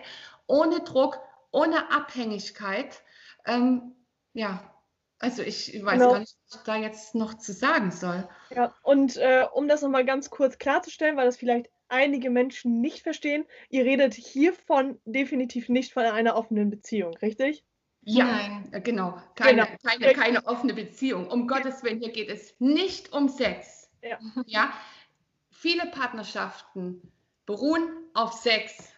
ohne 0.48 0.80
Druck, 0.80 1.20
ohne 1.52 1.92
Abhängigkeit. 1.92 3.02
Ähm, 3.46 3.96
ja, 4.34 4.64
also 5.20 5.42
ich 5.42 5.74
weiß 5.84 6.00
genau. 6.00 6.12
gar 6.14 6.20
nicht, 6.20 6.36
was 6.46 6.60
ich 6.60 6.64
da 6.64 6.76
jetzt 6.78 7.16
noch 7.16 7.34
zu 7.36 7.52
sagen 7.52 7.92
soll. 7.92 8.28
Ja, 8.52 8.74
und 8.84 9.18
äh, 9.18 9.46
um 9.54 9.68
das 9.68 9.82
nochmal 9.82 10.06
ganz 10.06 10.30
kurz 10.30 10.58
klarzustellen, 10.58 11.18
weil 11.18 11.26
das 11.26 11.38
vielleicht 11.38 11.70
einige 11.90 12.30
Menschen 12.30 12.82
nicht 12.82 13.04
verstehen, 13.04 13.46
ihr 13.70 13.86
redet 13.86 14.14
hiervon 14.14 15.00
definitiv 15.06 15.70
nicht 15.70 15.94
von 15.94 16.04
einer 16.04 16.36
offenen 16.36 16.70
Beziehung, 16.70 17.16
richtig? 17.18 17.64
Ja, 18.02 18.26
Nein. 18.26 18.70
Äh, 18.72 18.82
genau. 18.82 19.22
Keine, 19.36 19.66
genau. 19.66 19.78
Keine, 19.84 20.14
keine 20.14 20.46
offene 20.48 20.74
Beziehung. 20.74 21.28
Um 21.28 21.48
Gottes 21.48 21.84
Willen, 21.84 22.00
hier 22.00 22.12
geht 22.12 22.30
es 22.30 22.56
nicht 22.60 23.12
um 23.12 23.28
Sex. 23.28 23.90
Ja. 24.02 24.18
ja? 24.46 24.74
Viele 25.52 25.86
Partnerschaften 25.88 27.02
beruhen 27.46 27.90
auf 28.14 28.34
Sex 28.34 28.94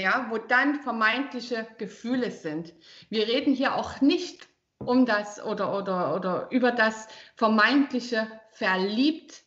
ja, 0.00 0.26
wo 0.30 0.38
dann 0.38 0.80
vermeintliche 0.80 1.66
Gefühle 1.78 2.30
sind. 2.30 2.72
Wir 3.10 3.28
reden 3.28 3.54
hier 3.54 3.74
auch 3.74 4.00
nicht 4.00 4.48
um 4.78 5.04
das 5.04 5.44
oder, 5.44 5.76
oder, 5.76 6.14
oder 6.14 6.48
über 6.50 6.72
das 6.72 7.06
vermeintliche 7.34 8.26
Verliebtsein. 8.50 9.44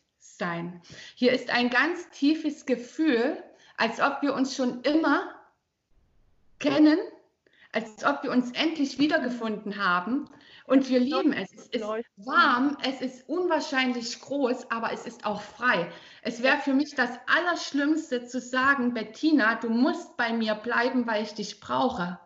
Hier 1.14 1.32
ist 1.32 1.50
ein 1.50 1.70
ganz 1.70 2.08
tiefes 2.10 2.66
Gefühl, 2.66 3.42
als 3.76 4.00
ob 4.00 4.22
wir 4.22 4.34
uns 4.34 4.54
schon 4.54 4.82
immer 4.82 5.34
kennen, 6.58 6.98
als 7.72 8.04
ob 8.04 8.22
wir 8.22 8.30
uns 8.30 8.52
endlich 8.52 8.98
wiedergefunden 8.98 9.84
haben 9.84 10.28
und 10.66 10.88
wir 10.88 11.00
lieben 11.00 11.32
es. 11.32 11.52
Es 11.52 11.66
ist 11.68 11.84
warm, 12.16 12.78
es 12.82 13.00
ist 13.00 13.28
unwahrscheinlich 13.28 14.20
groß, 14.20 14.70
aber 14.70 14.92
es 14.92 15.06
ist 15.06 15.26
auch 15.26 15.42
frei. 15.42 15.90
Es 16.22 16.42
wäre 16.42 16.58
für 16.58 16.72
mich 16.72 16.94
das 16.94 17.10
Allerschlimmste 17.26 18.24
zu 18.26 18.40
sagen, 18.40 18.94
Bettina, 18.94 19.56
du 19.56 19.68
musst 19.68 20.16
bei 20.16 20.32
mir 20.32 20.54
bleiben, 20.54 21.06
weil 21.06 21.22
ich 21.22 21.34
dich 21.34 21.60
brauche. 21.60 22.18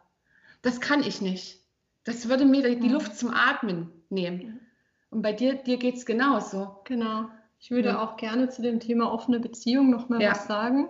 Das 0.62 0.80
kann 0.80 1.02
ich 1.02 1.20
nicht. 1.20 1.60
Das 2.04 2.28
würde 2.28 2.44
mir 2.44 2.76
die. 2.76 2.88
Luft 2.88 3.16
zum 3.16 3.32
Atmen 3.32 3.92
nehmen. 4.08 4.66
Und 5.10 5.22
bei 5.22 5.32
dir, 5.32 5.54
dir 5.54 5.78
geht 5.78 5.96
es 5.96 6.06
genauso. 6.06 6.80
Genau. 6.84 7.28
Ich 7.60 7.70
würde 7.70 7.90
ja. 7.90 8.02
auch 8.02 8.16
gerne 8.16 8.48
zu 8.48 8.62
dem 8.62 8.80
Thema 8.80 9.12
offene 9.12 9.40
Beziehung 9.40 9.90
noch 9.90 10.08
mal 10.08 10.22
ja. 10.22 10.30
was 10.30 10.46
sagen. 10.46 10.88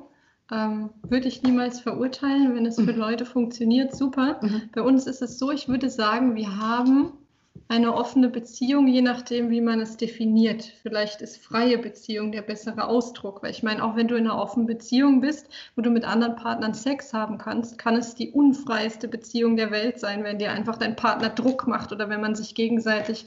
Ähm, 0.50 0.90
würde 1.02 1.28
ich 1.28 1.42
niemals 1.42 1.80
verurteilen, 1.80 2.54
wenn 2.54 2.64
es 2.64 2.76
für 2.76 2.92
mhm. 2.92 2.98
Leute 2.98 3.26
funktioniert, 3.26 3.94
super. 3.94 4.38
Mhm. 4.40 4.62
Bei 4.74 4.82
uns 4.82 5.06
ist 5.06 5.20
es 5.20 5.38
so, 5.38 5.50
ich 5.50 5.68
würde 5.68 5.90
sagen, 5.90 6.34
wir 6.36 6.56
haben 6.56 7.12
eine 7.68 7.94
offene 7.94 8.28
Beziehung, 8.28 8.86
je 8.88 9.02
nachdem, 9.02 9.50
wie 9.50 9.60
man 9.60 9.80
es 9.80 9.98
definiert. 9.98 10.72
Vielleicht 10.82 11.20
ist 11.20 11.36
freie 11.36 11.76
Beziehung 11.76 12.32
der 12.32 12.40
bessere 12.40 12.86
Ausdruck, 12.86 13.42
weil 13.42 13.50
ich 13.50 13.62
meine, 13.62 13.84
auch 13.84 13.94
wenn 13.94 14.08
du 14.08 14.14
in 14.14 14.26
einer 14.26 14.40
offenen 14.40 14.66
Beziehung 14.66 15.20
bist, 15.20 15.48
wo 15.76 15.82
du 15.82 15.90
mit 15.90 16.04
anderen 16.04 16.36
Partnern 16.36 16.72
Sex 16.72 17.12
haben 17.12 17.36
kannst, 17.36 17.76
kann 17.76 17.96
es 17.96 18.14
die 18.14 18.30
unfreieste 18.30 19.06
Beziehung 19.06 19.56
der 19.56 19.70
Welt 19.70 20.00
sein, 20.00 20.24
wenn 20.24 20.38
dir 20.38 20.52
einfach 20.52 20.78
dein 20.78 20.96
Partner 20.96 21.28
Druck 21.28 21.66
macht 21.66 21.92
oder 21.92 22.08
wenn 22.08 22.22
man 22.22 22.34
sich 22.34 22.54
gegenseitig 22.54 23.26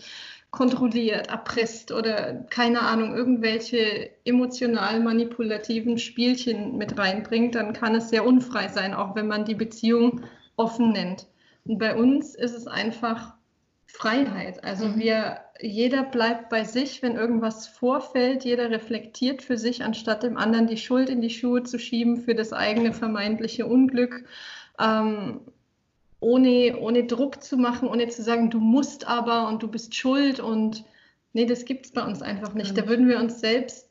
kontrolliert, 0.51 1.27
erpresst 1.27 1.91
oder 1.93 2.33
keine 2.49 2.81
Ahnung, 2.81 3.15
irgendwelche 3.15 4.11
emotional 4.25 4.99
manipulativen 4.99 5.97
Spielchen 5.97 6.77
mit 6.77 6.97
reinbringt, 6.97 7.55
dann 7.55 7.73
kann 7.73 7.95
es 7.95 8.09
sehr 8.09 8.25
unfrei 8.25 8.67
sein, 8.67 8.93
auch 8.93 9.15
wenn 9.15 9.27
man 9.27 9.45
die 9.45 9.55
Beziehung 9.55 10.21
offen 10.57 10.91
nennt. 10.91 11.27
Und 11.65 11.79
bei 11.79 11.95
uns 11.95 12.35
ist 12.35 12.55
es 12.55 12.67
einfach 12.67 13.33
Freiheit. 13.85 14.63
Also 14.63 14.87
mhm. 14.87 14.99
wir, 14.99 15.39
jeder 15.61 16.03
bleibt 16.03 16.49
bei 16.49 16.63
sich, 16.65 17.01
wenn 17.01 17.15
irgendwas 17.15 17.67
vorfällt, 17.67 18.43
jeder 18.43 18.69
reflektiert 18.69 19.41
für 19.41 19.57
sich, 19.57 19.83
anstatt 19.83 20.23
dem 20.23 20.37
anderen 20.37 20.67
die 20.67 20.77
Schuld 20.77 21.09
in 21.09 21.21
die 21.21 21.29
Schuhe 21.29 21.63
zu 21.63 21.79
schieben 21.79 22.17
für 22.17 22.35
das 22.35 22.51
eigene 22.51 22.93
vermeintliche 22.93 23.65
Unglück. 23.65 24.25
Ähm, 24.79 25.41
ohne, 26.21 26.77
ohne 26.79 27.03
Druck 27.03 27.43
zu 27.43 27.57
machen, 27.57 27.89
ohne 27.89 28.07
zu 28.07 28.21
sagen, 28.23 28.49
du 28.49 28.59
musst 28.59 29.07
aber 29.07 29.49
und 29.49 29.61
du 29.61 29.67
bist 29.67 29.95
schuld 29.95 30.39
und 30.39 30.85
nee, 31.33 31.45
das 31.45 31.65
gibt 31.65 31.85
es 31.85 31.91
bei 31.91 32.03
uns 32.05 32.21
einfach 32.21 32.53
nicht. 32.53 32.77
Da 32.77 32.87
würden 32.87 33.09
wir 33.09 33.19
uns 33.19 33.41
selbst 33.41 33.90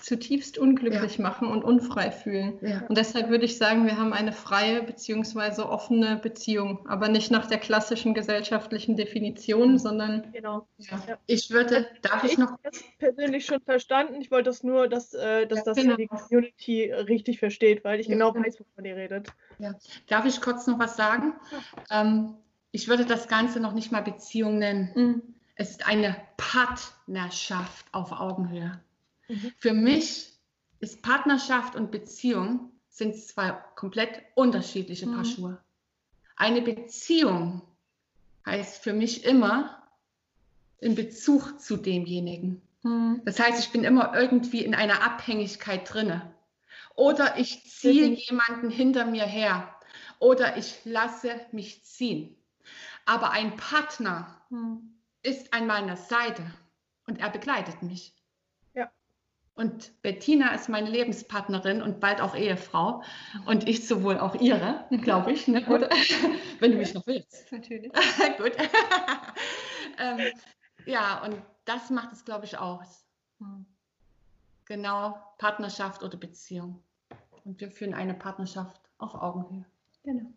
zutiefst 0.00 0.58
unglücklich 0.58 1.16
ja. 1.16 1.22
machen 1.22 1.48
und 1.48 1.64
unfrei 1.64 2.10
fühlen. 2.10 2.58
Ja. 2.60 2.82
Und 2.88 2.98
deshalb 2.98 3.28
würde 3.28 3.44
ich 3.44 3.58
sagen, 3.58 3.86
wir 3.86 3.96
haben 3.96 4.12
eine 4.12 4.32
freie 4.32 4.82
bzw. 4.82 5.62
offene 5.62 6.16
Beziehung, 6.16 6.86
aber 6.86 7.08
nicht 7.08 7.30
nach 7.30 7.46
der 7.46 7.58
klassischen 7.58 8.14
gesellschaftlichen 8.14 8.96
Definition, 8.96 9.78
sondern 9.78 10.30
genau. 10.32 10.68
Ja. 10.78 11.18
Ich 11.26 11.50
würde, 11.50 11.86
darf 12.02 12.24
ich, 12.24 12.32
ich 12.32 12.38
noch 12.38 12.56
das 12.62 12.84
persönlich 12.98 13.46
schon 13.46 13.60
verstanden. 13.62 14.20
Ich 14.20 14.30
wollte 14.30 14.50
das 14.50 14.62
nur, 14.62 14.86
dass, 14.88 15.14
äh, 15.14 15.46
dass 15.46 15.64
das 15.64 15.76
genau. 15.76 15.96
die 15.96 16.06
Community 16.06 16.92
richtig 16.92 17.38
versteht, 17.38 17.84
weil 17.84 17.98
ich 18.00 18.08
genau 18.08 18.34
weiß, 18.34 18.60
wovon 18.60 18.84
ihr 18.84 18.96
redet. 18.96 19.28
Darf 20.08 20.26
ich 20.26 20.40
kurz 20.40 20.66
noch 20.66 20.78
was 20.78 20.96
sagen? 20.96 21.34
Ähm, 21.90 22.34
ich 22.70 22.88
würde 22.88 23.06
das 23.06 23.28
Ganze 23.28 23.60
noch 23.60 23.72
nicht 23.72 23.90
mal 23.90 24.02
Beziehung 24.02 24.58
nennen. 24.58 24.90
Mhm. 24.94 25.22
Es 25.54 25.70
ist 25.70 25.88
eine 25.88 26.14
Partnerschaft 26.36 27.86
auf 27.92 28.12
Augenhöhe. 28.12 28.78
Mhm. 29.28 29.52
Für 29.58 29.72
mich 29.72 30.32
ist 30.80 31.02
Partnerschaft 31.02 31.76
und 31.76 31.90
Beziehung 31.90 32.70
sind 32.88 33.16
zwei 33.16 33.50
komplett 33.74 34.22
unterschiedliche 34.34 35.06
Paar 35.06 35.18
mhm. 35.18 35.24
Schuhe. 35.24 35.64
Eine 36.36 36.62
Beziehung 36.62 37.62
heißt 38.44 38.82
für 38.82 38.92
mich 38.92 39.24
immer 39.24 39.82
in 40.78 40.94
Bezug 40.94 41.60
zu 41.60 41.76
demjenigen. 41.76 42.62
Mhm. 42.82 43.22
Das 43.24 43.40
heißt, 43.40 43.58
ich 43.60 43.70
bin 43.70 43.84
immer 43.84 44.14
irgendwie 44.14 44.64
in 44.64 44.74
einer 44.74 45.02
Abhängigkeit 45.02 45.92
drinne. 45.92 46.34
Oder 46.94 47.38
ich 47.38 47.70
ziehe 47.70 48.06
jemanden 48.06 48.70
hinter 48.70 49.04
mir 49.04 49.24
her. 49.24 49.74
Oder 50.18 50.56
ich 50.56 50.80
lasse 50.84 51.40
mich 51.52 51.84
ziehen. 51.84 52.36
Aber 53.04 53.30
ein 53.30 53.56
Partner 53.56 54.40
mhm. 54.50 54.94
ist 55.22 55.52
an 55.52 55.66
meiner 55.66 55.96
Seite 55.96 56.42
und 57.06 57.18
er 57.20 57.30
begleitet 57.30 57.82
mich. 57.82 58.15
Und 59.56 60.02
Bettina 60.02 60.54
ist 60.54 60.68
meine 60.68 60.90
Lebenspartnerin 60.90 61.80
und 61.80 61.98
bald 61.98 62.20
auch 62.20 62.36
Ehefrau. 62.36 63.02
Und 63.46 63.66
ich 63.66 63.88
sowohl 63.88 64.18
auch 64.18 64.34
ihre, 64.34 64.84
glaube 65.00 65.32
ich, 65.32 65.48
ne? 65.48 65.66
oder? 65.66 65.88
Wenn 66.60 66.72
du 66.72 66.76
mich 66.76 66.92
noch 66.92 67.06
willst. 67.06 67.50
Natürlich. 67.52 67.90
Gut. 68.36 68.52
ähm, 69.98 70.20
ja, 70.84 71.24
und 71.24 71.40
das 71.64 71.88
macht 71.88 72.12
es, 72.12 72.26
glaube 72.26 72.44
ich, 72.44 72.58
aus. 72.58 73.06
Hm. 73.38 73.64
Genau, 74.66 75.18
Partnerschaft 75.38 76.02
oder 76.02 76.18
Beziehung. 76.18 76.82
Und 77.44 77.58
wir 77.58 77.70
führen 77.70 77.94
eine 77.94 78.12
Partnerschaft 78.12 78.78
auf 78.98 79.14
Augenhöhe. 79.14 79.64
Genau. 80.02 80.34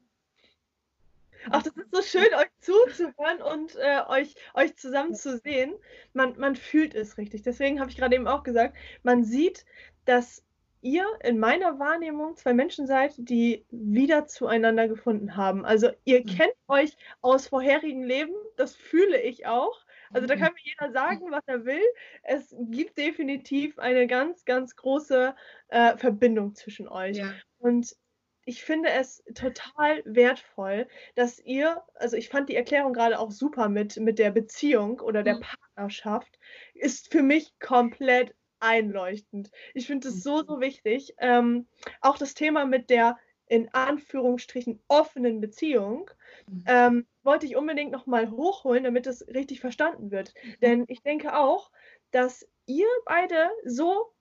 Ach, 1.49 1.61
das 1.61 1.75
ist 1.75 1.93
so 1.93 2.01
schön, 2.01 2.33
euch 2.35 2.48
zuzuhören 2.61 3.41
und 3.41 3.75
äh, 3.75 4.01
euch, 4.07 4.35
euch 4.53 4.75
zusammen 4.75 5.15
zu 5.15 5.37
sehen. 5.37 5.73
Man, 6.13 6.37
man 6.37 6.55
fühlt 6.55 6.93
es 6.95 7.17
richtig. 7.17 7.41
Deswegen 7.41 7.79
habe 7.79 7.89
ich 7.89 7.97
gerade 7.97 8.15
eben 8.15 8.27
auch 8.27 8.43
gesagt, 8.43 8.75
man 9.03 9.23
sieht, 9.23 9.65
dass 10.05 10.43
ihr 10.81 11.05
in 11.23 11.39
meiner 11.39 11.79
Wahrnehmung 11.79 12.35
zwei 12.35 12.53
Menschen 12.53 12.87
seid, 12.87 13.13
die 13.17 13.65
wieder 13.69 14.27
zueinander 14.27 14.87
gefunden 14.87 15.35
haben. 15.35 15.65
Also 15.65 15.89
ihr 16.05 16.21
mhm. 16.21 16.25
kennt 16.25 16.53
euch 16.67 16.95
aus 17.21 17.47
vorherigen 17.47 18.03
Leben, 18.03 18.33
das 18.55 18.75
fühle 18.75 19.21
ich 19.21 19.45
auch. 19.45 19.83
Also 20.11 20.25
da 20.25 20.35
kann 20.35 20.53
mir 20.53 20.61
jeder 20.63 20.91
sagen, 20.91 21.29
was 21.29 21.43
er 21.45 21.65
will. 21.65 21.83
Es 22.23 22.55
gibt 22.57 22.97
definitiv 22.97 23.77
eine 23.77 24.07
ganz, 24.07 24.43
ganz 24.43 24.75
große 24.75 25.35
äh, 25.67 25.97
Verbindung 25.97 26.55
zwischen 26.55 26.87
euch. 26.87 27.17
Ja. 27.17 27.31
Und 27.59 27.95
ich 28.49 28.63
finde 28.63 28.89
es 28.89 29.23
total 29.35 30.01
wertvoll, 30.05 30.87
dass 31.13 31.37
ihr, 31.37 31.83
also 31.93 32.17
ich 32.17 32.29
fand 32.29 32.49
die 32.49 32.55
Erklärung 32.55 32.93
gerade 32.93 33.19
auch 33.19 33.29
super 33.29 33.69
mit, 33.69 33.97
mit 33.97 34.17
der 34.17 34.31
Beziehung 34.31 35.01
oder 35.01 35.21
der 35.21 35.35
mhm. 35.35 35.41
Partnerschaft, 35.41 36.39
ist 36.73 37.11
für 37.11 37.21
mich 37.21 37.53
komplett 37.59 38.33
einleuchtend. 38.59 39.51
Ich 39.75 39.85
finde 39.85 40.07
es 40.07 40.23
so, 40.23 40.43
so 40.43 40.59
wichtig. 40.59 41.13
Ähm, 41.19 41.67
auch 42.01 42.17
das 42.17 42.33
Thema 42.33 42.65
mit 42.65 42.89
der 42.89 43.19
in 43.45 43.71
Anführungsstrichen 43.71 44.81
offenen 44.87 45.41
Beziehung 45.41 46.09
mhm. 46.47 46.63
ähm, 46.65 47.07
wollte 47.21 47.45
ich 47.45 47.55
unbedingt 47.55 47.91
nochmal 47.91 48.31
hochholen, 48.31 48.83
damit 48.83 49.05
es 49.05 49.27
richtig 49.27 49.59
verstanden 49.59 50.09
wird. 50.09 50.33
Mhm. 50.43 50.55
Denn 50.63 50.85
ich 50.87 51.03
denke 51.03 51.37
auch, 51.37 51.69
dass 52.09 52.47
ihr 52.65 52.87
beide 53.05 53.51
so, 53.63 54.11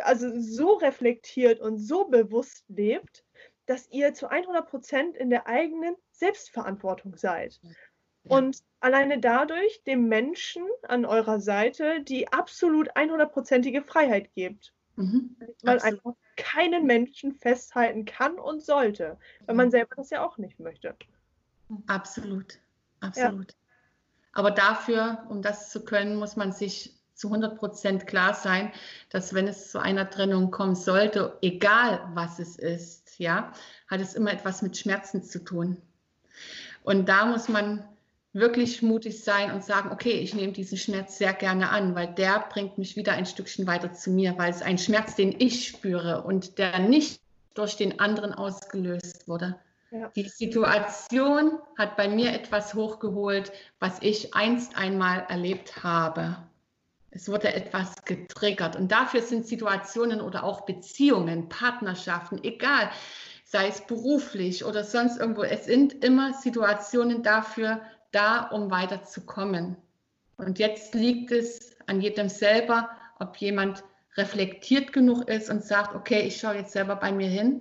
also 0.00 0.38
so 0.38 0.74
reflektiert 0.74 1.60
und 1.60 1.78
so 1.78 2.08
bewusst 2.08 2.64
lebt, 2.68 3.24
dass 3.70 3.88
ihr 3.92 4.12
zu 4.14 4.28
100 4.28 4.68
Prozent 4.68 5.16
in 5.16 5.30
der 5.30 5.46
eigenen 5.46 5.94
Selbstverantwortung 6.10 7.16
seid. 7.16 7.60
Ja. 7.62 8.36
Und 8.36 8.64
alleine 8.80 9.20
dadurch 9.20 9.84
dem 9.84 10.08
Menschen 10.08 10.66
an 10.88 11.04
eurer 11.04 11.38
Seite 11.38 12.02
die 12.02 12.32
absolut 12.32 12.90
100-prozentige 12.96 13.84
Freiheit 13.86 14.34
gebt. 14.34 14.74
Mhm. 14.96 15.36
Man 15.62 15.76
Absolut. 15.76 15.82
einfach 15.82 16.14
keinen 16.36 16.84
Menschen 16.84 17.32
festhalten 17.32 18.06
kann 18.06 18.40
und 18.40 18.60
sollte, 18.60 19.16
weil 19.46 19.54
man 19.54 19.70
selber 19.70 19.94
das 19.94 20.10
ja 20.10 20.26
auch 20.26 20.36
nicht 20.36 20.58
möchte. 20.58 20.96
Absolut, 21.86 22.58
absolut. 22.98 23.52
Ja. 23.52 23.58
Aber 24.32 24.50
dafür, 24.50 25.24
um 25.28 25.42
das 25.42 25.70
zu 25.70 25.84
können, 25.84 26.16
muss 26.16 26.34
man 26.34 26.50
sich 26.50 26.99
zu 27.20 27.28
100 27.28 27.58
Prozent 27.58 28.06
klar 28.06 28.34
sein, 28.34 28.72
dass 29.10 29.34
wenn 29.34 29.46
es 29.46 29.70
zu 29.70 29.78
einer 29.78 30.08
Trennung 30.08 30.50
kommen 30.50 30.74
sollte, 30.74 31.36
egal 31.42 32.00
was 32.14 32.38
es 32.38 32.56
ist, 32.56 33.18
ja, 33.18 33.52
hat 33.88 34.00
es 34.00 34.14
immer 34.14 34.32
etwas 34.32 34.62
mit 34.62 34.76
Schmerzen 34.76 35.22
zu 35.22 35.44
tun. 35.44 35.76
Und 36.82 37.08
da 37.08 37.26
muss 37.26 37.48
man 37.48 37.84
wirklich 38.32 38.80
mutig 38.80 39.22
sein 39.22 39.50
und 39.52 39.62
sagen, 39.62 39.90
okay, 39.92 40.12
ich 40.12 40.34
nehme 40.34 40.52
diesen 40.52 40.78
Schmerz 40.78 41.18
sehr 41.18 41.34
gerne 41.34 41.68
an, 41.70 41.94
weil 41.94 42.14
der 42.14 42.46
bringt 42.48 42.78
mich 42.78 42.96
wieder 42.96 43.12
ein 43.12 43.26
Stückchen 43.26 43.66
weiter 43.66 43.92
zu 43.92 44.10
mir, 44.10 44.38
weil 44.38 44.50
es 44.50 44.62
ein 44.62 44.78
Schmerz, 44.78 45.14
den 45.14 45.34
ich 45.38 45.68
spüre 45.68 46.22
und 46.22 46.58
der 46.58 46.78
nicht 46.78 47.20
durch 47.54 47.76
den 47.76 48.00
anderen 48.00 48.32
ausgelöst 48.32 49.28
wurde. 49.28 49.56
Ja. 49.90 50.08
Die 50.14 50.28
Situation 50.28 51.58
hat 51.76 51.96
bei 51.96 52.08
mir 52.08 52.32
etwas 52.32 52.74
hochgeholt, 52.74 53.52
was 53.80 53.98
ich 54.00 54.34
einst 54.34 54.76
einmal 54.76 55.26
erlebt 55.28 55.82
habe. 55.82 56.36
Es 57.10 57.28
wurde 57.28 57.52
etwas 57.52 58.04
getriggert 58.04 58.76
und 58.76 58.92
dafür 58.92 59.22
sind 59.22 59.46
Situationen 59.46 60.20
oder 60.20 60.44
auch 60.44 60.62
Beziehungen, 60.62 61.48
Partnerschaften, 61.48 62.38
egal, 62.44 62.90
sei 63.44 63.66
es 63.66 63.80
beruflich 63.80 64.64
oder 64.64 64.84
sonst 64.84 65.18
irgendwo, 65.18 65.42
es 65.42 65.64
sind 65.64 66.04
immer 66.04 66.34
Situationen 66.34 67.22
dafür 67.24 67.80
da, 68.12 68.46
um 68.48 68.70
weiterzukommen. 68.70 69.76
Und 70.36 70.58
jetzt 70.58 70.94
liegt 70.94 71.32
es 71.32 71.76
an 71.86 72.00
jedem 72.00 72.28
selber, 72.28 72.90
ob 73.18 73.36
jemand 73.38 73.82
reflektiert 74.16 74.92
genug 74.92 75.28
ist 75.28 75.50
und 75.50 75.64
sagt, 75.64 75.94
okay, 75.94 76.20
ich 76.22 76.38
schaue 76.38 76.56
jetzt 76.56 76.72
selber 76.72 76.96
bei 76.96 77.12
mir 77.12 77.28
hin. 77.28 77.60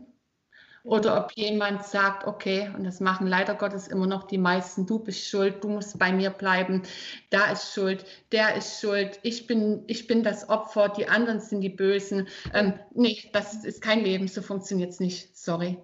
Oder 0.83 1.25
ob 1.25 1.31
jemand 1.33 1.83
sagt, 1.83 2.25
okay, 2.25 2.71
und 2.75 2.83
das 2.83 2.99
machen 2.99 3.27
leider 3.27 3.55
Gottes 3.55 3.87
immer 3.87 4.07
noch 4.07 4.23
die 4.23 4.37
meisten, 4.37 4.85
du 4.85 4.99
bist 4.99 5.27
schuld, 5.27 5.63
du 5.63 5.69
musst 5.69 5.99
bei 5.99 6.11
mir 6.11 6.29
bleiben, 6.29 6.83
da 7.29 7.51
ist 7.51 7.73
Schuld, 7.73 8.05
der 8.31 8.55
ist 8.55 8.79
schuld, 8.79 9.19
ich 9.23 9.45
bin, 9.47 9.83
ich 9.87 10.07
bin 10.07 10.23
das 10.23 10.49
Opfer, 10.49 10.89
die 10.89 11.07
anderen 11.07 11.41
sind 11.41 11.61
die 11.61 11.69
Bösen. 11.69 12.27
Ähm, 12.53 12.79
nee, 12.93 13.29
das 13.33 13.65
ist 13.65 13.81
kein 13.81 14.03
Leben, 14.03 14.27
so 14.27 14.41
funktioniert 14.41 14.91
es 14.91 14.99
nicht, 14.99 15.37
sorry. 15.37 15.77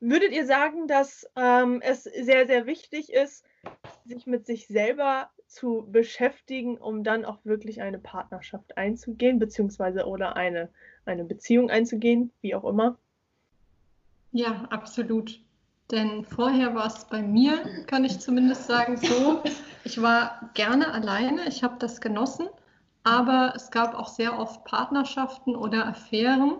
Würdet 0.00 0.32
ihr 0.32 0.46
sagen, 0.46 0.86
dass 0.86 1.26
ähm, 1.36 1.80
es 1.82 2.04
sehr, 2.04 2.46
sehr 2.46 2.66
wichtig 2.66 3.12
ist, 3.12 3.44
sich 4.04 4.26
mit 4.26 4.46
sich 4.46 4.66
selber 4.66 5.30
zu 5.46 5.86
beschäftigen, 5.90 6.78
um 6.78 7.04
dann 7.04 7.24
auch 7.24 7.44
wirklich 7.44 7.82
eine 7.82 7.98
Partnerschaft 7.98 8.76
einzugehen, 8.76 9.38
beziehungsweise 9.38 10.06
oder 10.06 10.36
eine, 10.36 10.70
eine 11.04 11.24
Beziehung 11.24 11.70
einzugehen, 11.70 12.32
wie 12.40 12.54
auch 12.54 12.64
immer? 12.64 12.98
Ja, 14.34 14.64
absolut. 14.70 15.38
Denn 15.92 16.24
vorher 16.24 16.74
war 16.74 16.86
es 16.86 17.04
bei 17.04 17.22
mir, 17.22 17.84
kann 17.86 18.04
ich 18.04 18.18
zumindest 18.18 18.66
sagen, 18.66 18.96
so, 18.96 19.40
ich 19.84 20.02
war 20.02 20.50
gerne 20.54 20.92
alleine, 20.92 21.46
ich 21.46 21.62
habe 21.62 21.76
das 21.78 22.00
genossen, 22.00 22.48
aber 23.04 23.52
es 23.54 23.70
gab 23.70 23.94
auch 23.94 24.08
sehr 24.08 24.36
oft 24.36 24.64
Partnerschaften 24.64 25.54
oder 25.54 25.86
Affären, 25.86 26.54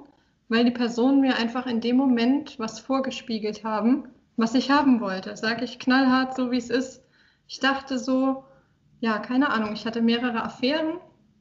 weil 0.48 0.64
die 0.64 0.70
Personen 0.70 1.20
mir 1.20 1.34
einfach 1.34 1.66
in 1.66 1.80
dem 1.80 1.96
Moment 1.96 2.60
was 2.60 2.78
vorgespiegelt 2.78 3.64
haben, 3.64 4.08
was 4.36 4.54
ich 4.54 4.70
haben 4.70 5.00
wollte. 5.00 5.36
Sage 5.36 5.64
ich 5.64 5.80
knallhart, 5.80 6.36
so 6.36 6.52
wie 6.52 6.58
es 6.58 6.70
ist. 6.70 7.02
Ich 7.48 7.58
dachte 7.58 7.98
so, 7.98 8.44
ja, 9.00 9.18
keine 9.18 9.50
Ahnung, 9.50 9.72
ich 9.72 9.84
hatte 9.84 10.00
mehrere 10.00 10.44
Affären. 10.44 11.00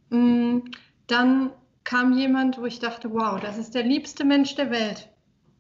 Mm, 0.10 0.62
dann 1.06 1.52
kam 1.84 2.18
jemand, 2.18 2.58
wo 2.58 2.66
ich 2.66 2.80
dachte, 2.80 3.14
wow, 3.14 3.40
das 3.40 3.60
ist 3.60 3.76
der 3.76 3.84
liebste 3.84 4.26
Mensch 4.26 4.56
der 4.56 4.72
Welt. 4.72 5.13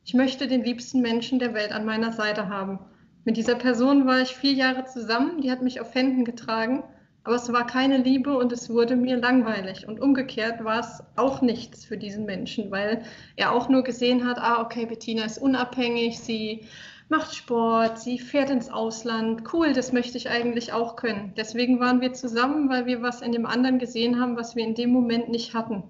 Ich 0.03 0.13
möchte 0.13 0.47
den 0.47 0.63
liebsten 0.63 1.01
Menschen 1.01 1.39
der 1.39 1.53
Welt 1.53 1.71
an 1.71 1.85
meiner 1.85 2.11
Seite 2.11 2.49
haben. 2.49 2.79
Mit 3.25 3.37
dieser 3.37 3.55
Person 3.55 4.05
war 4.05 4.21
ich 4.21 4.35
vier 4.35 4.53
Jahre 4.53 4.85
zusammen, 4.85 5.41
die 5.41 5.51
hat 5.51 5.61
mich 5.61 5.79
auf 5.79 5.95
Händen 5.95 6.25
getragen 6.25 6.83
aber 7.25 7.35
es 7.35 7.51
war 7.53 7.65
keine 7.65 7.97
Liebe 7.97 8.37
und 8.37 8.51
es 8.51 8.69
wurde 8.69 8.95
mir 8.95 9.15
langweilig. 9.17 9.87
Und 9.87 10.01
umgekehrt 10.01 10.63
war 10.63 10.79
es 10.79 11.01
auch 11.15 11.41
nichts 11.41 11.85
für 11.85 11.97
diesen 11.97 12.25
Menschen, 12.25 12.69
weil 12.69 13.03
er 13.37 13.53
auch 13.53 13.69
nur 13.69 13.83
gesehen 13.83 14.27
hat, 14.27 14.37
ah, 14.39 14.61
okay, 14.61 14.85
Bettina 14.85 15.23
ist 15.23 15.37
unabhängig, 15.37 16.19
sie 16.19 16.67
macht 17.07 17.33
Sport, 17.33 17.99
sie 17.99 18.19
fährt 18.19 18.49
ins 18.49 18.69
Ausland. 18.69 19.43
Cool, 19.53 19.71
das 19.71 19.93
möchte 19.93 20.17
ich 20.17 20.29
eigentlich 20.29 20.73
auch 20.73 20.97
können. 20.97 21.33
Deswegen 21.37 21.79
waren 21.79 22.01
wir 22.01 22.11
zusammen, 22.11 22.69
weil 22.69 22.85
wir 22.87 23.01
was 23.01 23.21
in 23.21 23.31
dem 23.31 23.45
anderen 23.45 23.79
gesehen 23.79 24.19
haben, 24.19 24.35
was 24.35 24.57
wir 24.57 24.65
in 24.65 24.75
dem 24.75 24.91
Moment 24.91 25.29
nicht 25.29 25.53
hatten. 25.53 25.83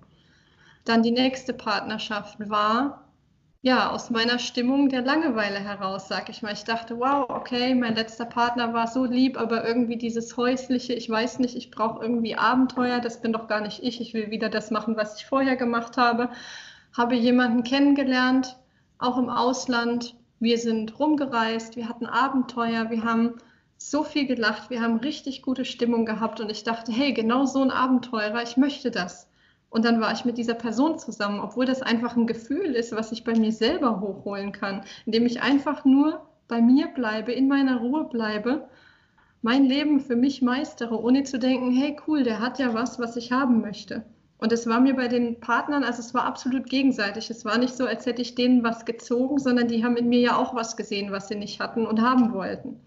Dann 0.86 1.02
die 1.02 1.12
nächste 1.12 1.54
Partnerschaft 1.54 2.48
war, 2.48 3.03
ja, 3.66 3.92
aus 3.92 4.10
meiner 4.10 4.40
Stimmung 4.40 4.90
der 4.90 5.02
Langeweile 5.02 5.58
heraus, 5.58 6.10
sag 6.10 6.28
ich 6.28 6.42
mal. 6.42 6.52
Ich 6.52 6.66
dachte, 6.66 7.00
wow, 7.00 7.30
okay, 7.30 7.74
mein 7.74 7.96
letzter 7.96 8.26
Partner 8.26 8.74
war 8.74 8.88
so 8.88 9.06
lieb, 9.06 9.40
aber 9.40 9.66
irgendwie 9.66 9.96
dieses 9.96 10.36
häusliche, 10.36 10.92
ich 10.94 11.10
weiß 11.10 11.40
nicht, 11.40 11.56
ich 11.56 11.72
brauche 11.72 12.04
irgendwie 12.04 12.36
Abenteuer, 12.36 13.00
das 13.00 13.22
bin 13.22 13.32
doch 13.32 13.48
gar 13.48 13.62
nicht 13.62 13.82
ich, 13.82 14.02
ich 14.02 14.14
will 14.14 14.30
wieder 14.32 14.50
das 14.50 14.70
machen, 14.70 14.98
was 14.98 15.18
ich 15.18 15.26
vorher 15.26 15.56
gemacht 15.56 15.96
habe. 15.96 16.30
Habe 16.92 17.16
jemanden 17.16 17.64
kennengelernt, 17.64 18.58
auch 19.00 19.18
im 19.18 19.30
Ausland. 19.30 20.16
Wir 20.42 20.58
sind 20.58 21.00
rumgereist, 21.00 21.78
wir 21.78 21.88
hatten 21.88 22.06
Abenteuer, 22.06 22.90
wir 22.90 23.06
haben 23.06 23.36
so 23.78 24.04
viel 24.04 24.28
gelacht, 24.28 24.72
wir 24.72 24.82
haben 24.82 24.98
richtig 24.98 25.42
gute 25.42 25.64
Stimmung 25.64 26.06
gehabt 26.06 26.42
und 26.42 26.52
ich 26.52 26.66
dachte, 26.66 26.92
hey, 26.92 27.14
genau 27.14 27.46
so 27.46 27.62
ein 27.62 27.72
Abenteurer, 27.72 28.44
ich 28.44 28.58
möchte 28.58 28.92
das. 28.92 29.30
Und 29.74 29.86
dann 29.86 30.00
war 30.00 30.14
ich 30.14 30.24
mit 30.24 30.38
dieser 30.38 30.54
Person 30.54 31.00
zusammen, 31.00 31.40
obwohl 31.40 31.66
das 31.66 31.82
einfach 31.82 32.16
ein 32.16 32.28
Gefühl 32.28 32.76
ist, 32.76 32.96
was 32.96 33.12
ich 33.12 33.24
bei 33.24 33.34
mir 33.34 33.52
selber 33.52 34.02
hochholen 34.02 34.52
kann, 34.52 34.84
indem 35.08 35.26
ich 35.26 35.42
einfach 35.42 35.84
nur 35.84 36.22
bei 36.48 36.62
mir 36.62 36.90
bleibe, 36.90 37.32
in 37.32 37.48
meiner 37.48 37.78
Ruhe 37.78 38.04
bleibe, 38.04 38.68
mein 39.42 39.66
Leben 39.66 40.00
für 40.00 40.16
mich 40.16 40.44
meistere, 40.44 41.02
ohne 41.02 41.24
zu 41.24 41.40
denken, 41.40 41.72
hey 41.72 41.98
cool, 42.08 42.22
der 42.22 42.40
hat 42.40 42.60
ja 42.60 42.76
was, 42.76 43.00
was 43.00 43.16
ich 43.16 43.32
haben 43.32 43.62
möchte. 43.62 44.06
Und 44.38 44.52
es 44.52 44.68
war 44.68 44.80
mir 44.80 44.96
bei 44.96 45.08
den 45.08 45.40
Partnern, 45.40 45.84
also 45.84 46.02
es 46.02 46.14
war 46.14 46.26
absolut 46.26 46.70
gegenseitig. 46.70 47.32
Es 47.32 47.44
war 47.44 47.58
nicht 47.58 47.76
so, 47.76 47.88
als 47.88 48.06
hätte 48.06 48.22
ich 48.22 48.36
denen 48.36 48.64
was 48.64 48.86
gezogen, 48.86 49.40
sondern 49.40 49.68
die 49.68 49.84
haben 49.84 49.98
in 49.98 50.08
mir 50.08 50.20
ja 50.20 50.38
auch 50.38 50.54
was 50.54 50.78
gesehen, 50.78 51.12
was 51.12 51.30
sie 51.30 51.36
nicht 51.36 51.60
hatten 51.60 51.88
und 51.88 52.00
haben 52.00 52.32
wollten. 52.32 52.80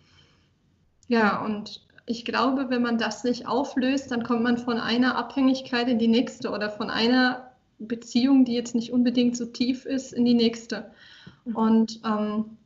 Ja, 1.09 1.45
und 1.45 1.86
ich 2.07 2.24
glaube, 2.24 2.70
wenn 2.70 2.82
man 2.82 2.98
das 2.98 3.24
nicht 3.24 3.46
auflöst, 3.46 4.12
dann 4.12 4.22
kommt 4.22 4.42
man 4.42 4.59
von 4.59 4.78
einer 4.78 5.16
Abhängigkeit 5.16 5.88
in 5.88 5.98
die 5.98 6.09
nächste 6.09 6.50
oder 6.50 6.70
von 6.70 6.88
einer 6.88 7.50
Beziehung, 7.78 8.44
die 8.44 8.54
jetzt 8.54 8.74
nicht 8.74 8.92
unbedingt 8.92 9.36
so 9.36 9.46
tief 9.46 9.84
ist, 9.84 10.12
in 10.12 10.24
die 10.24 10.34
nächste. 10.34 10.90
Mhm. 11.44 11.57
Und 11.57 12.00
ähm, 12.04 12.57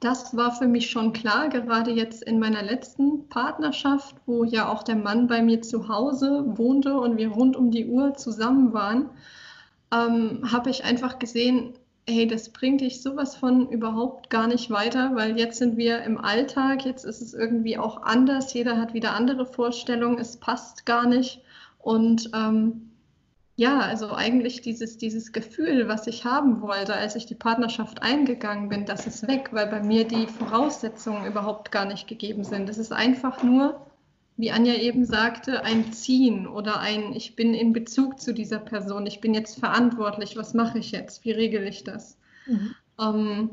das 0.00 0.36
war 0.36 0.52
für 0.52 0.66
mich 0.66 0.90
schon 0.90 1.12
klar, 1.12 1.48
gerade 1.48 1.92
jetzt 1.92 2.22
in 2.22 2.38
meiner 2.38 2.62
letzten 2.62 3.28
Partnerschaft, 3.28 4.16
wo 4.26 4.44
ja 4.44 4.68
auch 4.68 4.82
der 4.82 4.96
Mann 4.96 5.26
bei 5.26 5.42
mir 5.42 5.62
zu 5.62 5.88
Hause 5.88 6.44
wohnte 6.58 6.98
und 6.98 7.16
wir 7.16 7.28
rund 7.28 7.56
um 7.56 7.70
die 7.70 7.86
Uhr 7.86 8.14
zusammen 8.14 8.72
waren, 8.72 9.08
ähm, 9.92 10.50
habe 10.50 10.70
ich 10.70 10.84
einfach 10.84 11.18
gesehen, 11.18 11.74
hey, 12.06 12.26
das 12.26 12.50
bringt 12.50 12.80
dich 12.80 13.02
sowas 13.02 13.36
von 13.36 13.68
überhaupt 13.68 14.28
gar 14.28 14.46
nicht 14.48 14.70
weiter, 14.70 15.12
weil 15.14 15.38
jetzt 15.38 15.58
sind 15.58 15.76
wir 15.76 16.02
im 16.02 16.18
Alltag, 16.18 16.84
jetzt 16.84 17.04
ist 17.04 17.20
es 17.20 17.32
irgendwie 17.32 17.78
auch 17.78 18.02
anders, 18.02 18.52
jeder 18.54 18.76
hat 18.78 18.92
wieder 18.92 19.14
andere 19.14 19.46
Vorstellungen, 19.46 20.18
es 20.18 20.36
passt 20.36 20.84
gar 20.84 21.06
nicht. 21.06 21.42
Und 21.78 22.30
ähm, 22.34 22.90
ja, 23.56 23.80
also 23.80 24.12
eigentlich 24.12 24.62
dieses, 24.62 24.98
dieses 24.98 25.32
Gefühl, 25.32 25.86
was 25.86 26.06
ich 26.06 26.24
haben 26.24 26.62
wollte, 26.62 26.94
als 26.94 27.14
ich 27.14 27.26
die 27.26 27.34
Partnerschaft 27.34 28.02
eingegangen 28.02 28.68
bin, 28.68 28.86
das 28.86 29.06
ist 29.06 29.28
weg, 29.28 29.50
weil 29.52 29.66
bei 29.66 29.82
mir 29.82 30.06
die 30.06 30.26
Voraussetzungen 30.26 31.26
überhaupt 31.26 31.70
gar 31.70 31.84
nicht 31.84 32.08
gegeben 32.08 32.44
sind. 32.44 32.68
Es 32.68 32.78
ist 32.78 32.92
einfach 32.92 33.42
nur 33.42 33.80
wie 34.36 34.50
Anja 34.50 34.74
eben 34.74 35.04
sagte, 35.04 35.64
ein 35.64 35.92
Ziehen 35.92 36.46
oder 36.46 36.80
ein, 36.80 37.12
ich 37.14 37.36
bin 37.36 37.54
in 37.54 37.72
Bezug 37.72 38.20
zu 38.20 38.32
dieser 38.32 38.58
Person, 38.58 39.06
ich 39.06 39.20
bin 39.20 39.34
jetzt 39.34 39.58
verantwortlich, 39.58 40.36
was 40.36 40.54
mache 40.54 40.78
ich 40.78 40.90
jetzt, 40.90 41.24
wie 41.24 41.32
regel 41.32 41.66
ich 41.66 41.84
das? 41.84 42.18
Mhm. 42.46 42.74
Ähm, 42.98 43.50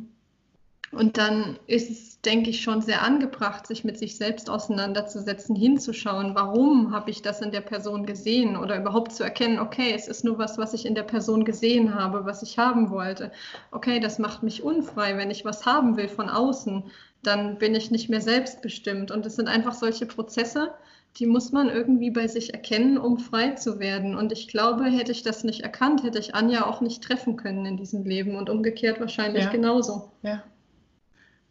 und 0.91 1.17
dann 1.17 1.57
ist 1.67 1.89
es, 1.89 2.21
denke 2.21 2.49
ich, 2.49 2.61
schon 2.61 2.81
sehr 2.81 3.01
angebracht, 3.01 3.67
sich 3.67 3.83
mit 3.83 3.97
sich 3.97 4.17
selbst 4.17 4.49
auseinanderzusetzen, 4.49 5.55
hinzuschauen, 5.55 6.35
warum 6.35 6.91
habe 6.91 7.09
ich 7.11 7.21
das 7.21 7.41
in 7.41 7.51
der 7.51 7.61
Person 7.61 8.05
gesehen 8.05 8.57
oder 8.57 8.77
überhaupt 8.77 9.11
zu 9.11 9.23
erkennen, 9.23 9.59
okay, 9.59 9.93
es 9.95 10.07
ist 10.07 10.23
nur 10.23 10.37
was, 10.37 10.57
was 10.57 10.73
ich 10.73 10.85
in 10.85 10.95
der 10.95 11.03
Person 11.03 11.45
gesehen 11.45 11.95
habe, 11.95 12.25
was 12.25 12.43
ich 12.43 12.57
haben 12.57 12.89
wollte. 12.89 13.31
Okay, 13.71 13.99
das 13.99 14.19
macht 14.19 14.43
mich 14.43 14.63
unfrei, 14.63 15.17
wenn 15.17 15.31
ich 15.31 15.45
was 15.45 15.65
haben 15.65 15.97
will 15.97 16.07
von 16.07 16.29
außen 16.29 16.83
dann 17.23 17.57
bin 17.57 17.75
ich 17.75 17.91
nicht 17.91 18.09
mehr 18.09 18.21
selbstbestimmt. 18.21 19.11
Und 19.11 19.25
es 19.25 19.35
sind 19.35 19.47
einfach 19.47 19.73
solche 19.73 20.05
Prozesse, 20.05 20.73
die 21.17 21.25
muss 21.25 21.51
man 21.51 21.69
irgendwie 21.69 22.11
bei 22.11 22.27
sich 22.27 22.53
erkennen, 22.53 22.97
um 22.97 23.17
frei 23.17 23.51
zu 23.51 23.79
werden. 23.79 24.15
Und 24.15 24.31
ich 24.31 24.47
glaube, 24.47 24.85
hätte 24.85 25.11
ich 25.11 25.23
das 25.23 25.43
nicht 25.43 25.61
erkannt, 25.61 26.03
hätte 26.03 26.19
ich 26.19 26.35
Anja 26.35 26.65
auch 26.65 26.81
nicht 26.81 27.03
treffen 27.03 27.35
können 27.35 27.65
in 27.65 27.77
diesem 27.77 28.05
Leben 28.05 28.35
und 28.35 28.49
umgekehrt 28.49 28.99
wahrscheinlich 28.99 29.45
ja. 29.45 29.49
genauso. 29.49 30.11
Ja. 30.21 30.43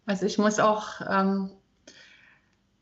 Also 0.08 0.24
ich 0.24 0.38
muss 0.38 0.58
auch, 0.58 1.02
ähm, 1.06 1.50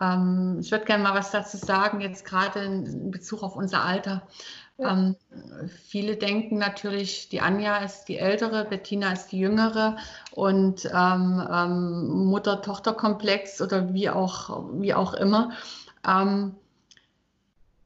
ähm, 0.01 0.59
ich 0.61 0.71
würde 0.71 0.85
gerne 0.85 1.03
mal 1.03 1.15
was 1.15 1.33
dazu 1.33 1.57
sagen, 1.57 2.01
jetzt 2.01 2.25
gerade 2.25 2.61
in 2.61 3.11
Bezug 3.11 3.43
auf 3.43 3.57
unser 3.57 3.85
Alter. 3.85 4.29
Ja. 4.79 4.93
Ähm, 4.93 5.17
viele 5.89 6.17
denken 6.17 6.57
natürlich, 6.57 7.29
die 7.29 7.41
Anja 7.41 7.79
ist 7.79 8.05
die 8.05 8.19
ältere, 8.19 8.65
Bettina 8.65 9.13
ist 9.13 9.33
die 9.33 9.41
jüngere 9.41 9.97
und 10.37 10.85
ähm, 10.85 11.45
ähm, 11.51 12.27
Mutter-Tochter-Komplex 12.27 13.61
oder 13.61 13.93
wie 13.93 14.09
auch, 14.09 14.71
wie 14.81 14.95
auch 14.95 15.13
immer. 15.13 15.51
Ähm, 16.07 16.55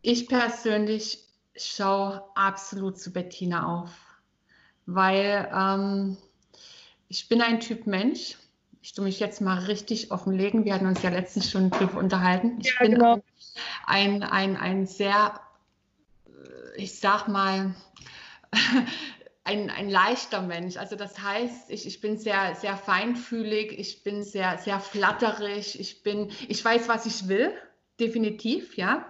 ich 0.03 0.29
persönlich 0.29 1.25
schaue 1.57 2.23
absolut 2.35 2.99
zu 2.99 3.11
Bettina 3.11 3.67
auf, 3.67 3.91
weil 4.85 6.17
ich 7.09 7.29
bin 7.29 7.43
ein 7.43 7.61
Typ 7.61 7.87
Mensch. 7.87 8.37
Ich 8.83 8.95
tue 8.95 9.05
mich 9.05 9.21
jetzt 9.21 9.41
mal 9.41 9.59
richtig 9.59 10.11
offenlegen. 10.11 10.65
Wir 10.65 10.75
hatten 10.75 10.87
uns 10.87 11.03
ja 11.03 11.11
letztens 11.11 11.51
schon 11.51 11.71
darüber 11.71 11.99
unterhalten. 11.99 12.59
Ich 12.61 12.75
ja, 12.75 12.81
bin 12.81 12.93
genau. 12.93 13.21
ein, 13.87 14.23
ein, 14.23 14.57
ein 14.57 14.87
sehr 14.87 15.41
ich 16.77 16.99
sag 16.99 17.29
mal, 17.29 17.75
ein, 19.45 19.71
ein 19.71 19.89
leichter 19.89 20.43
Mensch. 20.43 20.77
Also 20.77 20.97
das 20.97 21.21
heißt, 21.21 21.71
ich, 21.71 21.87
ich 21.87 22.01
bin 22.01 22.19
sehr, 22.19 22.55
sehr 22.57 22.77
feinfühlig, 22.77 23.79
ich 23.79 24.03
bin 24.03 24.23
sehr, 24.23 24.59
sehr 24.59 24.81
flatterig, 24.81 25.79
ich 25.79 26.03
bin, 26.03 26.31
ich 26.49 26.65
weiß, 26.65 26.89
was 26.89 27.07
ich 27.07 27.29
will, 27.29 27.53
definitiv, 27.99 28.77
ja. 28.77 29.07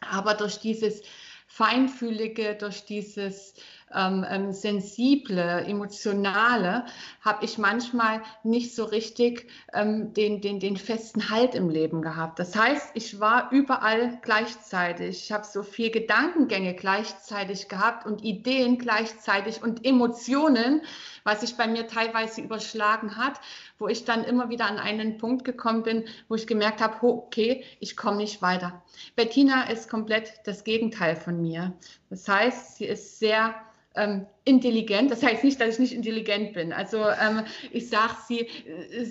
Aber 0.00 0.34
durch 0.34 0.58
dieses 0.58 1.02
Feinfühlige, 1.46 2.54
durch 2.54 2.84
dieses 2.84 3.54
ähm, 3.94 4.24
ähm, 4.28 4.52
sensible, 4.52 5.64
emotionale, 5.66 6.84
habe 7.20 7.44
ich 7.44 7.58
manchmal 7.58 8.22
nicht 8.42 8.74
so 8.74 8.84
richtig 8.84 9.48
ähm, 9.72 10.12
den, 10.14 10.40
den, 10.40 10.60
den 10.60 10.76
festen 10.76 11.30
Halt 11.30 11.54
im 11.54 11.68
Leben 11.68 12.02
gehabt. 12.02 12.38
Das 12.38 12.56
heißt, 12.56 12.90
ich 12.94 13.20
war 13.20 13.50
überall 13.52 14.18
gleichzeitig. 14.22 15.24
Ich 15.24 15.32
habe 15.32 15.44
so 15.44 15.62
viel 15.62 15.90
Gedankengänge 15.90 16.74
gleichzeitig 16.74 17.68
gehabt 17.68 18.06
und 18.06 18.24
Ideen 18.24 18.78
gleichzeitig 18.78 19.62
und 19.62 19.84
Emotionen, 19.84 20.82
was 21.24 21.40
sich 21.40 21.56
bei 21.56 21.66
mir 21.66 21.86
teilweise 21.86 22.40
überschlagen 22.40 23.16
hat, 23.16 23.40
wo 23.78 23.88
ich 23.88 24.04
dann 24.04 24.24
immer 24.24 24.48
wieder 24.48 24.66
an 24.66 24.78
einen 24.78 25.18
Punkt 25.18 25.44
gekommen 25.44 25.82
bin, 25.82 26.04
wo 26.28 26.34
ich 26.34 26.46
gemerkt 26.46 26.80
habe, 26.80 27.04
okay, 27.06 27.64
ich 27.80 27.96
komme 27.96 28.18
nicht 28.18 28.42
weiter. 28.42 28.82
Bettina 29.16 29.64
ist 29.64 29.88
komplett 29.88 30.32
das 30.44 30.64
Gegenteil 30.64 31.16
von 31.16 31.40
mir. 31.40 31.72
Das 32.10 32.28
heißt, 32.28 32.76
sie 32.76 32.86
ist 32.86 33.18
sehr 33.18 33.54
ähm, 33.94 34.26
intelligent. 34.44 35.10
Das 35.10 35.22
heißt 35.22 35.44
nicht, 35.44 35.60
dass 35.60 35.74
ich 35.74 35.78
nicht 35.78 35.94
intelligent 35.94 36.52
bin. 36.54 36.72
Also 36.72 36.98
ähm, 36.98 37.44
ich 37.70 37.88
sage, 37.88 38.14
sie, 38.26 38.40
äh, 38.40 39.06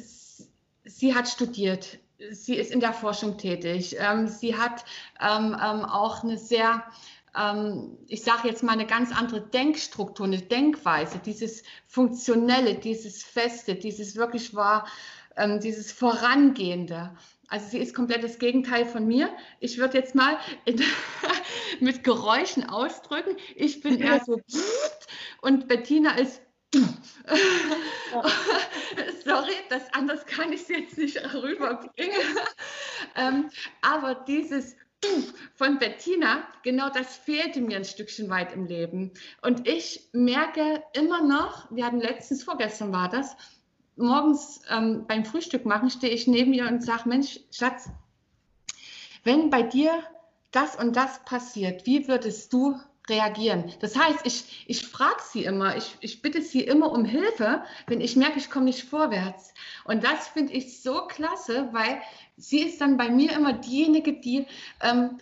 sie 0.86 1.16
hat 1.16 1.28
studiert. 1.28 2.00
Sie 2.32 2.56
ist 2.56 2.72
in 2.72 2.80
der 2.80 2.94
Forschung 2.94 3.38
tätig. 3.38 3.96
Ähm, 4.00 4.28
sie 4.28 4.56
hat 4.56 4.86
ähm, 5.20 5.56
ähm, 5.62 5.86
auch 5.86 6.24
eine 6.24 6.38
sehr, 6.38 6.84
ähm, 7.38 7.98
ich 8.08 8.24
sage 8.24 8.48
jetzt 8.48 8.64
mal, 8.64 8.74
eine 8.74 8.86
ganz 8.86 9.12
andere 9.12 9.42
Denkstruktur, 9.42 10.26
eine 10.28 10.42
Denkweise, 10.42 11.20
dieses 11.20 11.64
Funktionelle, 11.88 12.76
dieses 12.76 13.24
Feste, 13.24 13.76
dieses 13.76 14.16
wirklich 14.16 14.56
war, 14.56 14.88
dieses 15.64 15.94
Vorangehende. 15.94 17.12
Also 17.52 17.68
sie 17.68 17.80
ist 17.80 17.94
komplett 17.94 18.24
das 18.24 18.40
Gegenteil 18.40 18.86
von 18.86 19.06
mir. 19.06 19.30
Ich 19.60 19.78
würde 19.78 19.98
jetzt 19.98 20.16
mal 20.16 20.38
in, 20.64 20.82
mit 21.82 22.04
Geräuschen 22.06 22.64
ausdrücken. 22.64 23.36
Ich 23.56 23.82
bin 23.82 24.00
eher 24.00 24.24
so 24.26 24.40
und 25.42 25.68
Bettina 25.68 26.18
ist 26.18 26.42
Sorry, 29.26 29.54
das 29.70 29.94
anders 29.94 30.26
kann 30.26 30.54
ich 30.54 30.66
jetzt 30.70 30.98
nicht 30.98 31.18
rüberbringen. 31.34 32.22
ähm, 33.18 33.50
aber 33.82 34.16
dieses 34.26 34.78
von 35.56 35.78
Bettina, 35.80 36.48
genau 36.64 36.90
das 36.90 37.18
fehlte 37.18 37.60
mir 37.60 37.76
ein 37.76 37.84
Stückchen 37.84 38.30
weit 38.30 38.54
im 38.54 38.68
Leben. 38.68 39.12
Und 39.42 39.68
ich 39.68 40.08
merke 40.14 40.82
immer 40.94 41.22
noch, 41.22 41.70
wir 41.72 41.86
hatten 41.86 42.00
letztens, 42.00 42.44
vorgestern 42.44 42.94
war 42.94 43.10
das, 43.10 43.36
morgens 43.96 44.62
ähm, 44.70 45.06
beim 45.08 45.26
Frühstück 45.26 45.66
machen, 45.66 45.90
stehe 45.90 46.14
ich 46.14 46.28
neben 46.28 46.54
ihr 46.54 46.68
und 46.68 46.84
sage, 46.84 47.08
Mensch, 47.08 47.40
Schatz, 47.52 47.90
wenn 49.24 49.50
bei 49.50 49.64
dir 49.64 49.92
das 50.52 50.76
und 50.76 50.96
das 50.96 51.24
passiert, 51.26 51.86
wie 51.86 52.08
würdest 52.08 52.52
du 52.52 52.80
reagieren? 53.10 53.72
Das 53.80 53.98
heißt, 53.98 54.26
ich, 54.26 54.66
ich 54.68 54.86
frage 54.86 55.22
sie 55.24 55.44
immer, 55.44 55.76
ich, 55.76 55.98
ich 56.02 56.22
bitte 56.22 56.42
sie 56.42 56.62
immer 56.62 56.92
um 56.92 57.06
Hilfe, 57.06 57.64
wenn 57.88 58.02
ich 58.02 58.16
merke, 58.16 58.40
ich 58.40 58.50
komme 58.50 58.66
nicht 58.66 58.84
vorwärts. 58.84 59.54
Und 59.86 60.04
das 60.04 60.28
finde 60.30 60.54
ich 60.54 60.82
so 60.82 61.08
klasse, 61.08 61.70
weil 61.72 62.02
sie 62.38 62.60
ist 62.60 62.82
dann 62.82 62.98
bei 62.98 63.10
mir 63.10 63.32
immer 63.34 63.54
diejenige, 63.54 64.14
die... 64.14 64.46
Ähm, 64.82 65.20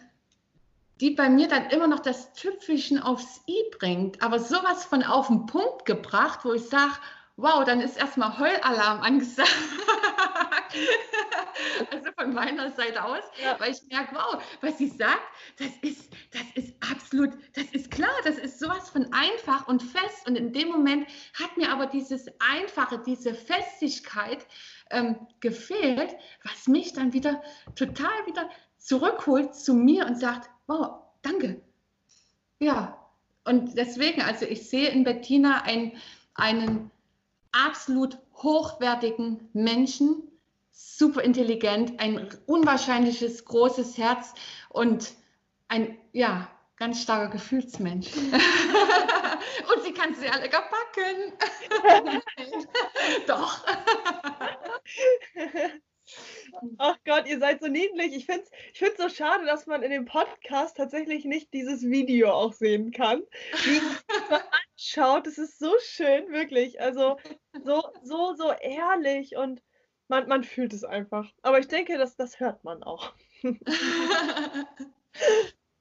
die 1.02 1.12
bei 1.12 1.30
mir 1.30 1.48
dann 1.48 1.70
immer 1.70 1.88
noch 1.88 2.00
das 2.00 2.34
Tüpfelchen 2.34 3.02
aufs 3.02 3.42
i 3.48 3.56
bringt, 3.78 4.22
aber 4.22 4.38
sowas 4.38 4.84
von 4.84 5.02
auf 5.02 5.28
den 5.28 5.46
Punkt 5.46 5.86
gebracht, 5.86 6.42
wo 6.44 6.52
ich 6.52 6.64
sage, 6.64 6.92
wow, 7.42 7.64
dann 7.64 7.82
ist 7.82 7.98
erstmal 7.98 8.38
Heulalarm 8.38 9.02
angesagt. 9.02 9.50
also 11.92 12.12
von 12.18 12.34
meiner 12.34 12.72
Seite 12.72 13.04
aus, 13.04 13.24
ja. 13.44 13.60
weil 13.60 13.72
ich 13.72 13.82
merke, 13.90 14.16
wow, 14.16 14.42
was 14.62 14.78
sie 14.78 14.90
sagt, 14.90 15.22
das 15.58 15.70
ist, 15.82 16.12
das 16.32 16.44
ist 16.56 16.74
absolut, 16.92 17.32
das 17.54 17.66
ist 17.72 17.92
klar, 17.92 18.12
das 18.24 18.38
ist 18.38 18.60
sowas 18.60 18.90
von 18.90 19.12
einfach 19.14 19.68
und 19.68 19.82
fest. 19.82 20.28
Und 20.28 20.36
in 20.36 20.54
dem 20.54 20.70
Moment 20.70 21.08
hat 21.34 21.56
mir 21.58 21.72
aber 21.72 21.86
dieses 21.86 22.28
Einfache, 22.40 23.02
diese 23.06 23.34
Festigkeit 23.34 24.46
ähm, 24.92 25.28
gefehlt, 25.40 26.16
was 26.44 26.68
mich 26.68 26.94
dann 26.94 27.14
wieder 27.14 27.42
total 27.76 28.26
wieder 28.26 28.50
zurückholt 28.78 29.56
zu 29.56 29.74
mir 29.74 30.06
und 30.06 30.20
sagt, 30.20 30.50
wow, 30.68 31.02
danke. 31.22 31.62
Ja, 32.60 32.98
und 33.46 33.78
deswegen, 33.78 34.22
also 34.22 34.46
ich 34.46 34.70
sehe 34.70 34.90
in 34.90 35.04
Bettina 35.04 35.64
ein, 35.64 35.94
einen 36.36 36.92
absolut 37.52 38.18
hochwertigen 38.36 39.50
Menschen, 39.54 40.24
super 40.72 41.24
intelligent, 41.24 42.00
ein 42.00 42.30
unwahrscheinliches 42.45 43.45
großes 43.45 43.97
Herz 43.97 44.36
und 44.70 45.14
ein 45.68 45.97
ja 46.14 46.47
ganz 46.78 47.02
starker 47.02 47.30
Gefühlsmensch. 47.30 48.16
und 48.16 49.84
sie 49.84 49.93
kann 49.93 50.14
sehr 50.16 50.39
lecker 50.39 50.64
backen. 50.72 51.34
Doch. 53.28 53.66
Ach 56.78 56.97
Gott, 57.05 57.28
ihr 57.28 57.39
seid 57.39 57.62
so 57.62 57.68
niedlich. 57.68 58.16
Ich 58.16 58.26
finde 58.26 58.43
es 58.43 58.51
ich 58.74 58.80
find's 58.80 58.97
so 58.97 59.10
schade, 59.10 59.45
dass 59.45 59.66
man 59.68 59.84
in 59.84 59.91
dem 59.91 60.05
Podcast 60.05 60.78
tatsächlich 60.78 61.26
nicht 61.26 61.53
dieses 61.53 61.84
Video 61.84 62.32
auch 62.32 62.53
sehen 62.53 62.91
kann. 62.91 63.22
Wie 63.64 63.82
anschaut, 64.80 65.28
das 65.28 65.38
ist 65.38 65.60
so 65.60 65.74
schön, 65.82 66.32
wirklich. 66.32 66.82
Also 66.82 67.18
so, 67.64 67.84
so, 68.03 68.34
so 68.36 68.51
ehrlich 68.51 69.36
und 69.36 69.62
man, 70.07 70.28
man 70.28 70.43
fühlt 70.43 70.74
es 70.74 70.84
einfach. 70.84 71.32
Aber 71.41 71.60
ich 71.60 71.68
denke, 71.68 71.97
das, 71.97 72.16
das 72.16 72.39
hört 72.39 72.64
man 72.64 72.84
auch. 72.84 73.14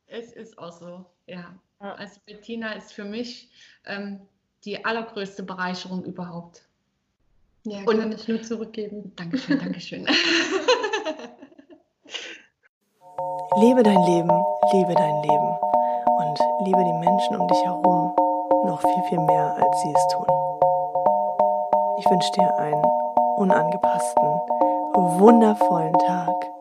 es 0.06 0.32
ist 0.32 0.58
auch 0.58 0.72
so, 0.72 1.06
ja. 1.26 1.58
Also 1.78 2.20
Bettina 2.26 2.72
ist 2.72 2.92
für 2.92 3.04
mich 3.04 3.50
ähm, 3.84 4.20
die 4.64 4.84
allergrößte 4.84 5.44
Bereicherung 5.44 6.04
überhaupt. 6.04 6.67
Ja, 7.68 7.78
und 7.86 7.98
kann 7.98 8.12
ich 8.12 8.28
nur 8.28 8.42
zurückgeben. 8.42 9.12
Dankeschön, 9.16 9.58
Dankeschön. 9.58 10.06
lebe 13.60 13.82
dein 13.82 14.02
Leben, 14.04 14.30
liebe 14.72 14.94
dein 14.94 15.22
Leben 15.22 15.56
und 16.18 16.38
liebe 16.64 16.84
die 16.84 16.92
Menschen 16.92 17.36
um 17.36 17.48
dich 17.48 17.64
herum 17.64 18.14
noch 18.64 18.80
viel, 18.80 19.02
viel 19.08 19.20
mehr, 19.20 19.56
als 19.56 19.82
sie 19.82 19.92
es 19.94 20.06
tun. 20.12 20.26
Ich 21.98 22.10
wünsche 22.10 22.32
dir 22.32 22.54
einen 22.56 22.84
unangepassten, 23.36 24.24
wundervollen 24.94 25.94
Tag 25.94 26.28
und 26.28 26.58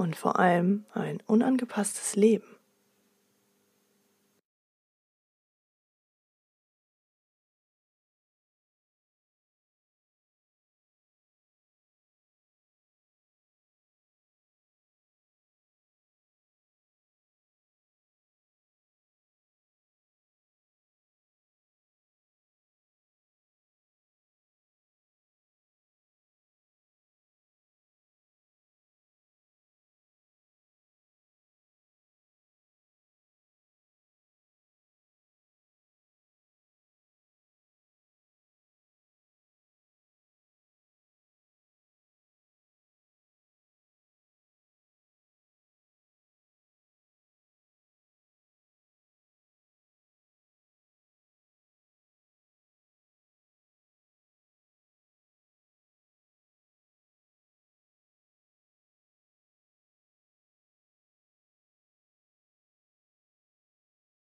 und 0.00 0.16
vor 0.16 0.40
allem 0.40 0.86
ein 0.92 1.22
unangepasstes 1.26 2.16
Leben. 2.16 2.49